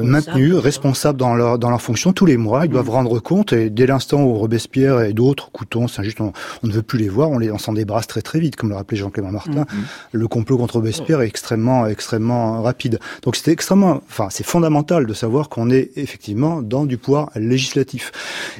maintenus, 0.01 0.55
responsables 0.55 1.19
dans 1.19 1.35
leur, 1.35 1.59
dans 1.59 1.69
leur 1.69 1.81
fonction 1.81 2.13
tous 2.13 2.25
les 2.25 2.37
mois, 2.37 2.65
ils 2.65 2.71
doivent 2.71 2.87
mmh. 2.87 2.89
rendre 2.89 3.19
compte, 3.19 3.53
et 3.53 3.69
dès 3.69 3.85
l'instant 3.85 4.23
où 4.23 4.33
Robespierre 4.33 5.01
et 5.01 5.13
d'autres, 5.13 5.51
Couton, 5.51 5.87
Saint-Just, 5.87 6.21
on, 6.21 6.33
on, 6.63 6.67
ne 6.67 6.71
veut 6.71 6.81
plus 6.81 6.99
les 6.99 7.09
voir, 7.09 7.29
on, 7.29 7.39
les, 7.39 7.51
on 7.51 7.57
s'en 7.57 7.73
débrasse 7.73 8.07
très 8.07 8.21
très 8.21 8.39
vite, 8.39 8.55
comme 8.55 8.69
le 8.69 8.75
rappelait 8.75 8.97
Jean-Clément 8.97 9.31
Martin. 9.31 9.63
Mm-hmm. 9.63 10.13
Le 10.13 10.27
complot 10.27 10.57
contre 10.57 10.75
Robespierre 10.75 11.21
est 11.21 11.27
extrêmement, 11.27 11.87
extrêmement 11.87 12.61
rapide. 12.61 12.99
Donc 13.23 13.35
c'était 13.35 13.51
extrêmement, 13.51 14.01
enfin, 14.09 14.27
c'est 14.29 14.45
fondamental 14.45 15.05
de 15.05 15.13
savoir 15.13 15.49
qu'on 15.49 15.69
est 15.69 15.91
effectivement 15.95 16.61
dans 16.61 16.85
du 16.85 16.97
pouvoir 16.97 17.29
législatif. 17.35 18.11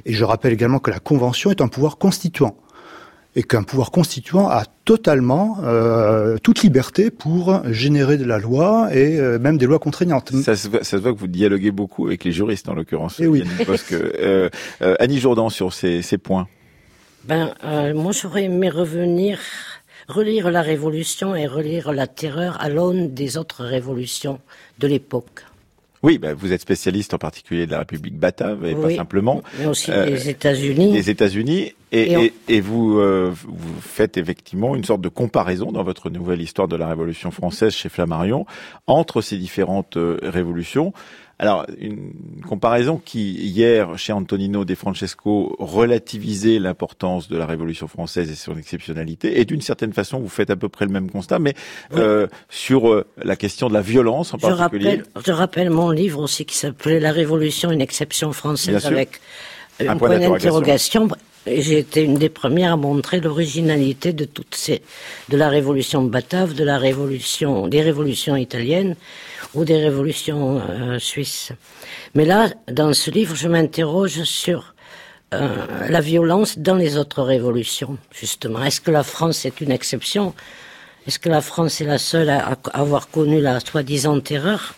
Et 0.06 0.14
je 0.14 0.24
rappelle 0.24 0.54
également 0.54 0.80
que 0.80 0.92
la 0.92 1.00
Convention 1.00 1.52
est 1.52 1.62
un 1.62 1.68
pouvoir 1.68 1.98
constituant 1.98 2.58
et 3.38 3.44
qu'un 3.44 3.62
pouvoir 3.62 3.92
constituant 3.92 4.50
a 4.50 4.66
totalement 4.84 5.60
euh, 5.64 6.38
toute 6.42 6.64
liberté 6.64 7.12
pour 7.12 7.62
générer 7.72 8.18
de 8.18 8.26
la 8.26 8.40
loi 8.40 8.90
et 8.92 9.20
euh, 9.20 9.38
même 9.38 9.60
des 9.60 9.68
lois 9.68 9.78
contraignantes. 9.78 10.36
Ça 10.42 10.56
se, 10.56 10.68
voit, 10.68 10.84
ça 10.84 10.98
se, 10.98 11.04
voit, 11.04 11.14
que 11.14 11.20
vous 11.20 11.28
dialoguez 11.28 11.70
beaucoup 11.70 12.08
avec 12.08 12.24
les 12.24 12.32
juristes 12.32 12.68
en 12.68 12.74
l'occurrence. 12.74 13.20
Eh 13.20 13.28
oui. 13.28 13.44
Parce 13.68 13.84
que 13.84 13.94
euh, 13.96 14.50
euh, 14.82 14.96
Annie 15.00 15.20
Jourdan 15.20 15.50
sur 15.50 15.72
ces, 15.72 16.02
ces 16.02 16.18
points. 16.18 16.48
Ben, 17.26 17.54
moi 17.94 18.12
j'aurais 18.12 18.46
aimé 18.46 18.70
revenir 18.70 19.40
relire 20.08 20.50
la 20.50 20.64
Révolution 20.64 21.36
et 21.36 21.46
relire 21.46 21.92
la 21.92 22.08
Terreur 22.08 22.60
à 22.60 22.70
l'aune 22.70 23.14
des 23.14 23.38
autres 23.38 23.64
révolutions 23.64 24.40
de 24.80 24.88
l'époque. 24.88 25.44
Oui, 26.04 26.18
ben 26.18 26.34
vous 26.34 26.54
êtes 26.54 26.62
spécialiste 26.62 27.14
en 27.14 27.18
particulier 27.18 27.66
de 27.66 27.72
la 27.72 27.80
République 27.80 28.18
batave 28.18 28.66
et 28.66 28.76
pas 28.76 28.94
simplement. 28.96 29.42
Mais 29.60 29.66
aussi 29.66 29.92
euh, 29.92 30.06
des 30.06 30.30
États-Unis. 30.30 30.92
Les 30.94 31.10
États-Unis 31.10 31.74
et, 31.92 32.34
et, 32.50 32.62
vous, 32.62 33.00
euh, 33.00 33.34
vous 33.46 33.82
faites 33.82 34.18
effectivement 34.18 34.76
une 34.76 34.84
sorte 34.84 35.02
de 35.02 35.10
comparaison 35.10 35.72
dans 35.72 35.84
votre 35.84 36.10
nouvelle 36.10 36.42
histoire 36.42 36.68
de 36.68 36.76
la 36.76 36.88
Révolution 36.88 37.32
française 37.32 37.74
chez 37.74 37.88
Flammarion 37.88 38.46
entre 38.88 39.22
ces 39.22 39.38
différentes 39.38 39.98
euh, 39.98 40.20
révolutions. 40.22 40.94
Alors, 41.40 41.68
une 41.80 42.14
comparaison 42.48 43.00
qui, 43.04 43.34
hier, 43.34 43.96
chez 43.98 44.12
Antonino 44.12 44.66
De 44.66 44.74
Francesco, 44.74 45.56
relativisait 45.60 46.58
l'importance 46.58 47.30
de 47.30 47.38
la 47.38 47.46
Révolution 47.46 47.88
française 47.88 48.32
et 48.32 48.36
son 48.36 48.58
exceptionnalité, 48.58 49.40
et 49.40 49.46
d'une 49.46 49.62
certaine 49.62 49.94
façon, 49.94 50.20
vous 50.20 50.30
faites 50.30 50.50
à 50.50 50.56
peu 50.56 50.68
près 50.68 50.86
le 50.86 50.92
même 50.92 51.12
constat, 51.12 51.38
mais 51.38 51.54
euh, 51.94 52.26
sur 52.50 52.90
euh, 52.90 53.06
la 53.24 53.36
question 53.36 53.70
de 53.70 53.74
la 53.76 53.82
violence 53.82 54.34
en 54.34 54.40
je 54.40 54.48
particulier. 54.48 54.90
Rappelle, 54.90 55.24
je 55.26 55.32
rappelle 55.32 55.70
mon 55.70 55.92
livre 55.92 56.22
aussi 56.22 56.44
qui 56.46 56.58
s'appelait 56.58 57.00
La 57.00 57.12
Révolution, 57.12 57.70
une 57.70 57.82
exception 57.82 58.34
française, 58.34 58.88
avec 58.88 59.22
un, 59.80 59.96
point, 59.96 60.18
d'interrogation. 60.18 61.08
J'ai 61.46 61.78
été 61.78 62.02
une 62.02 62.16
des 62.16 62.30
premières 62.30 62.74
à 62.74 62.78
montrer 62.78 63.20
l'originalité 63.20 64.12
de 64.12 64.26
toutes 64.26 64.56
ces, 64.56 64.82
de 65.30 65.38
la 65.38 65.50
révolution 65.50 66.02
batave, 66.04 66.56
de 66.56 66.64
la 66.64 66.80
révolution, 66.80 67.68
des 67.68 67.84
révolutions 67.84 68.36
italiennes 68.36 68.96
ou 69.54 69.66
des 69.66 69.78
révolutions 69.78 70.62
euh, 70.70 71.00
suisses. 71.00 71.52
Mais 72.16 72.26
là, 72.26 72.50
dans 72.72 72.94
ce 72.94 73.12
livre, 73.12 73.36
je 73.36 73.48
m'interroge 73.48 74.24
sur 74.24 74.74
euh, 75.34 75.50
la 75.90 76.02
violence 76.02 76.58
dans 76.58 76.76
les 76.76 76.98
autres 76.98 77.22
révolutions, 77.22 77.98
justement. 78.14 78.64
Est-ce 78.64 78.82
que 78.82 78.92
la 78.92 79.04
France 79.04 79.46
est 79.46 79.62
une 79.62 79.72
exception? 79.72 80.34
Est-ce 81.06 81.20
que 81.20 81.30
la 81.30 81.42
France 81.42 81.82
est 81.82 81.86
la 81.86 81.98
seule 81.98 82.30
à, 82.30 82.58
avoir 82.74 83.10
connu 83.10 83.42
la 83.42 83.60
soi-disant 83.60 84.20
terreur? 84.20 84.76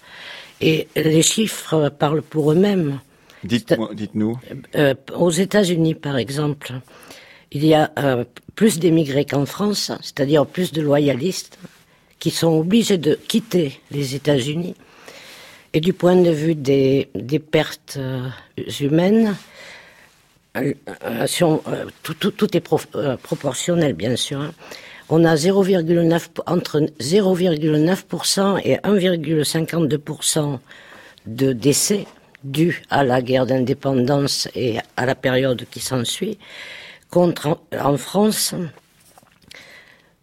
Et 0.62 0.88
les 0.96 1.22
chiffres 1.22 1.90
parlent 1.90 2.22
pour 2.22 2.52
eux-mêmes. 2.52 3.00
Dites-nous. 3.44 4.38
Euh, 4.76 4.94
aux 5.16 5.32
États-Unis, 5.32 5.96
par 5.96 6.18
exemple, 6.18 6.74
il 7.52 7.66
y 7.66 7.74
a 7.74 7.92
plus 8.56 8.78
d'émigrés 8.78 9.26
qu'en 9.26 9.46
France, 9.46 9.92
c'est-à-dire 10.02 10.46
plus 10.46 10.72
de 10.72 10.82
loyalistes 10.82 11.58
qui 12.20 12.32
sont 12.32 12.60
obligés 12.60 12.98
de 12.98 13.16
quitter 13.16 13.80
les 13.92 14.16
États-Unis. 14.16 14.76
Et 15.74 15.82
du 15.82 15.94
point 15.94 16.16
de 16.16 16.32
vue 16.32 16.56
des, 16.56 17.10
des 17.14 17.40
pertes 17.40 17.98
euh, 17.98 18.28
humaines, 18.80 19.36
euh, 20.58 20.74
euh, 21.04 21.86
tout, 22.02 22.16
tout, 22.16 22.32
tout, 22.32 22.58
est 22.58 22.60
proportionnel, 22.60 23.94
bien 23.94 24.16
sûr. 24.16 24.42
Hein. 24.42 24.52
On 25.10 25.26
a 25.26 25.36
0,9 25.36 26.28
entre 26.46 26.80
0,9% 27.00 28.62
et 28.64 28.78
1,52% 28.78 30.60
de 31.26 31.54
décès 31.54 32.06
dus 32.44 32.84
à 32.90 33.04
la 33.04 33.22
guerre 33.22 33.46
d'indépendance 33.46 34.48
et 34.56 34.78
à 34.98 35.06
la 35.06 35.16
période 35.16 35.66
qui 35.70 35.80
s'ensuit. 35.80 36.38
Contre 37.10 37.60
en 37.80 37.98
France, 37.98 38.54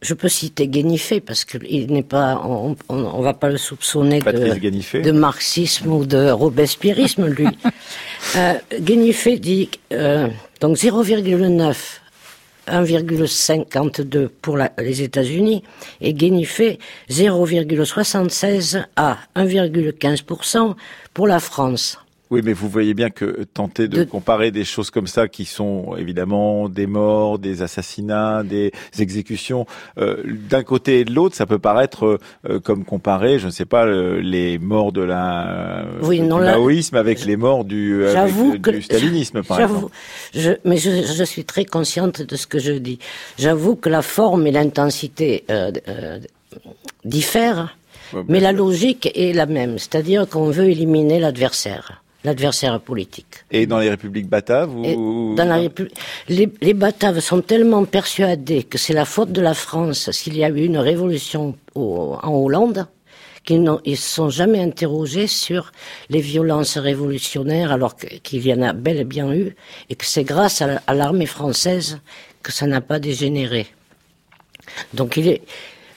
je 0.06 0.14
peux 0.14 0.28
citer 0.28 0.68
Guénifé 0.68 1.20
parce 1.20 1.44
qu'il 1.44 1.92
n'est 1.92 2.02
pas, 2.02 2.40
on, 2.44 2.76
on, 2.88 3.20
va 3.22 3.34
pas 3.34 3.48
le 3.48 3.56
soupçonner 3.56 4.20
de, 4.20 5.00
de, 5.00 5.10
marxisme 5.10 5.92
ou 5.92 6.06
de 6.06 6.30
robespierrisme, 6.30 7.26
lui. 7.26 7.48
euh, 8.36 8.54
Guénifé 8.80 9.38
dit 9.38 9.68
euh, 9.92 10.28
donc 10.60 10.76
0,9 10.76 11.74
1,52 12.68 14.28
pour 14.28 14.58
les 14.78 15.02
États-Unis 15.02 15.62
et 16.00 16.14
Guénifé 16.14 16.78
0,76 17.10 18.84
à 18.96 19.18
1,15% 19.36 20.74
pour 21.14 21.26
la 21.28 21.38
France. 21.38 21.98
Oui, 22.30 22.40
mais 22.44 22.52
vous 22.52 22.68
voyez 22.68 22.92
bien 22.92 23.10
que 23.10 23.44
tenter 23.54 23.86
de, 23.86 24.02
comparer 24.02 24.50
des 24.50 24.64
choses 24.64 24.90
comme 24.90 25.06
ça, 25.06 25.28
qui 25.28 25.44
sont 25.44 25.96
évidemment 25.96 26.68
des 26.68 26.86
morts, 26.88 27.38
des 27.38 27.62
assassinats, 27.62 28.42
des 28.42 28.72
exécutions, 28.98 29.64
euh, 29.98 30.22
d'un 30.26 30.64
côté 30.64 31.00
et 31.00 31.04
de 31.04 31.12
l'autre, 31.12 31.36
ça 31.36 31.46
peut 31.46 31.60
paraître 31.60 32.18
euh, 32.48 32.58
comme 32.58 32.84
comparer, 32.84 33.38
je 33.38 33.46
ne 33.46 33.52
sais 33.52 33.64
pas, 33.64 33.86
les 33.86 34.58
morts 34.58 34.90
de 34.90 35.02
la 35.02 35.84
oui, 36.02 36.20
du 36.20 36.26
maoïsme 36.26 36.96
avec 36.96 37.24
les 37.24 37.36
morts 37.36 37.64
du, 37.64 38.04
du 38.58 38.82
stalinisme, 38.82 39.44
par 39.44 39.60
exemple. 39.60 39.92
Je, 40.34 40.52
mais 40.64 40.78
je, 40.78 40.90
je, 40.90 41.24
suis 41.24 41.44
très 41.44 41.64
consciente 41.64 42.22
de 42.22 42.36
ce 42.36 42.48
que 42.48 42.58
je 42.58 42.72
dis. 42.72 42.98
J'avoue 43.38 43.76
que 43.76 43.88
la 43.88 44.02
forme 44.02 44.46
et 44.46 44.52
l'intensité 44.52 45.44
euh, 45.50 45.70
euh 45.88 46.18
diffèrent. 47.04 47.76
mais 48.28 48.40
la 48.40 48.52
logique 48.52 49.10
est 49.14 49.32
la 49.32 49.46
même, 49.46 49.78
c'est-à-dire 49.78 50.28
qu'on 50.28 50.50
veut 50.50 50.70
éliminer 50.70 51.20
l'adversaire 51.20 52.02
l'adversaire 52.24 52.80
politique. 52.80 53.44
Et 53.50 53.66
dans 53.66 53.78
les 53.78 53.90
républiques 53.90 54.28
bataves 54.28 54.70
dans 54.74 55.44
la 55.44 55.60
les, 56.28 56.48
les, 56.60 56.74
bataves 56.74 57.20
sont 57.20 57.40
tellement 57.40 57.84
persuadés 57.84 58.64
que 58.64 58.78
c'est 58.78 58.92
la 58.94 59.04
faute 59.04 59.32
de 59.32 59.40
la 59.40 59.54
France 59.54 60.10
s'il 60.10 60.36
y 60.36 60.44
a 60.44 60.48
eu 60.48 60.64
une 60.64 60.78
révolution 60.78 61.56
en 61.74 62.32
Hollande 62.32 62.86
qu'ils 63.44 63.62
ne 63.62 63.76
se 63.94 63.94
sont 63.96 64.28
jamais 64.28 64.60
interrogés 64.60 65.28
sur 65.28 65.72
les 66.10 66.20
violences 66.20 66.78
révolutionnaires 66.78 67.70
alors 67.70 67.94
qu'il 67.96 68.44
y 68.44 68.52
en 68.52 68.62
a 68.62 68.72
bel 68.72 68.98
et 68.98 69.04
bien 69.04 69.32
eu 69.32 69.54
et 69.88 69.94
que 69.94 70.04
c'est 70.04 70.24
grâce 70.24 70.62
à 70.62 70.94
l'armée 70.94 71.26
française 71.26 72.00
que 72.42 72.52
ça 72.52 72.66
n'a 72.66 72.80
pas 72.80 72.98
dégénéré. 72.98 73.66
Donc 74.94 75.16
il 75.16 75.28
est, 75.28 75.42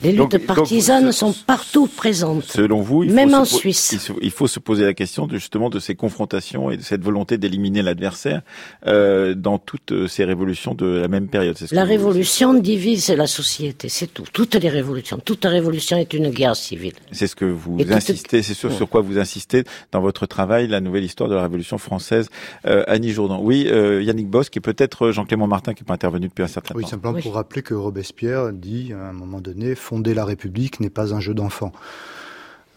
les 0.01 0.11
luttes 0.11 0.45
partisanes 0.45 1.11
sont 1.11 1.33
partout 1.45 1.87
présentes. 1.87 2.43
Selon 2.43 2.81
vous, 2.81 3.03
il 3.03 3.13
même 3.13 3.33
en 3.33 3.45
Suisse, 3.45 4.11
il 4.21 4.31
faut 4.31 4.47
se 4.47 4.59
poser 4.59 4.85
la 4.85 4.93
question 4.93 5.27
de, 5.27 5.37
justement 5.37 5.69
de 5.69 5.79
ces 5.79 5.95
confrontations 5.95 6.71
et 6.71 6.77
de 6.77 6.81
cette 6.81 7.03
volonté 7.03 7.37
d'éliminer 7.37 7.81
l'adversaire 7.81 8.41
euh, 8.87 9.33
dans 9.35 9.57
toutes 9.57 9.91
euh, 9.91 10.07
ces 10.07 10.23
révolutions 10.23 10.73
de 10.73 10.85
la 10.85 11.07
même 11.07 11.27
période. 11.27 11.57
la 11.71 11.83
révolution 11.83 12.53
divise 12.53 13.09
la 13.09 13.27
société, 13.27 13.89
c'est 13.89 14.07
tout. 14.07 14.25
Toutes 14.31 14.55
les 14.55 14.69
révolutions, 14.69 15.19
toute 15.23 15.45
révolution 15.45 15.97
est 15.97 16.13
une 16.13 16.29
guerre 16.29 16.55
civile. 16.55 16.93
C'est 17.11 17.27
ce 17.27 17.35
que 17.35 17.45
vous 17.45 17.77
insistez, 17.89 18.41
c'est 18.41 18.53
sur, 18.53 18.71
sur 18.71 18.89
quoi 18.89 19.01
vous 19.01 19.17
insistez 19.19 19.63
dans 19.91 20.01
votre 20.01 20.25
travail, 20.25 20.67
la 20.67 20.81
nouvelle 20.81 21.03
histoire 21.03 21.29
de 21.29 21.35
la 21.35 21.41
Révolution 21.41 21.77
française. 21.77 22.29
Euh, 22.65 22.83
Annie 22.87 23.11
Jourdan, 23.11 23.39
oui, 23.41 23.67
euh, 23.69 24.01
Yannick 24.01 24.27
Bosch 24.27 24.47
et 24.55 24.59
peut-être 24.59 25.11
Jean-Clément 25.11 25.47
Martin 25.47 25.73
qui 25.73 25.83
n'est 25.83 25.87
pas 25.87 25.93
intervenu 25.93 26.27
depuis 26.27 26.43
un 26.43 26.47
certain 26.47 26.75
oui, 26.75 26.83
temps. 26.83 26.89
Simplement 26.89 27.19
pour 27.19 27.33
rappeler 27.33 27.61
que 27.61 27.73
Robespierre 27.73 28.51
dit 28.53 28.93
à 28.93 29.09
un 29.09 29.13
moment 29.13 29.41
donné 29.41 29.75
fonder 29.89 30.13
la 30.13 30.23
République 30.23 30.79
n'est 30.79 30.91
pas 30.91 31.15
un 31.15 31.19
jeu 31.19 31.33
d'enfant. 31.33 31.71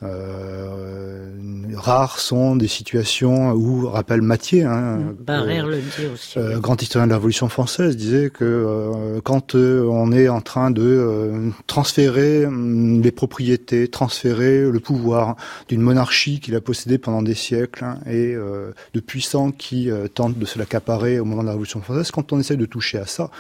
Euh, 0.03 1.29
rares 1.77 2.19
sont 2.19 2.57
des 2.57 2.67
situations 2.67 3.53
où, 3.53 3.89
rappelle 3.89 4.21
Mathieu, 4.21 4.67
hein, 4.67 5.15
le 5.29 5.77
dit 5.77 6.13
aussi. 6.13 6.39
Euh, 6.39 6.59
grand 6.59 6.81
historien 6.83 7.07
de 7.07 7.11
la 7.11 7.19
Révolution 7.19 7.49
française, 7.49 7.97
disait 7.97 8.31
que 8.31 8.45
euh, 8.45 9.21
quand 9.23 9.55
on 9.55 10.11
est 10.11 10.29
en 10.29 10.41
train 10.41 10.73
de 10.73 11.53
transférer 11.69 12.47
hum, 12.47 13.01
les 13.01 13.13
propriétés, 13.13 13.87
transférer 13.87 14.69
le 14.69 14.81
pouvoir 14.81 15.37
d'une 15.69 15.83
monarchie 15.83 16.41
qu'il 16.41 16.57
a 16.57 16.61
possédée 16.61 16.99
pendant 16.99 17.23
des 17.23 17.35
siècles 17.35 17.85
hein, 17.85 17.99
et 18.11 18.35
de 18.35 19.01
puissants 19.01 19.53
qui 19.53 19.89
tentent 20.15 20.39
de 20.39 20.47
se 20.47 20.59
l'accaparer 20.59 21.21
au 21.21 21.25
moment 21.25 21.43
de 21.43 21.47
la 21.47 21.53
Révolution 21.53 21.81
française, 21.81 22.11
quand 22.11 22.33
on 22.33 22.41
essaie 22.41 22.57
de 22.57 22.67
toucher 22.67 22.99
à 22.99 23.07
ça, 23.07 23.31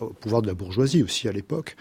au 0.00 0.06
pouvoir 0.06 0.42
de 0.42 0.46
la 0.46 0.54
bourgeoisie 0.54 1.02
aussi 1.02 1.28
à 1.28 1.32
l'époque, 1.32 1.76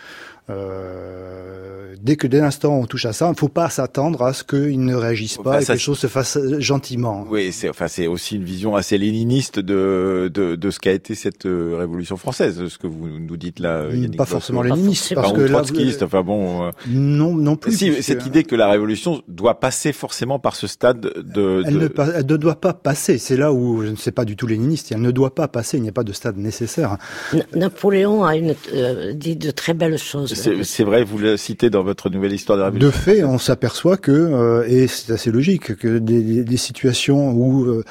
euh, 0.49 1.95
dès 2.01 2.15
que 2.15 2.27
dès 2.27 2.39
l'instant 2.39 2.77
on 2.77 2.85
touche 2.85 3.05
à 3.05 3.13
ça, 3.13 3.27
il 3.27 3.31
ne 3.31 3.35
faut 3.35 3.47
pas 3.47 3.69
s'attendre 3.69 4.21
à 4.23 4.33
ce 4.33 4.43
qu'ils 4.43 4.83
ne 4.83 4.95
réagissent 4.95 5.37
pas 5.37 5.51
Enfin, 5.51 5.59
et 5.59 5.65
que 5.65 5.71
les 5.73 5.77
choses 5.77 5.99
se 5.99 6.07
fassent 6.07 6.37
gentiment. 6.59 7.25
Oui, 7.29 7.51
c'est 7.51 7.69
enfin 7.69 7.87
c'est 7.87 8.07
aussi 8.07 8.35
une 8.35 8.43
vision 8.43 8.75
assez 8.75 8.97
léniniste 8.97 9.59
de 9.59 10.29
de, 10.33 10.55
de 10.55 10.69
ce 10.71 10.79
qu'a 10.79 10.91
été 10.91 11.15
cette 11.15 11.45
euh, 11.45 11.75
révolution 11.77 12.17
française, 12.17 12.67
ce 12.67 12.77
que 12.77 12.87
vous 12.87 13.07
nous 13.07 13.37
dites 13.37 13.59
là. 13.59 13.87
Yannick 13.89 14.17
Pas 14.17 14.25
forcément 14.25 14.61
Pas 14.61 14.67
léniniste, 14.69 15.13
parce 15.15 15.27
Enfin, 15.27 15.37
que 15.37 15.41
là, 15.43 15.49
trotskiste, 15.61 16.03
enfin 16.03 16.21
bon. 16.23 16.65
euh, 16.67 16.71
non, 16.87 17.33
non 17.35 17.55
plus. 17.55 17.71
si, 17.77 18.01
cette 18.03 18.25
idée 18.25 18.43
que 18.43 18.55
la 18.55 18.69
révolution 18.69 19.21
doit 19.27 19.59
passer 19.59 19.93
forcément 19.93 20.39
par 20.39 20.55
ce 20.55 20.67
stade 20.67 21.01
de. 21.01 21.63
Elle 21.65 21.73
de- 21.73 21.79
ne, 21.79 21.87
pa- 21.87 22.09
elle 22.15 22.25
ne 22.25 22.37
doit 22.37 22.59
pas 22.59 22.73
passer. 22.73 23.17
C'est 23.17 23.37
là 23.37 23.53
où 23.53 23.81
je 23.83 23.87
ne 23.89 23.95
sais 23.95 24.11
pas 24.11 24.25
du 24.25 24.35
tout 24.35 24.47
léniniste. 24.47 24.91
Elle 24.91 25.01
ne 25.01 25.11
doit 25.11 25.35
pas 25.35 25.47
passer. 25.47 25.77
Il 25.77 25.83
n'y 25.83 25.89
a 25.89 25.93
pas 25.93 26.03
de 26.03 26.13
stade 26.13 26.37
nécessaire. 26.37 26.97
Na- 27.33 27.43
Napoléon 27.55 28.23
a 28.25 28.35
une, 28.35 28.55
euh, 28.73 29.13
dit 29.13 29.35
de 29.35 29.51
très 29.51 29.73
belles 29.73 29.97
choses. 29.97 30.32
C'est 30.35 30.63
c'est 30.63 30.83
vrai, 30.83 31.03
vous 31.03 31.17
le 31.17 31.37
citez 31.37 31.69
dans 31.69 31.83
votre 31.83 32.09
nouvelle 32.09 32.33
histoire 32.33 32.57
de 32.57 32.63
la 32.63 32.71
De 32.71 32.89
fait, 32.91 33.23
on 33.23 33.37
s'aperçoit 33.37 33.97
que, 33.97 34.11
euh, 34.11 34.63
et 34.67 34.87
c'est 34.87 35.11
assez 35.13 35.31
logique, 35.31 35.75
que 35.75 35.97
des, 35.97 36.21
des- 36.21 36.43
des 36.43 36.57
situations 36.57 37.31
où 37.31 37.65
euh, 37.65 37.83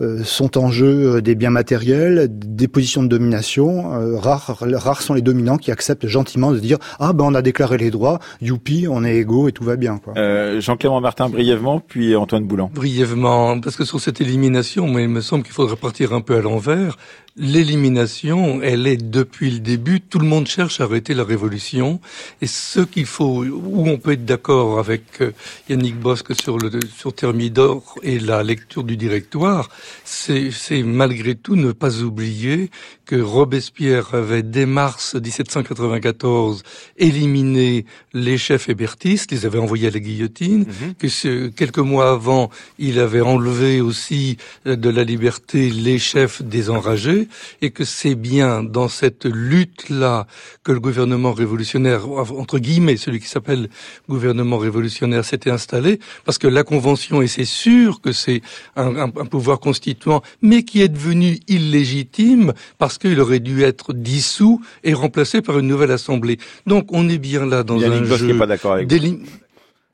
euh, 0.00 0.22
sont 0.24 0.58
en 0.58 0.70
jeu 0.70 1.20
des 1.22 1.34
biens 1.34 1.50
matériels, 1.50 2.28
des 2.30 2.68
positions 2.68 3.02
de 3.02 3.08
domination, 3.08 3.94
euh, 3.94 4.16
rares, 4.18 4.58
rares 4.60 5.02
sont 5.02 5.14
les 5.14 5.22
dominants 5.22 5.56
qui 5.58 5.70
acceptent 5.70 6.06
gentiment 6.06 6.52
de 6.52 6.58
dire 6.58 6.78
ah 6.98 7.12
ben 7.12 7.24
on 7.24 7.34
a 7.34 7.42
déclaré 7.42 7.78
les 7.78 7.90
droits, 7.90 8.18
youpi, 8.40 8.86
on 8.90 9.04
est 9.04 9.16
égaux 9.16 9.48
et 9.48 9.52
tout 9.52 9.64
va 9.64 9.76
bien. 9.76 9.98
Quoi. 9.98 10.14
Euh, 10.16 10.60
Jean-Clément 10.60 11.00
Martin 11.00 11.28
brièvement, 11.28 11.80
puis 11.80 12.16
Antoine 12.16 12.44
Boulan. 12.46 12.70
Brièvement, 12.74 13.60
parce 13.60 13.76
que 13.76 13.84
sur 13.84 14.00
cette 14.00 14.20
élimination, 14.20 14.86
mais 14.88 15.02
il 15.04 15.08
me 15.08 15.20
semble 15.20 15.42
qu'il 15.44 15.52
faudrait 15.52 15.76
partir 15.76 16.12
un 16.12 16.20
peu 16.20 16.36
à 16.36 16.40
l'envers. 16.40 16.96
L'élimination, 17.38 18.60
elle 18.62 18.86
est 18.86 18.96
depuis 18.96 19.50
le 19.50 19.60
début. 19.60 20.00
Tout 20.00 20.18
le 20.18 20.26
monde 20.26 20.46
cherche 20.48 20.80
à 20.80 20.84
arrêter 20.84 21.14
la 21.14 21.22
révolution. 21.24 22.00
Et 22.42 22.46
ce 22.46 22.80
qu'il 22.80 23.06
faut, 23.06 23.44
où 23.44 23.88
on 23.88 23.96
peut 23.96 24.12
être 24.12 24.24
d'accord 24.24 24.78
avec 24.78 25.04
euh, 25.20 25.30
Yannick 25.68 25.98
Bosque 25.98 26.34
sur 26.40 26.58
le 26.58 26.68
sur 26.96 27.14
Thermidor 27.14 27.94
et 28.02 28.18
la 28.18 28.42
lecture 28.42 28.82
du 28.82 28.96
directoire, 28.96 29.70
c'est 30.04 30.50
malgré 30.82 31.36
tout 31.36 31.54
ne 31.56 31.72
pas 31.72 32.00
oublier 32.02 32.70
que 33.06 33.16
Robespierre 33.16 34.14
avait 34.14 34.42
dès 34.42 34.66
mars 34.66 35.14
1794 35.14 36.62
éliminé 36.98 37.86
les 38.12 38.36
chefs 38.36 38.68
hébertistes, 38.68 39.30
les 39.30 39.46
avait 39.46 39.58
envoyés 39.58 39.88
à 39.88 39.90
la 39.90 40.00
guillotine, 40.00 40.66
que 40.98 41.08
ce- 41.08 41.48
quelques 41.48 41.78
mois 41.78 42.10
avant, 42.10 42.50
il 42.78 42.98
avait 42.98 43.20
enlevé 43.22 43.80
aussi 43.80 44.36
euh, 44.66 44.76
de 44.76 44.90
la 44.90 45.04
liberté 45.04 45.70
les 45.70 45.98
chefs 45.98 46.42
des 46.42 46.68
enragés, 46.68 47.27
et 47.62 47.70
que 47.70 47.84
c'est 47.84 48.14
bien 48.14 48.62
dans 48.62 48.88
cette 48.88 49.24
lutte-là 49.24 50.26
que 50.64 50.72
le 50.72 50.80
gouvernement 50.80 51.32
révolutionnaire, 51.32 52.08
entre 52.08 52.58
guillemets, 52.58 52.96
celui 52.96 53.20
qui 53.20 53.28
s'appelle 53.28 53.68
gouvernement 54.08 54.58
révolutionnaire, 54.58 55.24
s'était 55.24 55.50
installé, 55.50 55.98
parce 56.24 56.38
que 56.38 56.46
la 56.46 56.62
Convention, 56.64 57.22
et 57.22 57.26
c'est 57.28 57.44
sûr 57.44 58.00
que 58.00 58.12
c'est 58.12 58.40
un, 58.76 58.96
un- 58.96 59.04
un 59.04 59.26
pouvoir 59.26 59.60
constituant, 59.60 60.22
mais 60.42 60.62
qui 60.62 60.82
est 60.82 60.88
devenu 60.88 61.38
illégitime 61.48 62.52
parce 62.78 62.98
qu'il 62.98 63.18
aurait 63.20 63.40
dû 63.40 63.62
être 63.62 63.92
dissous 63.92 64.60
et 64.84 64.94
remplacé 64.94 65.42
par 65.42 65.58
une 65.58 65.66
nouvelle 65.68 65.90
assemblée. 65.90 66.38
Donc 66.66 66.88
on 66.92 67.08
est 67.08 67.18
bien 67.18 67.46
là 67.46 67.62
dans 67.62 67.78
Yannick 67.78 68.10
un 68.12 68.14
qui 68.14 68.18
jeu 68.18 68.26
n'est 68.32 68.38
pas 68.38 68.46
d'accord 68.46 68.72
avec 68.74 68.88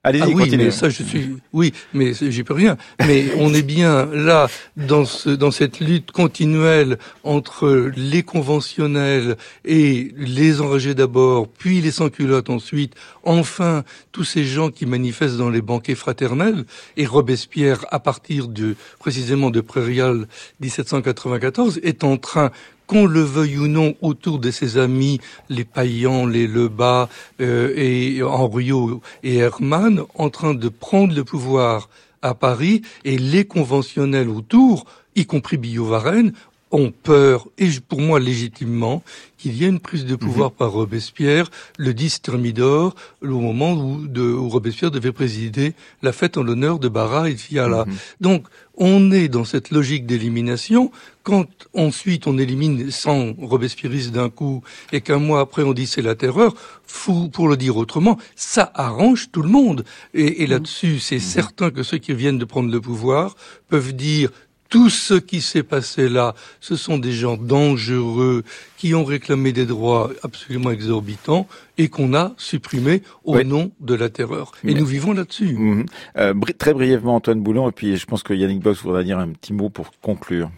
Allez-y, 0.07 0.22
ah 0.22 0.26
oui, 0.26 0.34
continuez. 0.34 0.64
mais 0.66 0.70
ça 0.70 0.90
je 0.90 1.02
suis. 1.02 1.30
Oui, 1.55 1.72
mais 1.94 2.12
j'y 2.12 2.44
peux 2.44 2.52
rien. 2.52 2.76
Mais 3.07 3.30
on 3.38 3.55
est 3.55 3.62
bien 3.62 4.07
là 4.12 4.48
dans 4.76 5.07
ce 5.07 5.30
dans 5.30 5.50
cette 5.50 5.80
lutte 5.80 6.11
continuelle 6.12 6.98
entre 7.22 7.90
les 7.96 8.22
conventionnels 8.22 9.36
et 9.64 10.12
les 10.18 10.61
enragés 10.61 10.94
d'abord, 10.94 11.48
puis 11.48 11.80
les 11.80 11.90
sans-culottes 11.90 12.50
ensuite. 12.50 12.94
Enfin, 13.22 13.82
tous 14.12 14.24
ces 14.24 14.44
gens 14.44 14.70
qui 14.70 14.84
manifestent 14.84 15.38
dans 15.38 15.48
les 15.48 15.62
banquets 15.62 15.94
fraternels 15.94 16.64
et 16.98 17.07
Robespierre, 17.07 17.86
à 17.90 17.98
partir 17.98 18.48
de 18.48 18.76
précisément 18.98 19.48
de 19.48 19.62
Prairial 19.62 20.26
1794, 20.61 21.80
est 21.82 22.05
en 22.05 22.18
train 22.18 22.50
qu'on 22.87 23.07
le 23.07 23.20
veuille 23.20 23.59
ou 23.59 23.68
non, 23.68 23.95
autour 24.01 24.39
de 24.39 24.51
ses 24.51 24.78
amis, 24.78 25.20
les 25.49 25.64
Payan, 25.64 26.26
les 26.26 26.47
Lebas 26.47 27.09
euh, 27.41 27.72
et 27.76 28.22
Henriot 28.22 29.01
et 29.22 29.37
Hermann, 29.37 30.03
en 30.14 30.30
train 30.30 30.55
de 30.55 30.68
prendre 30.68 31.14
le 31.14 31.24
pouvoir 31.24 31.89
à 32.22 32.35
Paris, 32.35 32.82
et 33.05 33.18
les 33.18 33.45
conventionnels 33.45 34.30
autour, 34.30 34.87
y 35.14 35.26
compris 35.26 35.59
Billot-Varenne, 35.59 36.32
ont 36.74 36.91
peur, 36.91 37.47
et 37.57 37.68
pour 37.87 38.01
moi 38.01 38.18
légitimement, 38.18 39.03
qu'il 39.39 39.55
y 39.55 39.64
ait 39.64 39.68
une 39.68 39.78
prise 39.78 40.07
de 40.07 40.16
pouvoir 40.16 40.51
par 40.51 40.72
Robespierre 40.72 41.51
le 41.78 41.95
10 41.95 42.22
Thermidor, 42.22 42.97
au 43.22 43.41
moment 43.41 43.74
où, 43.74 44.09
de, 44.09 44.22
où 44.22 44.49
Robespierre 44.49 44.91
devait 44.91 45.12
présider 45.12 45.74
la 46.03 46.12
fête 46.12 46.37
en 46.37 46.43
l'honneur 46.43 46.80
de 46.80 46.89
Barra 46.89 47.30
et 47.30 47.35
de 47.35 47.39
Fiala. 47.39 47.85
Donc, 48.20 48.47
on 48.76 49.12
est 49.12 49.28
dans 49.28 49.45
cette 49.45 49.70
logique 49.70 50.05
d'élimination. 50.07 50.91
Quand 51.24 51.46
ensuite 51.74 52.26
on 52.26 52.36
élimine 52.38 52.90
100 52.90 53.36
Robespierristes 53.40 54.12
d'un 54.12 54.28
coup 54.28 54.62
et 54.92 55.00
qu'un 55.00 55.18
mois 55.18 55.40
après 55.40 55.62
on 55.62 55.72
dit 55.72 55.86
c'est 55.86 56.02
la 56.02 56.14
terreur, 56.14 56.54
fou, 56.86 57.28
pour 57.30 57.48
le 57.48 57.56
dire 57.56 57.76
autrement, 57.78 58.18
ça 58.36 58.70
arrange 58.74 59.30
tout 59.32 59.40
le 59.42 59.48
monde. 59.48 59.84
Et, 60.12 60.42
et 60.42 60.46
là-dessus, 60.46 60.98
c'est 60.98 61.18
certain 61.18 61.70
que 61.70 61.82
ceux 61.82 61.96
qui 61.98 62.12
viennent 62.12 62.38
de 62.38 62.44
prendre 62.44 62.70
le 62.70 62.80
pouvoir 62.80 63.36
peuvent 63.68 63.94
dire 63.94 64.30
tout 64.68 64.90
ce 64.90 65.14
qui 65.14 65.40
s'est 65.40 65.62
passé 65.62 66.08
là, 66.08 66.34
ce 66.60 66.74
sont 66.76 66.98
des 66.98 67.12
gens 67.12 67.36
dangereux 67.36 68.42
qui 68.76 68.94
ont 68.94 69.04
réclamé 69.04 69.52
des 69.52 69.66
droits 69.66 70.10
absolument 70.24 70.72
exorbitants 70.72 71.46
et 71.78 71.88
qu'on 71.88 72.12
a 72.12 72.34
supprimés 72.38 73.02
au 73.24 73.36
Oui. 73.36 73.44
nom 73.46 73.70
de 73.80 73.94
la 73.94 74.08
terreur. 74.10 74.52
Et 74.64 74.68
Mais- 74.68 74.74
nous 74.74 74.84
vivons 74.86 75.12
là-dessus. 75.12 75.54
Mhm. 75.56 75.86
Euh, 76.18 76.34
bri- 76.34 76.54
très 76.56 76.74
brièvement, 76.74 77.14
Antoine 77.16 77.40
Boulan, 77.40 77.68
et 77.68 77.72
puis 77.72 77.96
je 77.96 78.04
pense 78.04 78.22
que 78.22 78.34
Yannick 78.34 78.60
Boss 78.60 78.82
voudra 78.82 79.02
dire 79.04 79.18
un 79.18 79.28
petit 79.28 79.52
mot 79.52 79.70
pour 79.70 79.90
conclure. 80.02 80.50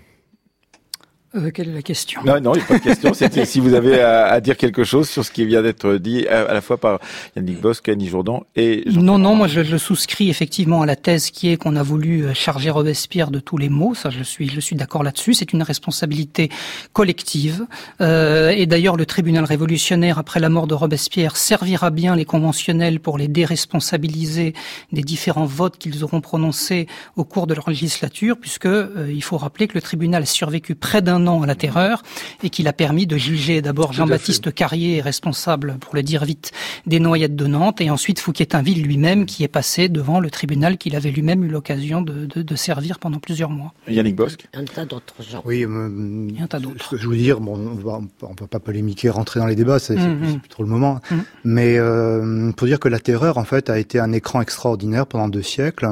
Euh, 1.36 1.50
quelle 1.50 1.68
est 1.68 1.74
la 1.74 1.82
question? 1.82 2.20
Non, 2.24 2.40
non, 2.40 2.54
il 2.54 2.58
n'y 2.58 2.62
a 2.62 2.66
pas 2.66 2.78
de 2.78 2.84
question. 2.84 3.14
C'était 3.14 3.44
si 3.44 3.60
vous 3.60 3.74
avez 3.74 4.00
à, 4.00 4.26
à 4.26 4.40
dire 4.40 4.56
quelque 4.56 4.84
chose 4.84 5.08
sur 5.08 5.24
ce 5.24 5.30
qui 5.30 5.44
vient 5.44 5.62
d'être 5.62 5.94
dit 5.96 6.26
à, 6.28 6.42
à 6.42 6.54
la 6.54 6.60
fois 6.60 6.78
par 6.78 7.00
Yannick 7.36 7.60
Boss, 7.60 7.82
Annie 7.88 8.08
Jourdan 8.08 8.44
et 8.56 8.82
Jean 8.86 9.02
Non, 9.02 9.18
non, 9.18 9.34
moi 9.34 9.46
je, 9.46 9.62
je 9.62 9.76
souscris 9.76 10.28
effectivement 10.28 10.82
à 10.82 10.86
la 10.86 10.96
thèse 10.96 11.30
qui 11.30 11.50
est 11.50 11.56
qu'on 11.56 11.76
a 11.76 11.82
voulu 11.82 12.24
euh, 12.24 12.34
charger 12.34 12.70
Robespierre 12.70 13.30
de 13.30 13.38
tous 13.38 13.58
les 13.58 13.68
maux. 13.68 13.94
Ça, 13.94 14.10
je 14.10 14.22
suis, 14.22 14.48
je 14.48 14.60
suis 14.60 14.76
d'accord 14.76 15.02
là-dessus. 15.02 15.34
C'est 15.34 15.52
une 15.52 15.62
responsabilité 15.62 16.50
collective. 16.92 17.66
Euh, 18.00 18.50
et 18.50 18.66
d'ailleurs, 18.66 18.96
le 18.96 19.06
tribunal 19.06 19.44
révolutionnaire, 19.44 20.18
après 20.18 20.40
la 20.40 20.48
mort 20.48 20.66
de 20.66 20.74
Robespierre, 20.74 21.36
servira 21.36 21.90
bien 21.90 22.16
les 22.16 22.24
conventionnels 22.24 23.00
pour 23.00 23.18
les 23.18 23.28
déresponsabiliser 23.28 24.54
des 24.92 25.02
différents 25.02 25.46
votes 25.46 25.78
qu'ils 25.78 26.04
auront 26.04 26.20
prononcés 26.20 26.86
au 27.16 27.24
cours 27.24 27.46
de 27.46 27.54
leur 27.54 27.68
législature, 27.68 28.36
puisque 28.38 28.66
euh, 28.66 29.10
il 29.12 29.22
faut 29.22 29.36
rappeler 29.36 29.68
que 29.68 29.74
le 29.74 29.82
tribunal 29.82 30.22
a 30.22 30.26
survécu 30.26 30.74
près 30.74 31.02
d'un 31.02 31.25
an 31.26 31.42
à 31.42 31.46
la 31.46 31.54
terreur 31.54 32.02
et 32.42 32.50
qu'il 32.50 32.68
a 32.68 32.72
permis 32.72 33.06
de 33.06 33.16
juger 33.16 33.62
d'abord 33.62 33.92
Jean-Baptiste 33.92 34.52
Carrier, 34.54 35.00
responsable, 35.00 35.76
pour 35.80 35.94
le 35.94 36.02
dire 36.02 36.24
vite, 36.24 36.52
des 36.86 37.00
noyades 37.00 37.36
de 37.36 37.46
Nantes, 37.46 37.80
et 37.80 37.90
ensuite 37.90 38.18
Fouquier-Tinville 38.20 38.82
lui-même, 38.82 39.26
qui 39.26 39.44
est 39.44 39.48
passé 39.48 39.88
devant 39.88 40.20
le 40.20 40.30
tribunal 40.30 40.76
qu'il 40.78 40.94
avait 40.96 41.10
lui-même 41.10 41.44
eu 41.44 41.48
l'occasion 41.48 42.02
de, 42.02 42.26
de, 42.26 42.42
de 42.42 42.56
servir 42.56 42.98
pendant 42.98 43.18
plusieurs 43.18 43.50
mois. 43.50 43.72
Yannick 43.88 44.16
Bosque. 44.16 44.46
Un 44.54 44.64
tas 44.64 44.84
d'autres 44.84 45.22
gens. 45.22 45.42
Oui, 45.44 45.64
euh, 45.64 46.28
un 46.40 46.46
tas 46.46 46.58
d'autres. 46.58 46.84
ce 46.84 46.90
que 46.96 47.02
je 47.02 47.08
veux 47.08 47.16
dire, 47.16 47.40
bon, 47.40 47.56
on 47.56 47.74
va, 47.88 48.00
on 48.22 48.34
peut 48.34 48.46
pas 48.46 48.60
polémiquer, 48.60 49.08
rentrer 49.10 49.40
dans 49.40 49.46
les 49.46 49.56
débats, 49.56 49.78
c'est 49.78 49.96
c'est 49.96 50.38
plus 50.40 50.48
trop 50.50 50.62
le 50.62 50.68
moment. 50.68 51.00
Mhm. 51.10 51.24
Mais 51.44 51.78
euh, 51.78 52.52
pour 52.52 52.66
dire 52.66 52.78
que 52.78 52.88
la 52.88 52.98
terreur, 52.98 53.38
en 53.38 53.44
fait, 53.44 53.70
a 53.70 53.78
été 53.78 53.98
un 53.98 54.12
écran 54.12 54.42
extraordinaire 54.42 55.06
pendant 55.06 55.28
deux 55.28 55.42
siècles 55.42 55.88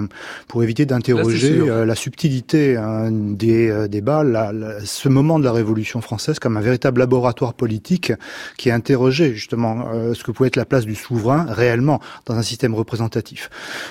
pour 0.48 0.62
éviter 0.62 0.84
d'interroger 0.84 1.58
euh, 1.60 1.86
la 1.86 1.94
subtilité 1.94 2.76
hein, 2.76 3.08
des 3.10 3.70
euh, 3.70 3.88
débats. 3.88 4.22
La, 4.24 4.52
la- 4.52 4.80
ce 4.84 5.08
moment 5.08 5.23
moment 5.24 5.38
de 5.38 5.44
la 5.44 5.52
Révolution 5.52 6.02
française 6.02 6.38
comme 6.38 6.58
un 6.58 6.60
véritable 6.60 7.00
laboratoire 7.00 7.54
politique 7.54 8.12
qui 8.58 8.70
interrogeait 8.70 9.32
justement 9.32 9.86
ce 10.12 10.22
que 10.22 10.30
pouvait 10.30 10.48
être 10.48 10.56
la 10.56 10.66
place 10.66 10.84
du 10.84 10.94
souverain 10.94 11.46
réellement 11.48 12.00
dans 12.26 12.34
un 12.34 12.42
système 12.42 12.74
représentatif. 12.74 13.48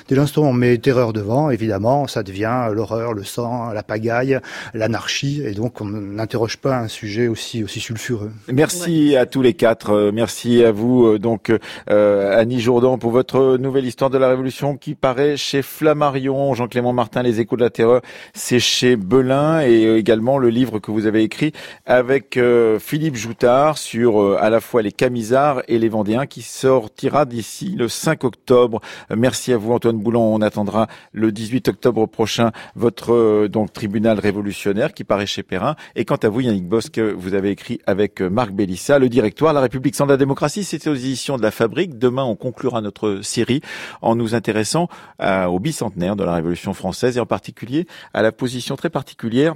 Dès 0.07 0.15
l'instant 0.15 0.43
où 0.43 0.45
on 0.45 0.53
met 0.53 0.77
terreur 0.77 1.11
devant, 1.11 1.49
évidemment, 1.49 2.07
ça 2.07 2.21
devient 2.21 2.69
l'horreur, 2.71 3.13
le 3.13 3.23
sang, 3.23 3.71
la 3.71 3.81
pagaille, 3.81 4.39
l'anarchie, 4.75 5.41
et 5.43 5.53
donc 5.53 5.81
on 5.81 5.85
n'interroge 5.85 6.57
pas 6.57 6.77
un 6.77 6.87
sujet 6.87 7.27
aussi 7.27 7.63
aussi 7.63 7.79
sulfureux. 7.79 8.31
Merci 8.47 9.15
à 9.15 9.25
tous 9.25 9.41
les 9.41 9.55
quatre. 9.55 10.11
Merci 10.13 10.63
à 10.63 10.71
vous 10.71 11.17
donc 11.17 11.51
Annie 11.87 12.59
Jourdan 12.59 12.99
pour 12.99 13.11
votre 13.11 13.57
nouvelle 13.57 13.85
histoire 13.85 14.11
de 14.11 14.19
la 14.19 14.29
Révolution 14.29 14.77
qui 14.77 14.93
paraît 14.93 15.35
chez 15.35 15.63
Flammarion. 15.63 16.53
Jean-Clément 16.53 16.93
Martin, 16.93 17.23
Les 17.23 17.39
Échos 17.39 17.55
de 17.55 17.63
la 17.63 17.71
Terreur, 17.71 18.01
c'est 18.33 18.59
chez 18.59 18.95
Belin 18.95 19.61
et 19.61 19.97
également 19.97 20.37
le 20.37 20.49
livre 20.49 20.79
que 20.79 20.91
vous 20.91 21.07
avez 21.07 21.12
écrit 21.21 21.51
avec 21.85 22.39
Philippe 22.79 23.15
Joutard 23.15 23.77
sur 23.77 24.37
à 24.37 24.49
la 24.49 24.59
fois 24.59 24.81
les 24.81 24.91
Camisards 24.91 25.61
et 25.67 25.77
les 25.77 25.89
Vendéens 25.89 26.25
qui 26.25 26.41
sortira 26.41 27.25
d'ici 27.25 27.75
le 27.77 27.87
5 27.87 28.23
octobre. 28.23 28.81
Merci 29.15 29.53
à 29.53 29.57
vous 29.57 29.73
Antoine 29.73 29.99
Boulon. 29.99 30.33
On 30.33 30.41
attendra 30.41 30.87
le 31.11 31.31
18 31.31 31.67
octobre 31.67 32.05
prochain 32.05 32.51
votre 32.75 33.47
donc 33.47 33.73
tribunal 33.73 34.19
révolutionnaire 34.19 34.93
qui 34.93 35.03
paraît 35.03 35.25
chez 35.25 35.43
Perrin. 35.43 35.75
Et 35.95 36.05
quant 36.05 36.15
à 36.15 36.29
vous 36.29 36.41
Yannick 36.41 36.67
Bosque, 36.67 36.99
vous 36.99 37.33
avez 37.33 37.49
écrit 37.51 37.79
avec 37.85 38.21
Marc 38.21 38.51
Bellissa 38.51 38.99
le 38.99 39.09
directoire 39.09 39.53
La 39.53 39.61
République 39.61 39.95
sans 39.95 40.05
la 40.05 40.17
démocratie. 40.17 40.63
C'était 40.63 40.89
aux 40.89 40.95
éditions 40.95 41.37
de 41.37 41.43
la 41.43 41.51
Fabrique. 41.51 41.97
Demain, 41.97 42.23
on 42.23 42.35
conclura 42.35 42.81
notre 42.81 43.21
série 43.21 43.61
en 44.01 44.15
nous 44.15 44.35
intéressant 44.35 44.87
au 45.21 45.59
bicentenaire 45.59 46.15
de 46.15 46.23
la 46.23 46.35
Révolution 46.35 46.73
française 46.73 47.17
et 47.17 47.19
en 47.19 47.25
particulier 47.25 47.87
à 48.13 48.21
la 48.21 48.31
position 48.31 48.75
très 48.75 48.89
particulière 48.89 49.55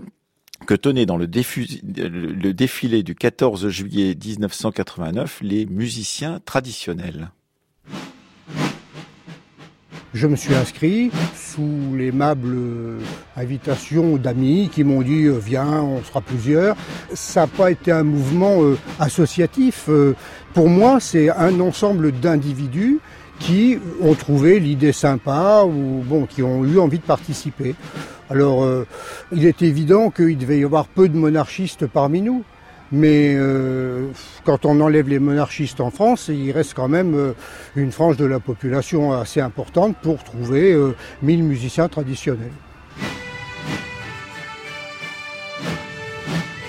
que 0.66 0.74
tenaient 0.74 1.06
dans 1.06 1.18
le, 1.18 1.28
défilé 1.28 3.04
du 3.04 3.16
14 3.16 3.70
juillet 3.70 4.16
1989 4.16 5.40
les 5.42 5.66
musiciens 5.66 6.40
traditionnels. 6.44 7.32
Je 10.14 10.26
me 10.26 10.36
suis 10.36 10.56
inscrit 10.56 11.12
sous 11.36 11.94
l'aimable 11.96 12.58
invitation 13.36 14.18
d'amis 14.18 14.70
qui 14.74 14.84
m'ont 14.84 15.02
dit 15.02 15.28
viens, 15.28 15.82
on 15.82 16.04
sera 16.04 16.22
plusieurs. 16.22 16.76
Ça 17.14 17.42
n'a 17.42 17.48
pas 17.48 17.72
été 17.72 17.92
un 17.92 18.04
mouvement 18.04 18.62
associatif. 19.00 19.90
Pour 20.54 20.70
moi, 20.70 21.00
c'est 21.00 21.30
un 21.30 21.60
ensemble 21.60 22.14
d'individus 22.14 23.00
qui 23.40 23.78
ont 24.02 24.14
trouvé 24.14 24.60
l'idée 24.60 24.92
sympa 24.92 25.64
ou 25.66 26.04
bon, 26.06 26.26
qui 26.26 26.44
ont 26.44 26.64
eu 26.66 26.80
envie 26.80 27.00
de 27.00 27.04
participer. 27.04 27.76
Alors, 28.30 28.64
euh, 28.64 28.86
il 29.32 29.46
est 29.46 29.62
évident 29.62 30.10
qu'il 30.10 30.38
devait 30.38 30.60
y 30.60 30.64
avoir 30.64 30.88
peu 30.88 31.08
de 31.08 31.18
monarchistes 31.18 31.88
parmi 31.88 32.22
nous. 32.22 32.44
Mais 32.92 33.36
euh, 33.36 34.08
quand 34.46 34.66
on 34.66 34.80
enlève 34.80 35.10
les 35.10 35.20
monarchistes 35.20 35.82
en 35.82 35.92
France, 35.92 36.30
il 36.30 36.52
reste 36.52 36.74
quand 36.74 36.88
même 36.88 37.16
euh, 37.16 37.34
une 37.76 37.92
frange 37.92 38.16
de 38.16 38.26
la 38.26 38.40
population 38.40 39.12
assez 39.12 39.42
importante 39.42 39.98
pour 40.02 40.24
trouver 40.24 40.72
euh, 40.72 40.96
1000 41.22 41.44
musiciens 41.44 41.90
traditionnels. 41.90 42.52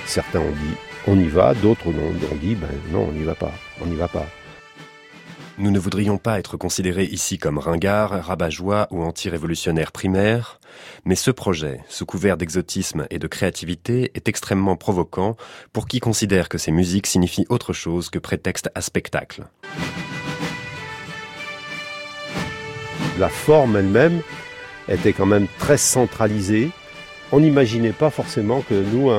Certains 0.07 0.41
ont 0.41 0.51
dit 0.51 0.77
on 1.07 1.19
y 1.19 1.29
va, 1.29 1.55
d'autres 1.55 1.87
ont 1.87 2.37
dit 2.41 2.55
ben 2.55 2.69
non, 2.93 3.09
on 3.11 3.13
n'y 3.13 3.25
va 3.25 3.35
pas, 3.35 3.53
on 3.81 3.87
n'y 3.87 3.97
va 3.97 4.09
pas. 4.09 4.27
Nous 5.61 5.73
ne 5.73 5.81
voudrions 5.81 6.19
pas 6.19 6.39
être 6.39 6.57
considérés 6.57 7.07
ici 7.07 7.37
comme 7.37 7.59
ringards, 7.59 8.25
rabat-joie 8.25 8.87
ou 8.93 9.03
anti-révolutionnaires 9.03 9.91
primaires, 9.91 10.61
mais 11.05 11.17
ce 11.17 11.33
projet, 11.33 11.81
sous 11.89 12.07
couvert 12.07 12.37
d'exotisme 12.37 13.09
et 13.11 13.19
de 13.19 13.27
créativité, 13.27 14.13
est 14.15 14.29
extrêmement 14.29 14.77
provoquant 14.77 15.37
pour 15.73 15.89
qui 15.89 15.99
considère 15.99 16.49
que 16.49 16.59
ces 16.59 16.71
musiques 16.71 17.09
signifient 17.09 17.47
autre 17.49 17.73
chose 17.73 18.09
que 18.09 18.21
prétexte 18.21 18.71
à 18.77 18.81
spectacle. 18.81 19.49
La 23.19 23.29
forme 23.29 23.77
elle-même 23.77 24.23
était 24.89 25.13
quand 25.13 25.27
même 25.27 25.49
très 25.59 25.77
centralisée. 25.77 26.71
On 27.33 27.41
n'imaginait 27.41 27.91
pas 27.91 28.11
forcément 28.11 28.61
que 28.63 28.75
nous, 28.75 29.11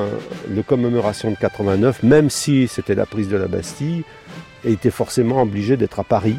le 0.48 0.62
commémoration 0.62 1.30
de 1.30 1.36
89, 1.36 2.02
même 2.02 2.30
si 2.30 2.66
c'était 2.66 2.94
la 2.94 3.04
prise 3.04 3.28
de 3.28 3.36
la 3.36 3.46
Bastille, 3.46 4.04
était 4.64 4.90
forcément 4.90 5.42
obligé 5.42 5.76
d'être 5.76 6.00
à 6.00 6.04
Paris, 6.04 6.36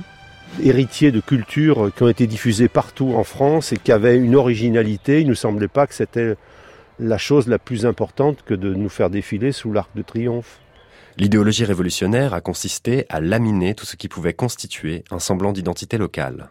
héritier 0.64 1.12
de 1.12 1.20
cultures 1.20 1.92
qui 1.96 2.04
ont 2.04 2.10
été 2.10 2.28
diffusées 2.28 2.68
partout 2.68 3.14
en 3.16 3.24
France 3.24 3.72
et 3.74 3.78
qui 3.78 3.92
avaient 3.92 4.18
une 4.18 4.36
originalité. 4.36 5.22
Il 5.22 5.26
ne 5.26 5.30
nous 5.30 5.36
semblait 5.36 5.68
pas 5.68 5.88
que 5.88 5.94
c'était 5.94 6.36
la 7.00 7.18
chose 7.18 7.48
la 7.48 7.60
plus 7.60 7.86
importante 7.86 8.44
que 8.44 8.54
de 8.54 8.74
nous 8.74 8.90
faire 8.90 9.10
défiler 9.10 9.52
sous 9.52 9.72
l'arc 9.72 9.90
de 9.96 10.02
triomphe. 10.02 10.60
L'idéologie 11.18 11.66
révolutionnaire 11.66 12.34
a 12.34 12.42
consisté 12.42 13.06
à 13.10 13.20
laminer 13.20 13.76
tout 13.76 13.86
ce 13.86 13.96
qui 13.96 14.08
pouvait 14.08 14.34
constituer 14.34 15.04
un 15.12 15.20
semblant 15.20 15.52
d'identité 15.52 15.98
locale. 15.98 16.50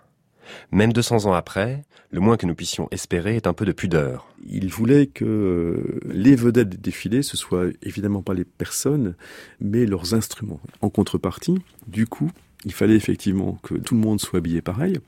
Même 0.72 0.92
200 0.92 1.26
ans 1.26 1.32
après, 1.32 1.82
le 2.10 2.20
moins 2.20 2.36
que 2.36 2.46
nous 2.46 2.54
puissions 2.54 2.88
espérer 2.90 3.36
est 3.36 3.46
un 3.46 3.52
peu 3.52 3.64
de 3.64 3.72
pudeur. 3.72 4.26
Il 4.48 4.68
voulait 4.68 5.06
que 5.06 6.00
les 6.06 6.34
vedettes 6.34 6.68
des 6.68 6.76
défilés, 6.76 7.22
ce 7.22 7.36
soit 7.36 7.66
évidemment 7.82 8.22
pas 8.22 8.34
les 8.34 8.44
personnes, 8.44 9.14
mais 9.60 9.86
leurs 9.86 10.14
instruments. 10.14 10.60
En 10.80 10.90
contrepartie, 10.90 11.58
du 11.86 12.06
coup, 12.06 12.30
il 12.64 12.72
fallait 12.72 12.96
effectivement 12.96 13.58
que 13.62 13.74
tout 13.74 13.94
le 13.94 14.00
monde 14.00 14.20
soit 14.20 14.38
habillé 14.38 14.60
pareil. 14.60 14.98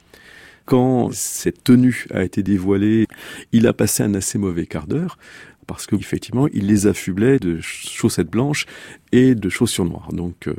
Quand 0.65 1.13
cette 1.13 1.65
tenue 1.65 2.07
a 2.13 2.23
été 2.23 2.43
dévoilée, 2.43 3.09
il 3.51 3.67
a 3.67 3.73
passé 3.73 4.05
un 4.05 4.15
assez 4.15 4.39
mauvais 4.39 4.67
quart 4.67 4.87
d'heure 4.87 5.19
parce 5.67 5.87
qu'effectivement, 5.87 6.49
il 6.53 6.67
les 6.67 6.87
affublait 6.87 7.39
de 7.39 7.61
chaussettes 7.61 8.29
blanches 8.29 8.67
et 9.13 9.35
de 9.35 9.49
chaussures 9.49 9.85
noires. 9.85 10.09
Donc, 10.13 10.49
euh, 10.49 10.55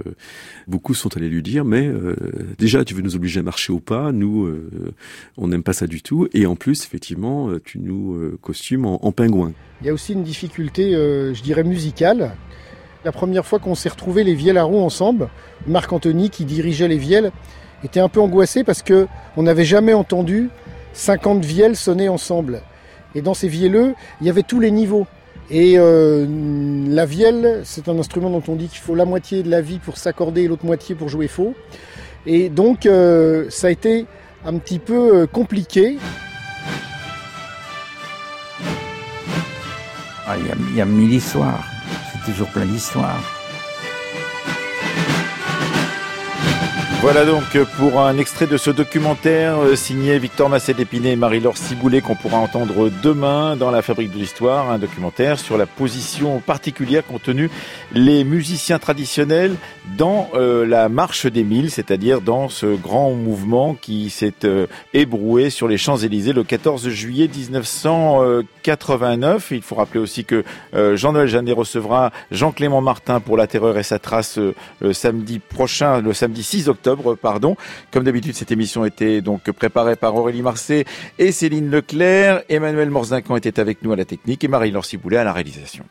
beaucoup 0.67 0.93
sont 0.93 1.15
allés 1.17 1.29
lui 1.29 1.43
dire, 1.43 1.65
mais 1.65 1.87
euh, 1.87 2.15
déjà, 2.57 2.85
tu 2.85 2.93
veux 2.93 3.01
nous 3.01 3.15
obliger 3.15 3.41
à 3.41 3.43
marcher 3.43 3.73
au 3.73 3.79
pas, 3.79 4.11
nous, 4.11 4.45
euh, 4.45 4.93
on 5.37 5.47
n'aime 5.47 5.63
pas 5.63 5.73
ça 5.73 5.87
du 5.87 6.01
tout, 6.01 6.27
et 6.33 6.45
en 6.45 6.55
plus, 6.55 6.83
effectivement, 6.83 7.49
tu 7.63 7.79
nous 7.79 8.37
costumes 8.41 8.85
en, 8.85 9.11
pingouin. 9.11 9.53
Il 9.81 9.87
y 9.87 9.89
a 9.89 9.93
aussi 9.93 10.13
une 10.13 10.23
difficulté, 10.23 10.91
je 10.93 11.41
dirais, 11.41 11.63
musicale. 11.63 12.35
La 13.03 13.11
première 13.11 13.45
fois 13.45 13.59
qu'on 13.59 13.75
s'est 13.75 13.89
retrouvés 13.89 14.23
les 14.23 14.33
vielles 14.33 14.57
à 14.57 14.63
roue 14.63 14.79
ensemble, 14.79 15.29
Marc 15.67 15.91
Anthony, 15.91 16.29
qui 16.29 16.45
dirigeait 16.45 16.87
les 16.87 16.97
vielles, 16.97 17.31
était 17.83 17.99
un 17.99 18.09
peu 18.09 18.21
angoissé 18.21 18.63
parce 18.63 18.81
que 18.81 19.07
on 19.35 19.43
n'avait 19.43 19.65
jamais 19.65 19.93
entendu 19.93 20.49
50 20.93 21.43
vielles 21.43 21.75
sonner 21.75 22.07
ensemble. 22.07 22.61
Et 23.15 23.21
dans 23.21 23.33
ces 23.33 23.47
vielleux, 23.47 23.93
il 24.21 24.27
y 24.27 24.29
avait 24.29 24.43
tous 24.43 24.59
les 24.59 24.71
niveaux. 24.71 25.07
Et 25.49 25.75
euh, 25.77 26.25
la 26.87 27.05
vielle, 27.05 27.61
c'est 27.63 27.89
un 27.89 27.99
instrument 27.99 28.29
dont 28.29 28.43
on 28.47 28.55
dit 28.55 28.67
qu'il 28.67 28.79
faut 28.79 28.95
la 28.95 29.05
moitié 29.05 29.43
de 29.43 29.49
la 29.49 29.61
vie 29.61 29.79
pour 29.79 29.97
s'accorder 29.97 30.43
et 30.43 30.47
l'autre 30.47 30.65
moitié 30.65 30.95
pour 30.95 31.09
jouer 31.09 31.27
faux. 31.27 31.53
Et 32.25 32.49
donc, 32.49 32.85
euh, 32.85 33.45
ça 33.49 33.67
a 33.67 33.69
été 33.69 34.05
un 34.45 34.57
petit 34.57 34.79
peu 34.79 35.21
euh, 35.21 35.27
compliqué. 35.27 35.97
Ah, 40.25 40.37
il, 40.37 40.47
y 40.47 40.51
a, 40.51 40.55
il 40.71 40.75
y 40.77 40.81
a 40.81 40.85
mille 40.85 41.13
histoires. 41.13 41.63
C'est 42.11 42.31
toujours 42.31 42.47
plein 42.47 42.65
d'histoires. 42.65 43.42
Voilà 47.03 47.25
donc 47.25 47.57
pour 47.77 47.99
un 47.99 48.17
extrait 48.17 48.47
de 48.47 48.55
ce 48.55 48.71
documentaire 48.71 49.57
signé 49.75 50.17
Victor 50.19 50.47
Massé 50.47 50.73
d'Épinay 50.73 51.11
et 51.11 51.17
Marie-Laure 51.17 51.57
Ciboulet 51.57 51.99
qu'on 51.99 52.15
pourra 52.15 52.37
entendre 52.37 52.89
demain 53.03 53.57
dans 53.57 53.71
la 53.71 53.81
Fabrique 53.81 54.13
de 54.13 54.17
l'Histoire, 54.17 54.71
un 54.71 54.79
documentaire 54.79 55.37
sur 55.37 55.57
la 55.57 55.65
position 55.65 56.39
particulière 56.39 57.05
qu'ont 57.05 57.19
tenue 57.19 57.51
les 57.91 58.23
musiciens 58.23 58.79
traditionnels 58.79 59.57
dans 59.97 60.29
euh, 60.33 60.65
la 60.65 60.87
marche 60.87 61.25
des 61.25 61.43
mille, 61.43 61.71
c'est-à-dire 61.71 62.21
dans 62.21 62.47
ce 62.47 62.67
grand 62.67 63.11
mouvement 63.11 63.75
qui 63.75 64.09
s'est 64.09 64.45
euh, 64.45 64.67
ébroué 64.93 65.49
sur 65.49 65.67
les 65.67 65.77
Champs-Élysées 65.77 66.31
le 66.31 66.45
14 66.45 66.87
juillet 66.87 67.27
1989. 67.27 69.51
Il 69.51 69.61
faut 69.61 69.75
rappeler 69.75 69.99
aussi 69.99 70.23
que 70.23 70.45
euh, 70.73 70.95
Jean-Noël 70.95 71.27
Jeannet 71.27 71.51
recevra 71.51 72.13
Jean-Clément 72.31 72.79
Martin 72.79 73.19
pour 73.19 73.35
La 73.35 73.47
Terreur 73.47 73.77
et 73.77 73.83
sa 73.83 73.99
trace 73.99 74.39
le 74.79 74.93
samedi 74.93 75.39
prochain, 75.39 75.99
le 75.99 76.13
samedi 76.13 76.43
6 76.43 76.69
pardon. 76.95 77.55
Comme 77.91 78.03
d'habitude, 78.03 78.35
cette 78.35 78.51
émission 78.51 78.85
était 78.85 79.21
donc 79.21 79.43
préparée 79.51 79.95
par 79.95 80.15
Aurélie 80.15 80.41
Marcet 80.41 80.85
et 81.19 81.31
Céline 81.31 81.69
Leclerc. 81.69 82.43
Emmanuel 82.49 82.89
Morzincan 82.89 83.35
était 83.35 83.59
avec 83.59 83.81
nous 83.83 83.91
à 83.91 83.95
la 83.95 84.05
technique 84.05 84.43
et 84.43 84.47
Marie-Laure 84.47 84.85
Ciboulet 84.85 85.17
à 85.17 85.23
la 85.23 85.33
réalisation. 85.33 85.85